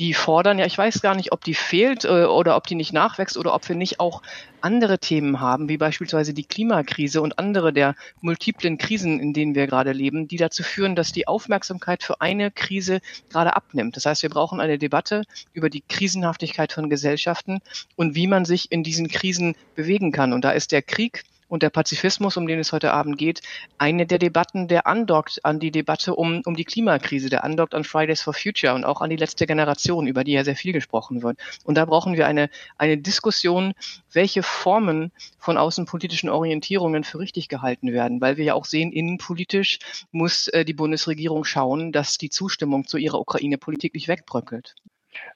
die 0.00 0.14
fordern, 0.14 0.58
ja, 0.58 0.64
ich 0.64 0.78
weiß 0.78 1.02
gar 1.02 1.14
nicht, 1.14 1.30
ob 1.30 1.44
die 1.44 1.52
fehlt 1.52 2.06
äh, 2.06 2.24
oder 2.24 2.56
ob 2.56 2.66
die 2.66 2.74
nicht 2.74 2.94
nachwächst 2.94 3.36
oder 3.36 3.54
ob 3.54 3.68
wir 3.68 3.76
nicht 3.76 4.00
auch 4.00 4.22
andere 4.62 4.98
Themen 4.98 5.40
haben, 5.40 5.68
wie 5.68 5.76
beispielsweise 5.76 6.32
die 6.32 6.44
Klimakrise 6.44 7.20
und 7.20 7.38
andere 7.38 7.70
der 7.70 7.94
multiplen 8.22 8.78
Krisen, 8.78 9.20
in 9.20 9.34
denen 9.34 9.54
wir 9.54 9.66
gerade 9.66 9.92
leben, 9.92 10.26
die 10.26 10.38
dazu 10.38 10.62
führen, 10.62 10.96
dass 10.96 11.12
die 11.12 11.28
Aufmerksamkeit 11.28 12.02
für 12.02 12.22
eine 12.22 12.50
Krise 12.50 13.02
gerade 13.28 13.54
abnimmt. 13.54 13.94
Das 13.94 14.06
heißt, 14.06 14.22
wir 14.22 14.30
brauchen 14.30 14.58
eine 14.58 14.78
Debatte 14.78 15.22
über 15.52 15.68
die 15.68 15.82
Krisenhaftigkeit 15.86 16.72
von 16.72 16.88
Gesellschaften 16.88 17.60
und 17.96 18.14
wie 18.14 18.26
man 18.26 18.46
sich 18.46 18.72
in 18.72 18.82
diesen 18.82 19.08
Krisen 19.08 19.54
bewegen 19.74 20.12
kann. 20.12 20.32
Und 20.32 20.46
da 20.46 20.52
ist 20.52 20.72
der 20.72 20.80
Krieg 20.80 21.24
und 21.50 21.62
der 21.62 21.70
Pazifismus, 21.70 22.36
um 22.36 22.46
den 22.46 22.60
es 22.60 22.72
heute 22.72 22.92
Abend 22.92 23.18
geht, 23.18 23.42
eine 23.76 24.06
der 24.06 24.18
Debatten, 24.18 24.68
der 24.68 24.86
andockt 24.86 25.44
an 25.44 25.58
die 25.58 25.72
Debatte 25.72 26.14
um, 26.14 26.42
um 26.46 26.54
die 26.54 26.64
Klimakrise, 26.64 27.28
der 27.28 27.44
andockt 27.44 27.74
an 27.74 27.84
Fridays 27.84 28.22
for 28.22 28.32
Future 28.32 28.74
und 28.74 28.84
auch 28.84 29.00
an 29.00 29.10
die 29.10 29.16
letzte 29.16 29.46
Generation, 29.46 30.06
über 30.06 30.24
die 30.24 30.32
ja 30.32 30.44
sehr 30.44 30.56
viel 30.56 30.72
gesprochen 30.72 31.22
wird. 31.22 31.38
Und 31.64 31.74
da 31.74 31.84
brauchen 31.84 32.16
wir 32.16 32.26
eine, 32.26 32.50
eine 32.78 32.96
Diskussion, 32.96 33.74
welche 34.12 34.42
Formen 34.42 35.10
von 35.38 35.58
außenpolitischen 35.58 36.30
Orientierungen 36.30 37.02
für 37.02 37.18
richtig 37.18 37.48
gehalten 37.48 37.92
werden, 37.92 38.20
weil 38.20 38.36
wir 38.36 38.44
ja 38.44 38.54
auch 38.54 38.64
sehen, 38.64 38.92
innenpolitisch 38.92 39.80
muss 40.12 40.46
äh, 40.48 40.64
die 40.64 40.74
Bundesregierung 40.74 41.44
schauen, 41.44 41.90
dass 41.90 42.16
die 42.16 42.30
Zustimmung 42.30 42.86
zu 42.86 42.96
ihrer 42.96 43.18
Ukraine-Politik 43.18 43.94
nicht 43.94 44.06
wegbröckelt. 44.06 44.76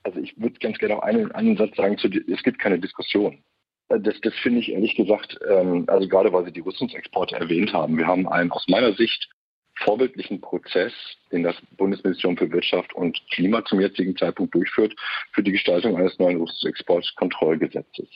Also 0.05 0.21
ich 0.21 0.39
würde 0.41 0.59
ganz 0.61 0.79
gerne 0.79 0.97
auch 0.97 1.03
einen, 1.03 1.33
einen 1.33 1.57
Satz 1.57 1.77
sagen, 1.77 1.99
zu, 1.99 2.09
es 2.09 2.43
gibt 2.45 2.61
keine 2.61 2.79
Diskussion. 2.79 3.43
Äh, 3.89 4.01
das, 4.01 4.21
das 4.21 4.35
finde 4.35 4.61
ich 4.61 4.73
ehrlich 4.73 4.97
gesagt, 4.97 5.39
ähm, 5.49 5.85
also 5.89 6.09
gerade 6.09 6.33
weil 6.33 6.45
Sie 6.45 6.53
die 6.53 6.61
Rüstungsexporte 6.61 7.37
erwähnt 7.37 7.73
haben. 7.73 7.97
Wir 7.97 8.07
haben 8.07 8.29
einen 8.29 8.51
aus 8.53 8.67
meiner 8.69 8.93
Sicht 8.95 9.29
vorbildlichen 9.77 10.41
Prozess, 10.41 10.93
den 11.33 11.43
das 11.43 11.57
Bundesministerium 11.77 12.37
für 12.37 12.51
Wirtschaft 12.53 12.95
und 12.95 13.21
Klima 13.33 13.65
zum 13.65 13.81
jetzigen 13.81 14.17
Zeitpunkt 14.17 14.55
durchführt, 14.55 14.95
für 15.33 15.43
die 15.43 15.53
Gestaltung 15.53 15.97
eines 15.97 16.19
neuen 16.19 16.41
Rüstungsexportkontrollgesetzes. 16.41 18.09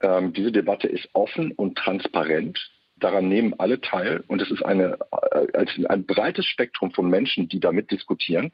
Ähm, 0.00 0.32
diese 0.32 0.52
Debatte 0.52 0.88
ist 0.88 1.08
offen 1.12 1.52
und 1.52 1.76
transparent. 1.78 2.58
Daran 2.96 3.28
nehmen 3.28 3.54
alle 3.58 3.80
teil 3.80 4.24
und 4.26 4.42
es 4.42 4.50
ist 4.50 4.64
eine, 4.64 4.98
äh, 5.32 5.66
ein 5.88 6.04
breites 6.04 6.46
Spektrum 6.46 6.90
von 6.90 7.08
Menschen, 7.08 7.48
die 7.48 7.60
damit 7.60 7.90
diskutieren. 7.90 8.50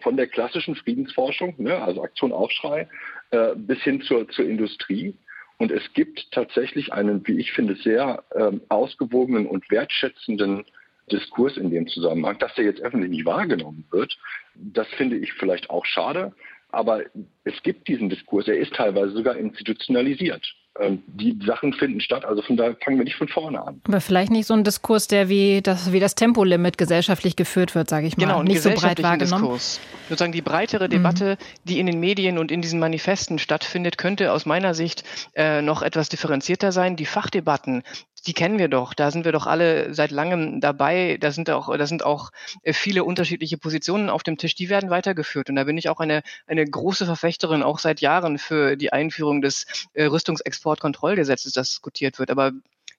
Von 0.00 0.16
der 0.16 0.28
klassischen 0.28 0.76
Friedensforschung, 0.76 1.54
ne, 1.58 1.76
also 1.82 2.02
Aktion 2.02 2.32
Aufschrei, 2.32 2.88
äh, 3.30 3.54
bis 3.56 3.80
hin 3.82 4.02
zur, 4.02 4.28
zur 4.28 4.44
Industrie. 4.44 5.16
Und 5.58 5.72
es 5.72 5.92
gibt 5.92 6.30
tatsächlich 6.30 6.92
einen, 6.92 7.26
wie 7.26 7.38
ich 7.38 7.52
finde, 7.52 7.74
sehr 7.76 8.22
ähm, 8.34 8.60
ausgewogenen 8.68 9.46
und 9.46 9.68
wertschätzenden 9.70 10.64
Diskurs 11.10 11.56
in 11.56 11.70
dem 11.70 11.88
Zusammenhang. 11.88 12.38
Dass 12.38 12.54
der 12.54 12.64
jetzt 12.64 12.80
öffentlich 12.80 13.10
nicht 13.10 13.26
wahrgenommen 13.26 13.84
wird, 13.90 14.16
das 14.54 14.86
finde 14.96 15.16
ich 15.16 15.32
vielleicht 15.32 15.68
auch 15.70 15.84
schade. 15.84 16.32
Aber 16.70 17.02
es 17.44 17.62
gibt 17.62 17.88
diesen 17.88 18.08
Diskurs, 18.08 18.46
er 18.46 18.58
ist 18.58 18.74
teilweise 18.74 19.12
sogar 19.12 19.36
institutionalisiert. 19.36 20.54
Ähm, 20.80 21.02
die 21.06 21.36
Sachen 21.44 21.72
finden 21.72 22.00
statt. 22.00 22.24
Also 22.24 22.40
von 22.42 22.56
daher 22.56 22.76
fangen 22.84 22.98
wir 22.98 23.04
nicht 23.04 23.16
von 23.16 23.26
vorne 23.26 23.60
an. 23.60 23.80
Aber 23.84 24.00
vielleicht 24.00 24.30
nicht 24.30 24.46
so 24.46 24.54
ein 24.54 24.62
Diskurs, 24.62 25.08
der 25.08 25.28
wie 25.28 25.60
das, 25.60 25.92
wie 25.92 25.98
das 25.98 26.14
Tempolimit 26.14 26.78
gesellschaftlich 26.78 27.34
geführt 27.34 27.74
wird, 27.74 27.90
sage 27.90 28.06
ich 28.06 28.16
mal. 28.16 28.26
Genau, 28.26 28.42
nicht 28.44 28.62
so 28.62 28.70
breit 28.70 29.02
wahrgenommen. 29.02 29.42
Diskurs. 29.42 29.80
Sozusagen 30.08 30.32
die 30.32 30.42
breitere 30.42 30.84
mhm. 30.86 30.90
Debatte, 30.90 31.30
mhm. 31.32 31.44
die 31.64 31.80
in 31.80 31.86
den 31.86 31.98
Medien 31.98 32.38
und 32.38 32.52
in 32.52 32.62
diesen 32.62 32.78
Manifesten 32.78 33.38
stattfindet, 33.40 33.98
könnte 33.98 34.32
aus 34.32 34.46
meiner 34.46 34.74
Sicht 34.74 35.02
äh, 35.34 35.62
noch 35.62 35.82
etwas 35.82 36.08
differenzierter 36.10 36.70
sein. 36.70 36.94
Die 36.94 37.06
Fachdebatten, 37.06 37.82
die 38.28 38.34
kennen 38.34 38.58
wir 38.58 38.68
doch. 38.68 38.92
Da 38.92 39.10
sind 39.10 39.24
wir 39.24 39.32
doch 39.32 39.46
alle 39.46 39.94
seit 39.94 40.10
langem 40.10 40.60
dabei. 40.60 41.16
Da 41.18 41.32
sind 41.32 41.48
auch, 41.48 41.74
da 41.74 41.86
sind 41.86 42.04
auch 42.04 42.30
äh, 42.62 42.74
viele 42.74 43.02
unterschiedliche 43.02 43.56
Positionen 43.56 44.10
auf 44.10 44.22
dem 44.22 44.36
Tisch. 44.36 44.54
Die 44.54 44.68
werden 44.68 44.90
weitergeführt. 44.90 45.48
Und 45.48 45.56
da 45.56 45.64
bin 45.64 45.78
ich 45.78 45.88
auch 45.88 45.98
eine, 45.98 46.22
eine 46.46 46.64
große 46.66 47.06
Verfechterin, 47.06 47.62
auch 47.62 47.78
seit 47.78 48.02
Jahren 48.02 48.36
für 48.38 48.76
die 48.76 48.92
Einführung 48.92 49.40
des 49.40 49.66
äh, 49.94 50.04
Rüstungsexportkontrollgesetzes, 50.04 51.54
das 51.54 51.70
diskutiert 51.70 52.18
wird. 52.18 52.30
Aber 52.30 52.52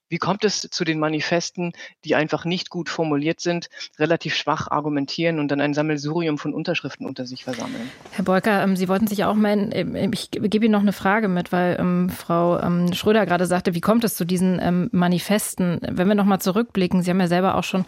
wie 0.10 0.18
kommt 0.18 0.44
es 0.44 0.62
zu 0.62 0.84
den 0.84 1.00
Manifesten, 1.00 1.72
die 2.04 2.16
einfach 2.16 2.44
nicht 2.44 2.70
gut 2.70 2.90
formuliert 2.90 3.40
sind, 3.40 3.70
relativ 3.98 4.36
schwach 4.36 4.70
argumentieren 4.70 5.40
und 5.40 5.50
dann 5.50 5.62
ein 5.62 5.74
Sammelsurium 5.74 6.38
von 6.38 6.54
Unterschriften 6.54 7.06
unter 7.06 7.26
sich 7.26 7.44
versammeln? 7.44 7.90
Herr 8.12 8.26
Beuker, 8.26 8.64
ähm, 8.64 8.76
Sie 8.76 8.90
wollten 8.90 9.08
sich 9.08 9.24
auch 9.24 9.36
melden. 9.36 9.70
Ähm, 9.72 10.12
ich 10.12 10.32
gebe 10.32 10.66
Ihnen 10.66 10.72
noch 10.72 10.82
eine 10.82 10.94
Frage 10.94 11.28
mit, 11.28 11.52
weil 11.52 11.78
ähm, 11.80 12.10
Frau 12.10 12.60
ähm, 12.60 12.94
Schröder 12.94 13.26
gerade 13.26 13.46
sagte, 13.46 13.76
wie 13.76 13.82
kommt 13.82 14.04
es 14.04 14.16
zu 14.16 14.26
diesen 14.26 14.60
ähm, 14.62 14.90
Manifesten? 14.92 15.80
Wenn 15.82 16.08
wir 16.08 16.16
nochmal 16.16 16.42
zurückblicken, 16.42 17.04
Sie 17.04 17.12
haben 17.12 17.20
ja 17.20 17.28
selber 17.28 17.56
auch 17.56 17.64
schon 17.64 17.86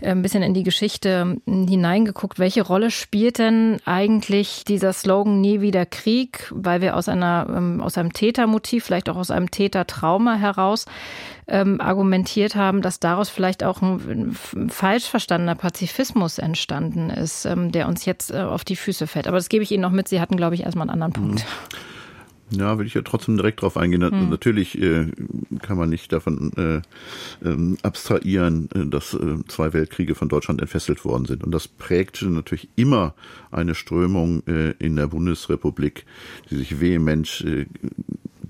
äh, 0.00 0.10
ein 0.10 0.22
bisschen 0.22 0.42
in 0.42 0.54
die 0.54 0.64
Geschichte 0.64 1.36
ähm, 1.46 1.66
hineingeguckt. 1.68 2.40
Welche 2.40 2.62
Rolle 2.62 2.90
spielt 2.90 3.38
denn 3.38 3.78
eigentlich 3.84 4.64
dieser 4.64 4.92
Slogan 4.92 5.40
Nie 5.40 5.60
wieder 5.60 5.86
Krieg? 5.86 6.50
Weil 6.50 6.80
wir 6.80 6.96
aus 6.96 7.08
einer, 7.08 7.80
aus 7.80 7.96
einem 7.96 8.12
Tätermotiv, 8.12 8.84
vielleicht 8.84 9.08
auch 9.08 9.16
aus 9.16 9.30
einem 9.30 9.50
Tätertrauma 9.50 10.34
heraus 10.34 10.86
ähm, 11.50 11.80
argumentiert 11.80 12.54
haben, 12.54 12.80
dass 12.80 13.00
daraus 13.00 13.28
vielleicht 13.28 13.64
auch 13.64 13.82
ein, 13.82 14.36
ein 14.54 14.70
falsch 14.70 15.04
verstandener 15.04 15.54
Pazifismus 15.54 16.38
entstanden 16.38 17.10
ist, 17.10 17.44
ähm, 17.44 17.72
der 17.72 17.88
uns 17.88 18.04
jetzt 18.04 18.30
äh, 18.30 18.38
auf 18.38 18.64
die 18.64 18.76
Füße 18.76 19.06
fällt. 19.06 19.26
Aber 19.26 19.36
das 19.36 19.48
gebe 19.48 19.62
ich 19.62 19.70
Ihnen 19.72 19.82
noch 19.82 19.90
mit. 19.90 20.08
Sie 20.08 20.20
hatten, 20.20 20.36
glaube 20.36 20.54
ich, 20.54 20.62
erstmal 20.62 20.88
einen 20.88 21.02
anderen 21.02 21.12
Punkt. 21.12 21.40
Mhm. 21.40 21.78
Ja, 22.52 22.78
will 22.78 22.86
ich 22.86 22.94
ja 22.94 23.02
trotzdem 23.02 23.36
direkt 23.36 23.62
drauf 23.62 23.76
eingehen. 23.76 24.02
Hm. 24.02 24.28
Natürlich 24.28 24.80
äh, 24.80 25.06
kann 25.62 25.78
man 25.78 25.88
nicht 25.88 26.12
davon 26.12 26.52
äh, 26.56 27.46
ähm, 27.46 27.78
abstrahieren, 27.82 28.68
äh, 28.74 28.86
dass 28.86 29.14
äh, 29.14 29.36
zwei 29.46 29.72
Weltkriege 29.72 30.16
von 30.16 30.28
Deutschland 30.28 30.60
entfesselt 30.60 31.04
worden 31.04 31.26
sind. 31.26 31.44
Und 31.44 31.52
das 31.52 31.68
prägt 31.68 32.22
natürlich 32.22 32.68
immer 32.74 33.14
eine 33.52 33.76
Strömung 33.76 34.42
äh, 34.48 34.72
in 34.78 34.96
der 34.96 35.06
Bundesrepublik, 35.06 36.06
die 36.50 36.56
sich 36.56 36.80
vehement 36.80 37.44
äh, 37.46 37.66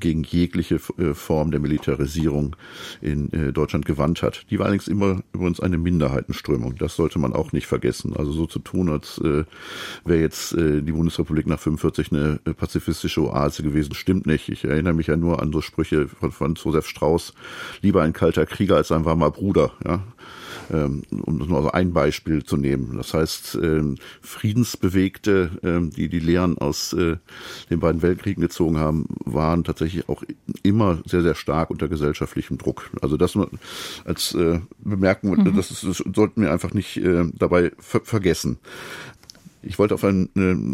gegen 0.01 0.25
jegliche 0.25 0.81
äh, 0.99 1.15
Form 1.15 1.51
der 1.51 1.61
Militarisierung 1.61 2.57
in 3.01 3.33
äh, 3.33 3.53
Deutschland 3.53 3.87
gewandt 3.87 4.23
hat. 4.23 4.47
Die 4.51 4.59
war 4.59 4.67
allerdings 4.67 4.89
immer 4.89 5.23
übrigens 5.33 5.61
eine 5.61 5.79
Minderheitenströmung. 5.79 6.77
Das 6.77 6.97
sollte 6.97 7.19
man 7.19 7.33
auch 7.33 7.53
nicht 7.53 7.67
vergessen. 7.67 8.15
Also 8.17 8.33
so 8.33 8.47
zu 8.47 8.59
tun, 8.59 8.89
als 8.89 9.19
äh, 9.19 9.45
wäre 10.05 10.21
jetzt 10.21 10.57
die 10.57 10.93
Bundesrepublik 10.93 11.47
nach 11.47 11.61
45 11.61 12.13
eine 12.13 12.41
pazifistische 12.55 13.23
Oase 13.23 13.63
gewesen, 13.63 13.95
stimmt 13.95 14.27
nicht. 14.27 14.49
Ich 14.49 14.65
erinnere 14.65 14.95
mich 14.95 15.07
ja 15.07 15.17
nur 15.17 15.41
an 15.41 15.53
so 15.53 15.61
Sprüche 15.61 16.09
von, 16.09 16.33
von 16.33 16.55
Josef 16.55 16.87
Strauß, 16.87 17.35
lieber 17.83 18.03
ein 18.03 18.13
kalter 18.13 18.47
Krieger 18.47 18.77
als 18.77 18.93
ein 18.93 19.05
warmer 19.05 19.31
Bruder. 19.31 19.73
Ja? 19.85 20.03
Ähm, 20.73 21.03
um 21.11 21.39
nur 21.39 21.57
also 21.57 21.71
ein 21.73 21.93
Beispiel 21.93 22.45
zu 22.45 22.57
nehmen. 22.57 22.97
Das 22.97 23.15
heißt, 23.15 23.59
ähm, 23.63 23.97
Friedensbewegte, 24.21 25.51
ähm, 25.63 25.91
die 25.91 26.09
die 26.09 26.19
Lehren 26.19 26.59
aus 26.59 26.93
äh, 26.93 27.17
den 27.71 27.81
beiden 27.81 28.03
Weltkriegen 28.03 28.41
gezogen 28.41 28.79
haben, 28.79 29.07
waren 29.25 29.65
tatsächlich 29.65 30.09
auch 30.09 30.23
immer 30.63 30.99
sehr, 31.07 31.23
sehr 31.23 31.35
stark 31.35 31.71
unter 31.71 31.89
gesellschaftlichem 31.89 32.59
Druck. 32.59 32.91
Also 33.01 33.17
das 33.17 33.35
nur 33.35 33.51
als 34.05 34.35
äh, 34.35 34.61
Bemerkung, 34.79 35.31
mhm. 35.31 35.57
das, 35.57 35.71
ist, 35.71 35.85
das 35.85 35.99
sollten 36.15 36.43
wir 36.43 36.53
einfach 36.53 36.73
nicht 36.73 36.97
äh, 36.97 37.25
dabei 37.35 37.73
ver 37.79 38.01
vergessen. 38.03 38.59
Ich 39.63 39.79
wollte 39.79 39.95
auf 39.95 40.05
einen, 40.05 40.31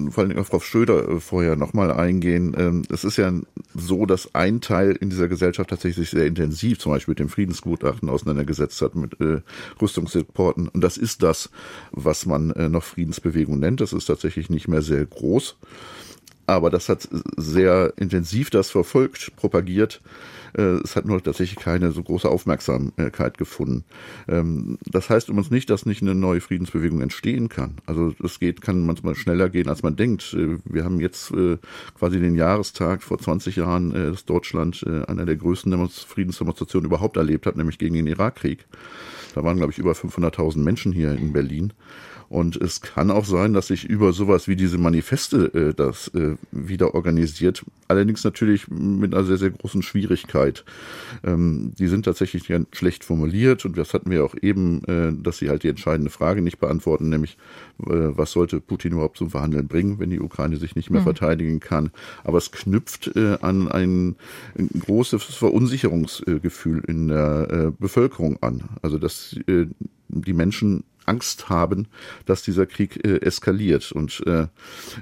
äh, 0.06 0.10
vor 0.10 0.24
allem 0.24 0.38
auf 0.38 0.48
Frau 0.48 0.60
Schröder 0.60 1.08
äh, 1.08 1.20
vorher 1.20 1.56
nochmal 1.56 1.90
eingehen. 1.90 2.54
Ähm, 2.56 2.82
es 2.88 3.04
ist 3.04 3.16
ja 3.16 3.32
so, 3.74 4.06
dass 4.06 4.34
ein 4.34 4.60
Teil 4.60 4.92
in 4.92 5.10
dieser 5.10 5.28
Gesellschaft 5.28 5.70
tatsächlich 5.70 6.10
sehr 6.10 6.26
intensiv 6.26 6.78
zum 6.78 6.92
Beispiel 6.92 7.12
mit 7.12 7.18
dem 7.18 7.28
Friedensgutachten 7.28 8.08
auseinandergesetzt 8.08 8.80
hat, 8.82 8.94
mit 8.94 9.20
äh, 9.20 9.40
Rüstungsreporten. 9.80 10.68
Und 10.68 10.80
das 10.82 10.96
ist 10.96 11.22
das, 11.22 11.50
was 11.90 12.26
man 12.26 12.48
noch 12.70 12.84
Friedensbewegung 12.84 13.58
nennt. 13.58 13.80
Das 13.80 13.92
ist 13.92 14.06
tatsächlich 14.06 14.50
nicht 14.50 14.68
mehr 14.68 14.82
sehr 14.82 15.04
groß. 15.04 15.56
Aber 16.46 16.70
das 16.70 16.88
hat 16.88 17.08
sehr 17.36 17.92
intensiv 17.96 18.50
das 18.50 18.70
verfolgt, 18.70 19.34
propagiert 19.36 20.00
es 20.54 20.96
hat 20.96 21.04
nur 21.06 21.22
tatsächlich 21.22 21.58
keine 21.58 21.92
so 21.92 22.02
große 22.02 22.28
Aufmerksamkeit 22.28 23.38
gefunden. 23.38 23.84
Ähm, 24.28 24.78
das 24.84 25.10
heißt 25.10 25.28
übrigens 25.28 25.50
nicht, 25.50 25.70
dass 25.70 25.86
nicht 25.86 26.02
eine 26.02 26.14
neue 26.14 26.40
Friedensbewegung 26.40 27.00
entstehen 27.00 27.48
kann. 27.48 27.76
Also 27.86 28.14
es 28.22 28.38
geht, 28.38 28.60
kann 28.60 28.86
manchmal 28.86 29.14
schneller 29.14 29.48
gehen, 29.48 29.68
als 29.68 29.82
man 29.82 29.96
denkt. 29.96 30.34
Äh, 30.34 30.58
wir 30.64 30.84
haben 30.84 31.00
jetzt 31.00 31.30
äh, 31.32 31.58
quasi 31.98 32.20
den 32.20 32.34
Jahrestag 32.34 33.02
vor 33.02 33.18
20 33.18 33.56
Jahren, 33.56 33.90
dass 33.90 34.24
Deutschland 34.24 34.84
einer 34.86 35.24
der 35.24 35.36
größten 35.36 35.88
Friedensdemonstrationen 35.88 36.86
überhaupt 36.86 37.16
erlebt 37.16 37.46
hat, 37.46 37.56
nämlich 37.56 37.78
gegen 37.78 37.94
den 37.94 38.06
Irakkrieg. 38.06 38.66
Da 39.34 39.44
waren, 39.44 39.56
glaube 39.56 39.72
ich, 39.72 39.78
über 39.78 39.92
500.000 39.92 40.58
Menschen 40.58 40.92
hier 40.92 41.12
in 41.12 41.32
Berlin. 41.32 41.72
Und 42.28 42.56
es 42.56 42.80
kann 42.80 43.10
auch 43.10 43.24
sein, 43.24 43.52
dass 43.52 43.68
sich 43.68 43.84
über 43.84 44.12
sowas 44.12 44.48
wie 44.48 44.56
diese 44.56 44.78
Manifeste 44.78 45.46
äh, 45.54 45.74
das 45.74 46.08
äh, 46.08 46.36
wieder 46.50 46.94
organisiert. 46.94 47.64
Allerdings 47.88 48.24
natürlich 48.24 48.68
mit 48.68 49.14
einer 49.14 49.24
sehr, 49.24 49.36
sehr 49.36 49.50
großen 49.50 49.82
Schwierigkeit. 49.82 50.64
Ähm, 51.24 51.72
die 51.78 51.86
sind 51.86 52.04
tatsächlich 52.04 52.48
ganz 52.48 52.66
schlecht 52.72 53.04
formuliert 53.04 53.64
und 53.64 53.78
das 53.78 53.94
hatten 53.94 54.10
wir 54.10 54.24
auch 54.24 54.34
eben, 54.40 54.82
äh, 54.84 55.12
dass 55.22 55.38
sie 55.38 55.48
halt 55.48 55.62
die 55.62 55.68
entscheidende 55.68 56.10
Frage 56.10 56.42
nicht 56.42 56.58
beantworten, 56.58 57.08
nämlich 57.08 57.36
äh, 57.84 57.84
was 58.16 58.32
sollte 58.32 58.60
Putin 58.60 58.92
überhaupt 58.92 59.18
zum 59.18 59.30
Verhandeln 59.30 59.68
bringen, 59.68 60.00
wenn 60.00 60.10
die 60.10 60.20
Ukraine 60.20 60.56
sich 60.56 60.74
nicht 60.74 60.90
mehr 60.90 61.02
mhm. 61.02 61.04
verteidigen 61.04 61.60
kann. 61.60 61.90
Aber 62.24 62.38
es 62.38 62.50
knüpft 62.50 63.12
äh, 63.14 63.38
an 63.40 63.68
ein, 63.68 64.16
ein 64.58 64.68
großes 64.80 65.22
Verunsicherungsgefühl 65.22 66.82
in 66.88 67.08
der 67.08 67.48
äh, 67.50 67.72
Bevölkerung 67.78 68.42
an. 68.42 68.64
Also 68.82 68.98
dass 68.98 69.36
die 70.08 70.32
Menschen 70.32 70.84
Angst 71.06 71.48
haben, 71.48 71.88
dass 72.24 72.42
dieser 72.42 72.66
Krieg 72.66 73.04
äh, 73.04 73.20
eskaliert 73.20 73.92
und 73.92 74.22
äh, 74.26 74.46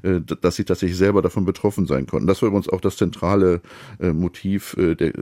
äh, 0.02 0.20
dass 0.20 0.56
sie 0.56 0.64
tatsächlich 0.64 0.98
selber 0.98 1.22
davon 1.22 1.44
betroffen 1.44 1.86
sein 1.86 2.06
konnten. 2.06 2.26
Das 2.26 2.42
war 2.42 2.48
übrigens 2.48 2.68
auch 2.68 2.80
das 2.80 2.96
zentrale 2.96 3.60
äh, 4.00 4.12
Motiv 4.12 4.76
äh, 4.76 4.94
der 4.94 5.12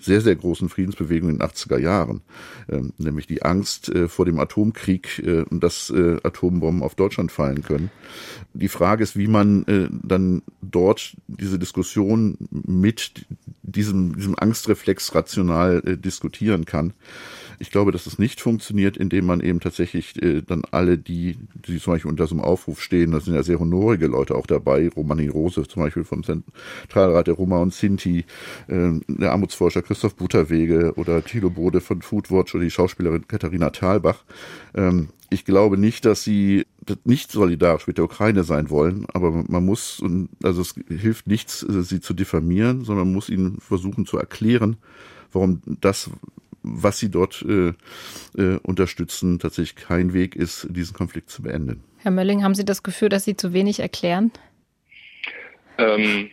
sehr, 0.00 0.20
sehr 0.20 0.36
großen 0.36 0.68
Friedensbewegung 0.68 1.30
in 1.30 1.38
den 1.38 1.48
80er 1.48 1.78
Jahren, 1.78 2.20
äh, 2.68 2.80
nämlich 2.98 3.26
die 3.26 3.42
Angst 3.42 3.88
äh, 3.88 4.08
vor 4.08 4.24
dem 4.24 4.38
Atomkrieg 4.38 5.20
äh, 5.24 5.42
und 5.42 5.62
dass 5.62 5.90
äh, 5.90 6.18
Atombomben 6.22 6.82
auf 6.82 6.94
Deutschland 6.94 7.32
fallen 7.32 7.62
können. 7.62 7.90
Die 8.52 8.68
Frage 8.68 9.02
ist, 9.02 9.16
wie 9.16 9.28
man 9.28 9.64
äh, 9.64 9.88
dann 9.90 10.42
dort 10.62 11.16
diese 11.26 11.58
Diskussion 11.58 12.36
mit 12.50 13.26
diesem, 13.62 14.16
diesem 14.16 14.38
Angstreflex 14.38 15.14
rational 15.14 15.82
äh, 15.84 15.96
diskutieren 15.96 16.64
kann. 16.64 16.92
Ich 17.58 17.70
glaube, 17.70 17.92
dass 17.92 18.06
es 18.06 18.18
nicht 18.18 18.40
funktioniert, 18.40 18.96
indem 18.96 19.26
man 19.26 19.40
eben 19.40 19.60
tatsächlich 19.60 20.20
äh, 20.22 20.42
dann 20.42 20.62
alle 20.70 20.98
die, 20.98 21.36
die 21.66 21.78
zum 21.78 21.94
Beispiel 21.94 22.10
unter 22.10 22.26
so 22.26 22.34
einem 22.34 22.44
Aufruf 22.44 22.80
stehen, 22.80 23.12
da 23.12 23.20
sind 23.20 23.34
ja 23.34 23.42
sehr 23.42 23.60
honorige 23.60 24.06
Leute 24.06 24.34
auch 24.34 24.46
dabei, 24.46 24.88
Romani 24.88 25.28
Rose 25.28 25.66
zum 25.66 25.82
Beispiel 25.82 26.04
vom 26.04 26.22
Zentralrat 26.24 27.26
der 27.26 27.34
Roma 27.34 27.58
und 27.58 27.72
Sinti, 27.74 28.24
äh, 28.68 28.90
der 29.08 29.32
Armutsforscher 29.32 29.82
Christoph 29.82 30.16
Butterwege 30.16 30.94
oder 30.96 31.24
Thilo 31.24 31.50
Bode 31.50 31.80
von 31.80 32.02
Foodwatch 32.02 32.54
oder 32.54 32.64
die 32.64 32.70
Schauspielerin 32.70 33.28
Katharina 33.28 33.70
Thalbach. 33.70 34.24
Ähm, 34.74 35.08
ich 35.30 35.44
glaube 35.44 35.76
nicht, 35.78 36.04
dass 36.04 36.22
sie 36.22 36.64
nicht 37.04 37.32
solidarisch 37.32 37.86
mit 37.86 37.98
der 37.98 38.04
Ukraine 38.04 38.44
sein 38.44 38.70
wollen, 38.70 39.06
aber 39.12 39.32
man 39.32 39.64
muss, 39.64 40.02
also 40.42 40.62
es 40.62 40.74
hilft 40.88 41.26
nichts, 41.26 41.60
sie 41.60 42.00
zu 42.00 42.14
diffamieren, 42.14 42.84
sondern 42.84 43.06
man 43.06 43.14
muss 43.14 43.28
ihnen 43.28 43.58
versuchen 43.60 44.06
zu 44.06 44.18
erklären, 44.18 44.76
warum 45.32 45.60
das, 45.66 46.10
was 46.64 46.98
sie 46.98 47.10
dort 47.10 47.44
äh, 47.48 47.74
äh, 48.40 48.58
unterstützen, 48.62 49.38
tatsächlich 49.38 49.76
kein 49.76 50.12
Weg 50.12 50.34
ist, 50.34 50.66
diesen 50.70 50.96
Konflikt 50.96 51.30
zu 51.30 51.42
beenden. 51.42 51.84
Herr 51.98 52.10
Mölling, 52.10 52.42
haben 52.42 52.54
Sie 52.54 52.64
das 52.64 52.82
Gefühl, 52.82 53.08
dass 53.08 53.24
Sie 53.24 53.36
zu 53.36 53.52
wenig 53.52 53.80
erklären? 53.80 54.32
Ähm, 55.78 56.30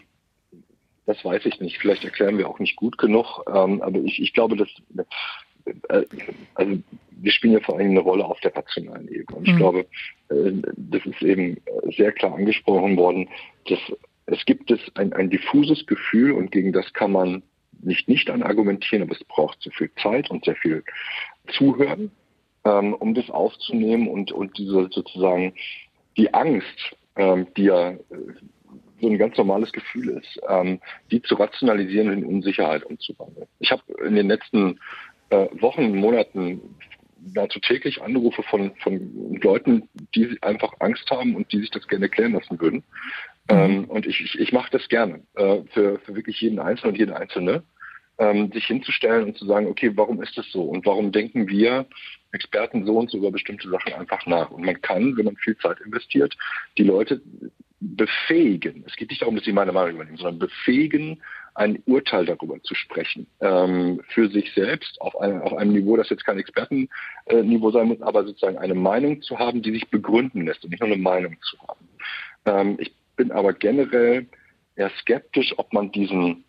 das 1.05 1.23
weiß 1.23 1.45
ich 1.45 1.59
nicht. 1.59 1.77
Vielleicht 1.77 2.03
erklären 2.03 2.37
wir 2.37 2.49
auch 2.49 2.59
nicht 2.59 2.75
gut 2.75 2.97
genug. 2.97 3.43
Ähm, 3.47 3.81
aber 3.81 3.99
ich, 3.99 4.21
ich 4.21 4.33
glaube, 4.33 4.55
dass 4.55 4.69
äh, 5.89 6.03
also 6.55 6.77
wir 7.11 7.31
spielen 7.31 7.53
ja 7.53 7.59
vor 7.59 7.77
allem 7.77 7.91
eine 7.91 7.99
Rolle 7.99 8.25
auf 8.25 8.39
der 8.39 8.53
nationalen 8.53 9.07
Ebene. 9.07 9.37
Und 9.37 9.47
ich 9.47 9.53
mhm. 9.53 9.57
glaube, 9.57 9.79
äh, 10.29 10.51
das 10.75 11.05
ist 11.05 11.21
eben 11.21 11.57
sehr 11.95 12.11
klar 12.11 12.35
angesprochen 12.35 12.97
worden, 12.97 13.29
dass 13.69 13.79
es 14.27 14.45
gibt 14.45 14.71
es 14.71 14.79
ein, 14.95 15.13
ein 15.13 15.29
diffuses 15.29 15.85
Gefühl 15.85 16.31
und 16.31 16.51
gegen 16.51 16.71
das 16.71 16.93
kann 16.93 17.11
man 17.11 17.43
nicht 17.83 18.07
nicht 18.07 18.29
an 18.29 18.43
argumentieren, 18.43 19.03
aber 19.03 19.13
es 19.13 19.23
braucht 19.25 19.61
sehr 19.61 19.73
viel 19.73 19.91
Zeit 20.01 20.29
und 20.29 20.45
sehr 20.45 20.55
viel 20.55 20.83
Zuhören, 21.47 22.11
ähm, 22.63 22.93
um 22.93 23.13
das 23.13 23.29
aufzunehmen 23.29 24.07
und, 24.07 24.31
und 24.31 24.57
diese 24.57 24.89
sozusagen 24.91 25.53
die 26.17 26.33
Angst, 26.33 26.95
ähm, 27.15 27.47
die 27.55 27.63
ja 27.63 27.91
äh, 27.91 27.97
so 28.99 29.09
ein 29.09 29.17
ganz 29.17 29.35
normales 29.37 29.71
Gefühl 29.71 30.09
ist, 30.09 30.39
ähm, 30.47 30.79
die 31.09 31.21
zu 31.21 31.35
rationalisieren 31.35 32.09
und 32.09 32.17
in 32.19 32.25
Unsicherheit 32.25 32.83
umzuwandeln. 32.83 33.47
Ich 33.59 33.71
habe 33.71 33.81
in 34.05 34.15
den 34.15 34.27
letzten 34.27 34.79
äh, 35.29 35.47
Wochen, 35.59 35.95
Monaten 35.95 36.61
nahezu 37.33 37.59
täglich 37.59 38.01
Anrufe 38.01 38.43
von, 38.43 38.75
von 38.77 39.39
Leuten, 39.41 39.87
die 40.15 40.37
einfach 40.41 40.73
Angst 40.79 41.09
haben 41.11 41.35
und 41.35 41.51
die 41.51 41.59
sich 41.59 41.71
das 41.71 41.87
gerne 41.87 42.09
klären 42.09 42.33
lassen 42.33 42.59
würden. 42.59 42.83
Mhm. 43.49 43.57
Ähm, 43.57 43.85
und 43.85 44.05
ich, 44.05 44.21
ich, 44.21 44.39
ich 44.39 44.51
mache 44.51 44.71
das 44.71 44.87
gerne 44.89 45.21
äh, 45.35 45.61
für, 45.73 45.99
für 45.99 46.15
wirklich 46.15 46.39
jeden 46.41 46.59
Einzelnen 46.59 46.93
und 46.93 46.99
jede 46.99 47.15
Einzelne, 47.15 47.63
ähm, 48.17 48.51
sich 48.51 48.65
hinzustellen 48.65 49.25
und 49.25 49.37
zu 49.37 49.45
sagen, 49.45 49.67
okay, 49.67 49.91
warum 49.95 50.21
ist 50.21 50.37
das 50.37 50.49
so 50.51 50.63
und 50.63 50.85
warum 50.85 51.11
denken 51.11 51.47
wir 51.47 51.87
Experten 52.33 52.85
so 52.85 52.97
und 52.97 53.09
so 53.09 53.17
über 53.17 53.31
bestimmte 53.31 53.69
Sachen 53.69 53.93
einfach 53.93 54.25
nach. 54.25 54.51
Und 54.51 54.63
man 54.65 54.81
kann, 54.81 55.17
wenn 55.17 55.25
man 55.25 55.35
viel 55.37 55.57
Zeit 55.57 55.81
investiert, 55.81 56.37
die 56.77 56.83
Leute 56.83 57.21
befähigen. 57.81 58.83
Es 58.87 58.95
geht 58.95 59.09
nicht 59.09 59.21
darum, 59.21 59.35
dass 59.35 59.43
sie 59.43 59.51
meine 59.51 59.71
Meinung 59.71 59.95
übernehmen, 59.95 60.17
sondern 60.17 60.39
befähigen, 60.39 61.21
ein 61.55 61.81
Urteil 61.85 62.25
darüber 62.25 62.61
zu 62.61 62.75
sprechen. 62.75 63.27
Ähm, 63.41 64.01
für 64.09 64.29
sich 64.29 64.53
selbst 64.53 65.01
auf 65.01 65.19
einem, 65.19 65.41
auf 65.41 65.53
einem 65.53 65.73
Niveau, 65.73 65.97
das 65.97 66.09
jetzt 66.09 66.25
kein 66.25 66.37
Expertenniveau 66.37 67.71
sein 67.71 67.87
muss, 67.87 68.01
aber 68.01 68.23
sozusagen 68.23 68.57
eine 68.57 68.75
Meinung 68.75 69.21
zu 69.23 69.39
haben, 69.39 69.61
die 69.61 69.71
sich 69.71 69.89
begründen 69.89 70.45
lässt 70.45 70.63
und 70.63 70.69
nicht 70.69 70.79
nur 70.79 70.91
eine 70.91 71.01
Meinung 71.01 71.35
zu 71.41 71.57
haben. 71.67 71.87
Ähm, 72.45 72.77
ich 72.79 72.93
bin 73.15 73.31
aber 73.31 73.53
generell 73.53 74.27
eher 74.75 74.89
skeptisch, 74.99 75.53
ob 75.57 75.73
man 75.73 75.91
diesen 75.91 76.43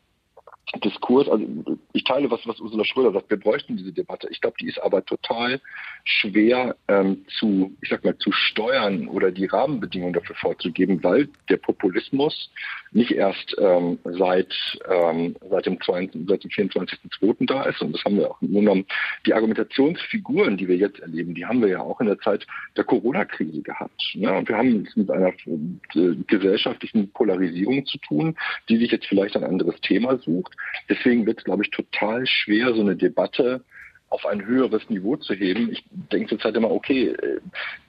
Diskurs, 0.84 1.28
also 1.28 1.44
ich 1.92 2.04
teile 2.04 2.30
was, 2.30 2.46
was 2.46 2.60
Ursula 2.60 2.84
Schröder 2.84 3.12
sagt, 3.12 3.28
wir 3.30 3.38
bräuchten 3.38 3.76
diese 3.76 3.92
Debatte. 3.92 4.28
Ich 4.30 4.40
glaube, 4.40 4.56
die 4.60 4.68
ist 4.68 4.82
aber 4.82 5.04
total 5.04 5.60
schwer 6.04 6.76
ähm, 6.88 7.26
zu, 7.38 7.76
ich 7.82 7.90
sag 7.90 8.04
mal, 8.04 8.16
zu 8.16 8.32
steuern 8.32 9.06
oder 9.08 9.30
die 9.30 9.46
Rahmenbedingungen 9.46 10.14
dafür 10.14 10.34
vorzugeben, 10.36 11.02
weil 11.02 11.28
der 11.50 11.58
Populismus 11.58 12.50
nicht 12.92 13.10
erst 13.10 13.54
ähm, 13.58 13.98
seit, 14.04 14.54
ähm, 14.88 15.36
seit 15.50 15.66
dem, 15.66 15.78
dem 15.78 16.26
24.02. 16.26 17.46
da 17.46 17.64
ist. 17.64 17.82
Und 17.82 17.92
das 17.92 18.04
haben 18.04 18.16
wir 18.16 18.30
auch 18.30 18.40
genommen. 18.40 18.86
Die 19.26 19.34
Argumentationsfiguren, 19.34 20.56
die 20.56 20.68
wir 20.68 20.76
jetzt 20.76 21.00
erleben, 21.00 21.34
die 21.34 21.44
haben 21.44 21.60
wir 21.60 21.68
ja 21.68 21.80
auch 21.80 22.00
in 22.00 22.06
der 22.06 22.18
Zeit 22.18 22.46
der 22.76 22.84
Corona-Krise 22.84 23.62
gehabt. 23.62 24.00
Ne? 24.14 24.32
Und 24.32 24.48
wir 24.48 24.56
haben 24.56 24.86
es 24.86 24.96
mit 24.96 25.10
einer 25.10 25.28
äh, 25.28 26.16
gesellschaftlichen 26.26 27.10
Polarisierung 27.12 27.84
zu 27.86 27.98
tun, 27.98 28.36
die 28.68 28.78
sich 28.78 28.90
jetzt 28.90 29.06
vielleicht 29.06 29.36
ein 29.36 29.44
anderes 29.44 29.80
Thema 29.82 30.18
sucht. 30.18 30.51
Deswegen 30.88 31.26
wird 31.26 31.38
es, 31.38 31.44
glaube 31.44 31.62
ich, 31.64 31.70
total 31.70 32.26
schwer, 32.26 32.74
so 32.74 32.80
eine 32.80 32.96
Debatte 32.96 33.64
auf 34.12 34.26
ein 34.26 34.44
höheres 34.44 34.88
Niveau 34.90 35.16
zu 35.16 35.32
heben. 35.32 35.72
Ich 35.72 35.84
denke 35.90 36.28
zurzeit 36.28 36.54
immer, 36.54 36.70
okay, 36.70 37.08
äh, 37.08 37.40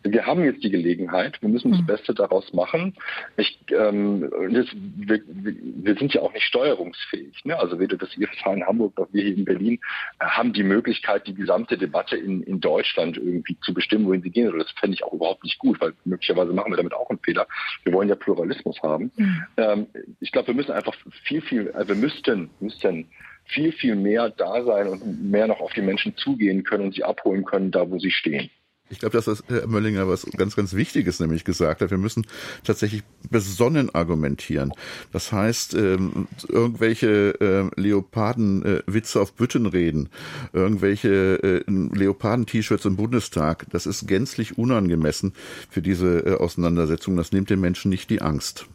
wir 0.04 0.26
haben 0.26 0.44
jetzt 0.46 0.64
die 0.64 0.70
Gelegenheit, 0.70 1.42
wir 1.42 1.50
müssen 1.50 1.72
das 1.72 1.82
mhm. 1.82 1.86
Beste 1.86 2.14
daraus 2.14 2.54
machen. 2.54 2.96
Ich, 3.36 3.60
ähm, 3.70 4.30
das, 4.52 4.68
wir, 4.74 5.22
wir, 5.28 5.96
sind 5.96 6.14
ja 6.14 6.22
auch 6.22 6.32
nicht 6.34 6.46
steuerungsfähig. 6.46 7.44
Ne? 7.44 7.60
Also 7.60 7.78
weder 7.78 7.98
das 7.98 8.16
IFH 8.18 8.54
in 8.54 8.66
Hamburg 8.66 8.98
noch 8.98 9.08
wir 9.12 9.22
hier 9.22 9.36
in 9.36 9.44
Berlin 9.44 9.80
äh, 10.20 10.26
haben 10.26 10.54
die 10.54 10.64
Möglichkeit, 10.64 11.28
die 11.28 11.34
gesamte 11.34 11.78
Debatte 11.78 12.16
in, 12.16 12.42
in 12.44 12.62
Deutschland 12.62 13.18
irgendwie 13.18 13.58
zu 13.62 13.74
bestimmen, 13.74 14.06
wohin 14.08 14.22
sie 14.22 14.32
gehen. 14.32 14.48
Oder 14.48 14.60
das 14.60 14.72
fände 14.80 14.96
ich 14.96 15.04
auch 15.04 15.14
überhaupt 15.14 15.44
nicht 15.44 15.60
gut, 15.60 15.82
weil 15.82 15.94
möglicherweise 16.06 16.54
machen 16.54 16.72
wir 16.72 16.78
damit 16.78 16.94
auch 16.94 17.10
einen 17.10 17.20
Fehler. 17.20 17.48
Wir 17.84 17.92
wollen 17.92 18.08
ja 18.08 18.16
Pluralismus 18.16 18.82
haben. 18.82 19.12
Mhm. 19.18 19.44
Ähm, 19.58 19.88
ich 20.22 20.32
glaube, 20.32 20.48
wir 20.48 20.56
müssen 20.56 20.72
einfach 20.72 20.96
viel, 21.26 21.42
viel, 21.42 21.68
äh, 21.68 21.86
wir 21.86 21.96
müssten, 21.96 22.50
müssten 22.62 23.10
viel, 23.46 23.72
viel 23.72 23.96
mehr 23.96 24.30
da 24.30 24.64
sein 24.64 24.88
und 24.88 25.32
mehr 25.32 25.48
noch 25.48 25.60
auf 25.60 25.74
die 25.74 25.82
Menschen 25.82 26.16
zugehen 26.18 26.64
können 26.64 26.86
und 26.86 26.96
sie 26.96 27.04
abholen 27.04 27.46
können, 27.46 27.72
da 27.72 27.90
wo 27.90 28.00
sie 28.00 28.12
stehen. 28.12 28.50
Ich 28.90 29.00
glaube, 29.00 29.14
dass 29.14 29.26
das 29.26 29.44
Herr 29.48 29.66
Möllinger 29.66 30.08
was 30.08 30.26
ganz, 30.38 30.56
ganz 30.56 30.74
Wichtiges 30.74 31.20
nämlich 31.20 31.46
gesagt 31.46 31.82
hat. 31.82 31.90
Wir 31.90 31.98
müssen 31.98 32.28
tatsächlich 32.64 33.02
besonnen 33.30 33.94
argumentieren. 33.96 34.72
Das 35.12 35.32
heißt, 35.32 35.74
ähm, 35.74 36.28
irgendwelche 36.48 37.72
äh, 37.76 37.82
Leoparden-Witze 37.82 39.18
äh, 39.18 39.22
auf 39.22 39.34
Bütten 39.34 39.66
reden, 39.66 40.10
irgendwelche 40.52 41.64
äh, 41.68 41.72
Leoparden-T-Shirts 41.72 42.86
im 42.86 42.98
Bundestag, 42.98 43.66
das 43.72 43.88
ist 43.88 44.08
gänzlich 44.08 44.60
unangemessen 44.60 45.34
für 45.70 45.82
diese 45.82 46.20
äh, 46.20 46.36
Auseinandersetzung. 46.36 47.18
Das 47.18 47.32
nimmt 47.32 47.50
den 47.50 47.62
Menschen 47.62 47.90
nicht 47.90 48.12
die 48.12 48.22
Angst. 48.22 48.68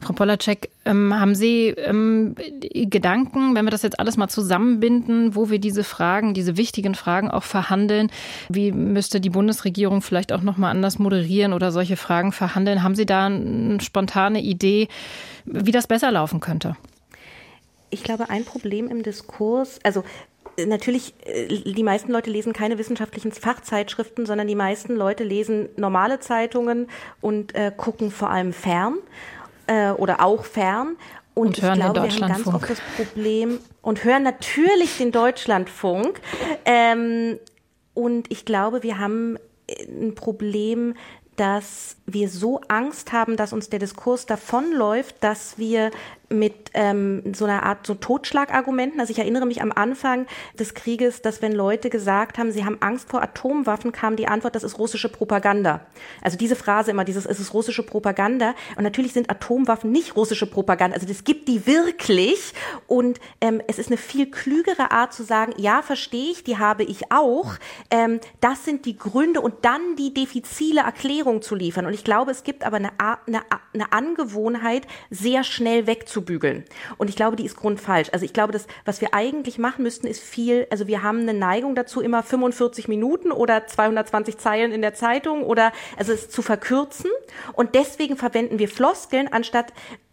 Frau 0.00 0.12
Polacek, 0.12 0.70
ähm, 0.84 1.18
haben 1.18 1.34
Sie 1.34 1.68
ähm, 1.68 2.34
Gedanken, 2.74 3.54
wenn 3.54 3.64
wir 3.64 3.70
das 3.70 3.82
jetzt 3.82 4.00
alles 4.00 4.16
mal 4.16 4.28
zusammenbinden, 4.28 5.34
wo 5.34 5.50
wir 5.50 5.58
diese 5.58 5.84
Fragen, 5.84 6.34
diese 6.34 6.56
wichtigen 6.56 6.94
Fragen 6.94 7.30
auch 7.30 7.44
verhandeln? 7.44 8.10
Wie 8.48 8.72
müsste 8.72 9.20
die 9.20 9.30
Bundesregierung 9.30 10.02
vielleicht 10.02 10.32
auch 10.32 10.42
noch 10.42 10.56
mal 10.56 10.70
anders 10.70 10.98
moderieren 10.98 11.52
oder 11.52 11.70
solche 11.70 11.96
Fragen 11.96 12.32
verhandeln? 12.32 12.82
Haben 12.82 12.94
Sie 12.94 13.06
da 13.06 13.26
eine 13.26 13.80
spontane 13.80 14.40
Idee, 14.40 14.88
wie 15.44 15.72
das 15.72 15.86
besser 15.86 16.10
laufen 16.10 16.40
könnte? 16.40 16.76
Ich 17.90 18.02
glaube, 18.02 18.30
ein 18.30 18.44
Problem 18.44 18.88
im 18.88 19.02
Diskurs, 19.02 19.78
also 19.82 20.02
natürlich, 20.58 21.14
äh, 21.24 21.46
die 21.48 21.82
meisten 21.82 22.10
Leute 22.10 22.30
lesen 22.30 22.52
keine 22.52 22.78
wissenschaftlichen 22.78 23.32
Fachzeitschriften, 23.32 24.26
sondern 24.26 24.48
die 24.48 24.54
meisten 24.54 24.94
Leute 24.94 25.24
lesen 25.24 25.68
normale 25.76 26.20
Zeitungen 26.20 26.88
und 27.20 27.54
äh, 27.54 27.72
gucken 27.76 28.10
vor 28.10 28.30
allem 28.30 28.52
fern 28.52 28.94
äh, 29.66 29.90
oder 29.90 30.24
auch 30.24 30.44
fern. 30.44 30.96
Und, 31.34 31.46
und 31.46 31.58
ich 31.58 31.72
glaube, 31.72 32.02
wir 32.02 32.10
haben 32.10 32.20
ganz 32.20 32.46
oft 32.46 32.68
das 32.68 32.80
Problem 32.96 33.58
und 33.80 34.04
hören 34.04 34.22
natürlich 34.22 34.98
den 34.98 35.12
Deutschlandfunk. 35.12 36.20
Ähm, 36.64 37.38
und 37.94 38.30
ich 38.30 38.44
glaube, 38.44 38.82
wir 38.82 38.98
haben 38.98 39.38
ein 39.88 40.14
Problem, 40.14 40.94
dass 41.36 41.96
wir 42.12 42.28
so 42.28 42.60
Angst 42.68 43.12
haben, 43.12 43.36
dass 43.36 43.52
uns 43.52 43.68
der 43.68 43.78
Diskurs 43.78 44.26
davonläuft, 44.26 45.16
dass 45.20 45.58
wir 45.58 45.90
mit 46.32 46.70
ähm, 46.74 47.34
so 47.34 47.44
einer 47.44 47.62
Art 47.62 47.86
so 47.86 47.94
Totschlagargumenten. 47.94 49.00
Also 49.00 49.12
ich 49.12 49.18
erinnere 49.18 49.46
mich 49.46 49.62
am 49.62 49.72
Anfang 49.72 50.26
des 50.58 50.74
Krieges, 50.74 51.22
dass 51.22 51.42
wenn 51.42 51.52
Leute 51.52 51.90
gesagt 51.90 52.38
haben, 52.38 52.50
sie 52.50 52.64
haben 52.64 52.78
Angst 52.80 53.08
vor 53.08 53.22
Atomwaffen, 53.22 53.92
kam 53.92 54.16
die 54.16 54.26
Antwort, 54.26 54.54
das 54.54 54.64
ist 54.64 54.78
russische 54.78 55.08
Propaganda. 55.08 55.86
Also 56.22 56.38
diese 56.38 56.56
Phrase 56.56 56.90
immer, 56.90 57.04
dieses, 57.04 57.26
es 57.26 57.38
ist 57.38 57.54
russische 57.54 57.82
Propaganda. 57.82 58.54
Und 58.76 58.84
natürlich 58.84 59.12
sind 59.12 59.30
Atomwaffen 59.30 59.92
nicht 59.92 60.16
russische 60.16 60.46
Propaganda. 60.46 60.94
Also 60.94 61.06
es 61.08 61.24
gibt 61.24 61.48
die 61.48 61.66
wirklich. 61.66 62.54
Und 62.86 63.20
ähm, 63.40 63.60
es 63.68 63.78
ist 63.78 63.88
eine 63.88 63.98
viel 63.98 64.30
klügere 64.30 64.90
Art 64.90 65.12
zu 65.12 65.22
sagen, 65.22 65.52
ja, 65.58 65.82
verstehe 65.82 66.30
ich, 66.30 66.44
die 66.44 66.58
habe 66.58 66.84
ich 66.84 67.12
auch. 67.12 67.54
Ähm, 67.90 68.20
das 68.40 68.64
sind 68.64 68.86
die 68.86 68.96
Gründe 68.96 69.40
und 69.40 69.64
dann 69.64 69.96
die 69.96 70.14
defizile 70.14 70.80
Erklärung 70.80 71.42
zu 71.42 71.54
liefern. 71.54 71.86
Und 71.86 71.94
ich 71.94 72.01
glaube, 72.04 72.30
es 72.30 72.44
gibt 72.44 72.64
aber 72.64 72.76
eine, 72.76 72.90
eine, 72.98 73.42
eine 73.72 73.92
Angewohnheit, 73.92 74.86
sehr 75.10 75.44
schnell 75.44 75.86
aufzubügeln. 76.12 76.64
Und 76.98 77.08
ich 77.08 77.16
glaube, 77.16 77.36
die 77.36 77.44
ist 77.44 77.56
grundfalsch. 77.56 78.10
Also 78.12 78.24
ich 78.24 78.32
glaube, 78.32 78.52
das, 78.52 78.66
was 78.84 79.00
wir 79.00 79.14
eigentlich 79.14 79.58
machen 79.58 79.82
müssten, 79.82 80.06
ist 80.06 80.22
viel, 80.22 80.66
also 80.70 80.86
wir 80.86 81.02
haben 81.02 81.20
eine 81.20 81.34
Neigung 81.34 81.74
dazu, 81.74 82.00
immer 82.00 82.22
45 82.22 82.88
Minuten 82.88 83.32
oder 83.32 83.66
220 83.66 84.38
Zeilen 84.38 84.72
in 84.72 84.82
der 84.82 84.94
Zeitung 84.94 85.42
oder 85.42 85.72
also 85.96 86.12
es 86.12 86.28
zu 86.28 86.42
verkürzen. 86.42 87.10
Und 87.54 87.74
deswegen 87.74 88.16
verwenden 88.16 88.58
wir 88.58 88.68
Floskeln, 88.68 89.28
anstatt 89.28 89.72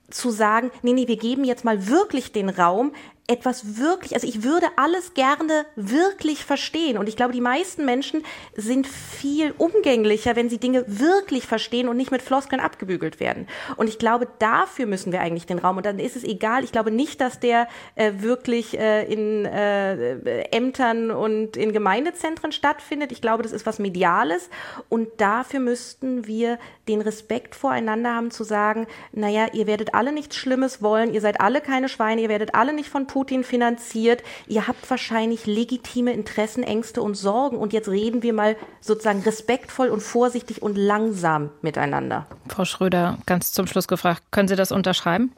zu 0.10 0.32
sagen, 0.32 0.72
nee, 0.82 0.94
nee, 0.94 1.08
wir 1.08 1.18
geben 1.18 1.44
jetzt 1.44 1.66
mal 1.66 1.88
wirklich 1.88 2.32
den 2.32 2.50
Raum, 2.50 2.94
etwas 3.30 3.78
wirklich, 3.78 4.16
also 4.16 4.28
ich 4.28 4.44
würde 4.44 4.66
alles 4.76 5.14
gerne 5.14 5.66
wirklich 5.76 6.44
verstehen. 6.44 6.98
Und 6.98 7.08
ich 7.08 7.16
glaube, 7.16 7.32
die 7.32 7.42
meisten 7.42 7.86
Menschen 7.86 8.24
sind 8.56 8.88
viel 8.88 9.54
umgänglicher, 9.58 10.36
wenn 10.36 10.50
sie 10.50 10.58
Dinge 10.58 10.84
wirklich 10.88 11.46
verstehen 11.46 11.88
und 11.88 11.96
nicht 11.96 12.10
mit 12.10 12.24
Floskeln 12.24 12.60
abgebügelt 12.60 13.20
werden. 13.20 13.48
Und 13.78 13.88
ich 13.88 14.00
glaube, 14.00 14.28
dafür 14.40 14.88
müssen 14.88 15.12
wir 15.12 15.22
eigentlich 15.22 15.46
den 15.46 15.60
Raum. 15.60 15.78
Und 15.78 15.86
dann 15.86 16.00
ist 16.00 16.16
es 16.16 16.24
egal. 16.24 16.64
Ich 16.64 16.72
glaube 16.72 16.90
nicht, 16.90 17.22
dass 17.22 17.40
der 17.40 17.68
äh, 17.94 18.14
wirklich 18.18 18.78
äh, 18.80 19.06
in 19.06 19.46
äh, 19.46 20.42
Ämtern 20.52 21.12
und 21.12 21.56
in 21.56 21.72
Gemeindezentren 21.72 22.52
stattfindet. 22.52 23.12
Ich 23.12 23.22
glaube, 23.22 23.44
das 23.44 23.52
ist 23.52 23.68
was 23.68 23.78
Mediales. 23.78 24.50
Und 24.90 25.08
dafür 25.18 25.60
müssten 25.60 26.26
wir 26.26 26.58
den 26.88 27.02
Respekt 27.02 27.54
voreinander 27.54 28.16
haben 28.16 28.32
zu 28.32 28.44
sagen, 28.44 28.88
naja, 29.12 29.48
ihr 29.54 29.68
werdet 29.68 29.94
alle 29.94 30.12
nichts 30.12 30.36
Schlimmes 30.36 30.82
wollen, 30.82 31.14
ihr 31.14 31.22
seid 31.22 31.40
alle 31.40 31.62
keine 31.62 31.90
Schweine, 31.90 32.22
ihr 32.22 32.30
werdet 32.30 32.56
alle 32.56 32.74
nicht 32.74 32.90
von 32.90 33.06
Putin 33.06 33.19
Putin 33.20 33.44
finanziert. 33.44 34.24
Ihr 34.48 34.66
habt 34.66 34.90
wahrscheinlich 34.90 35.46
legitime 35.46 36.14
Interessen, 36.14 36.64
Ängste 36.64 37.02
und 37.02 37.16
Sorgen. 37.16 37.58
Und 37.58 37.74
jetzt 37.74 37.90
reden 37.90 38.24
wir 38.24 38.32
mal 38.32 38.56
sozusagen 38.80 39.24
respektvoll 39.24 39.90
und 39.90 40.00
vorsichtig 40.00 40.62
und 40.62 40.78
langsam 40.78 41.50
miteinander. 41.62 42.28
Frau 42.48 42.64
Schröder, 42.64 43.18
ganz 43.26 43.52
zum 43.52 43.68
Schluss 43.68 43.90
gefragt, 43.90 44.24
können 44.32 44.48
Sie 44.48 44.56
das 44.56 44.72
unterschreiben? 44.72 45.34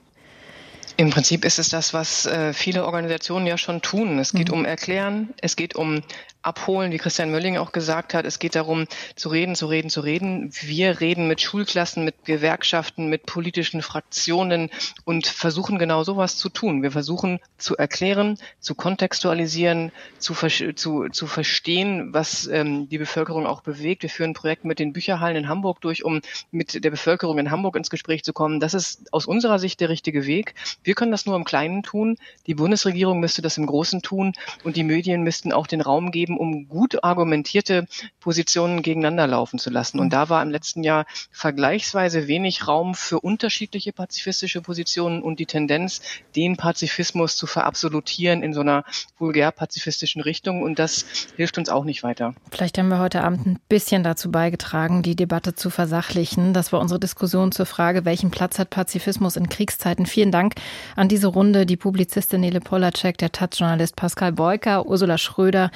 Im 0.98 1.10
Prinzip 1.10 1.44
ist 1.44 1.58
es 1.58 1.70
das, 1.70 1.92
was 1.92 2.28
äh, 2.28 2.54
viele 2.54 2.86
Organisationen 2.86 3.48
ja 3.48 3.58
schon 3.58 3.82
tun. 3.82 4.20
Es 4.20 4.32
geht 4.32 4.50
mhm. 4.50 4.60
um 4.60 4.66
Erklären, 4.66 5.34
es 5.42 5.56
geht 5.56 5.76
um 5.76 6.04
abholen, 6.42 6.92
wie 6.92 6.98
Christian 6.98 7.32
Mölling 7.32 7.58
auch 7.58 7.72
gesagt 7.72 8.14
hat. 8.14 8.26
Es 8.26 8.40
geht 8.40 8.56
darum, 8.56 8.88
zu 9.16 9.30
reden, 9.30 9.56
zu 9.56 9.68
reden, 9.68 9.90
zu 9.90 10.02
reden. 10.02 10.52
Wir 10.62 11.00
reden 11.00 11.28
mit 11.28 11.42
Schulklassen, 11.42 12.04
mit 12.04 12.26
Gewerkschaften, 12.26 13.08
mit 13.08 13.26
politischen 13.26 13.82
Fraktionen 13.82 14.70
und 15.06 15.28
versuchen 15.28 15.78
genau 15.78 16.04
sowas 16.04 16.38
zu 16.38 16.50
tun. 16.50 16.82
Wir 16.82 16.92
versuchen 16.92 17.40
zu 17.58 17.78
erklären, 17.78 18.38
zu 18.60 18.76
kontextualisieren, 18.76 19.92
zu, 20.18 20.34
zu, 20.76 21.10
zu 21.10 21.28
verstehen, 21.28 22.14
was 22.14 22.48
ähm, 22.48 22.90
die 22.90 22.98
Bevölkerung 22.98 23.46
auch 23.46 23.62
bewegt. 23.62 24.04
Wir 24.04 24.10
führen 24.10 24.32
ein 24.32 24.34
Projekt 24.34 24.66
mit 24.66 24.80
den 24.80 24.94
Bücherhallen 24.94 25.38
in 25.38 25.48
Hamburg 25.48 25.82
durch, 25.82 26.04
um 26.04 26.22
mit 26.52 26.84
der 26.84 26.90
Bevölkerung 26.90 27.38
in 27.38 27.52
Hamburg 27.52 27.76
ins 27.76 27.90
Gespräch 27.90 28.24
zu 28.24 28.34
kommen. 28.34 28.60
Das 28.60 28.74
ist 28.74 29.14
aus 29.14 29.26
unserer 29.26 29.60
Sicht 29.60 29.80
der 29.80 29.90
richtige 29.90 30.26
Weg. 30.26 30.56
Wir 30.84 30.96
können 30.96 31.12
das 31.12 31.26
nur 31.26 31.36
im 31.36 31.44
Kleinen 31.44 31.84
tun. 31.84 32.18
Die 32.48 32.56
Bundesregierung 32.56 33.20
müsste 33.20 33.42
das 33.42 33.58
im 33.58 33.66
Großen 33.66 34.02
tun 34.02 34.34
und 34.64 34.76
die 34.76 34.84
Medien 34.84 35.24
müssten 35.24 35.52
auch 35.52 35.68
den 35.68 35.82
Raum 35.82 36.12
geben, 36.12 36.31
eben 36.32 36.38
um 36.38 36.68
gut 36.68 37.04
argumentierte 37.04 37.88
Positionen 38.20 38.82
gegeneinander 38.82 39.28
laufen 39.28 39.60
zu 39.60 39.70
lassen. 39.70 40.00
Und 40.00 40.12
da 40.14 40.30
war 40.30 40.42
im 40.42 40.50
letzten 40.50 40.84
Jahr 40.84 41.06
vergleichsweise 41.32 42.28
wenig 42.28 42.68
Raum 42.68 42.96
für 42.96 43.20
unterschiedliche 43.20 43.92
pazifistische 43.94 44.62
Positionen 44.62 45.22
und 45.22 45.40
die 45.40 45.46
Tendenz, 45.46 46.02
den 46.36 46.58
Pazifismus 46.58 47.36
zu 47.36 47.48
verabsolutieren 47.48 48.44
in 48.44 48.54
so 48.54 48.62
einer 48.62 48.84
vulgär-pazifistischen 49.18 50.22
Richtung. 50.22 50.62
Und 50.62 50.80
das 50.80 51.06
hilft 51.36 51.58
uns 51.58 51.70
auch 51.70 51.84
nicht 51.84 52.04
weiter. 52.04 52.34
Vielleicht 52.52 52.78
haben 52.78 52.90
wir 52.90 53.00
heute 53.00 53.24
Abend 53.24 53.46
ein 53.46 53.60
bisschen 53.70 54.04
dazu 54.04 54.32
beigetragen, 54.32 55.04
die 55.04 55.16
Debatte 55.16 55.56
zu 55.56 55.70
versachlichen. 55.70 56.54
Das 56.54 56.72
war 56.72 56.80
unsere 56.80 57.00
Diskussion 57.00 57.52
zur 57.52 57.66
Frage, 57.66 58.06
welchen 58.06 58.32
Platz 58.32 58.60
hat 58.60 58.70
Pazifismus 58.70 59.36
in 59.36 59.50
Kriegszeiten. 59.50 60.06
Vielen 60.06 60.32
Dank 60.32 60.56
an 60.96 61.08
diese 61.08 61.28
Runde. 61.28 61.66
Die 61.66 61.78
Publizistin 61.78 62.42
Nele 62.42 62.60
Polacek, 62.60 63.18
der 63.18 63.32
Taz-Journalist 63.32 63.96
Pascal 63.96 64.32
Beuker, 64.32 64.86
Ursula 64.86 65.18
Schröder 65.18 65.72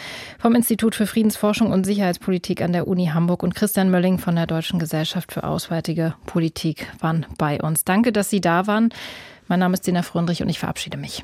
vom 0.46 0.54
Institut 0.54 0.94
für 0.94 1.08
Friedensforschung 1.08 1.72
und 1.72 1.88
Sicherheitspolitik 1.88 2.62
an 2.62 2.72
der 2.72 2.88
Uni 2.88 3.08
Hamburg 3.08 3.42
und 3.42 3.56
Christian 3.56 3.90
Mölling 3.90 4.20
von 4.20 4.36
der 4.36 4.46
Deutschen 4.46 4.78
Gesellschaft 4.78 5.32
für 5.32 5.44
Auswärtige 5.44 6.14
Politik 6.28 6.86
waren 7.00 7.26
bei 7.40 7.60
uns. 7.60 7.84
Danke, 7.84 8.12
dass 8.12 8.30
Sie 8.30 8.42
da 8.42 8.68
waren. 8.68 8.90
Mein 9.48 9.58
Name 9.58 9.74
ist 9.74 9.88
Dina 9.88 10.04
Fröndrich 10.04 10.44
und 10.44 10.50
ich 10.50 10.60
verabschiede 10.60 10.98
mich. 10.98 11.24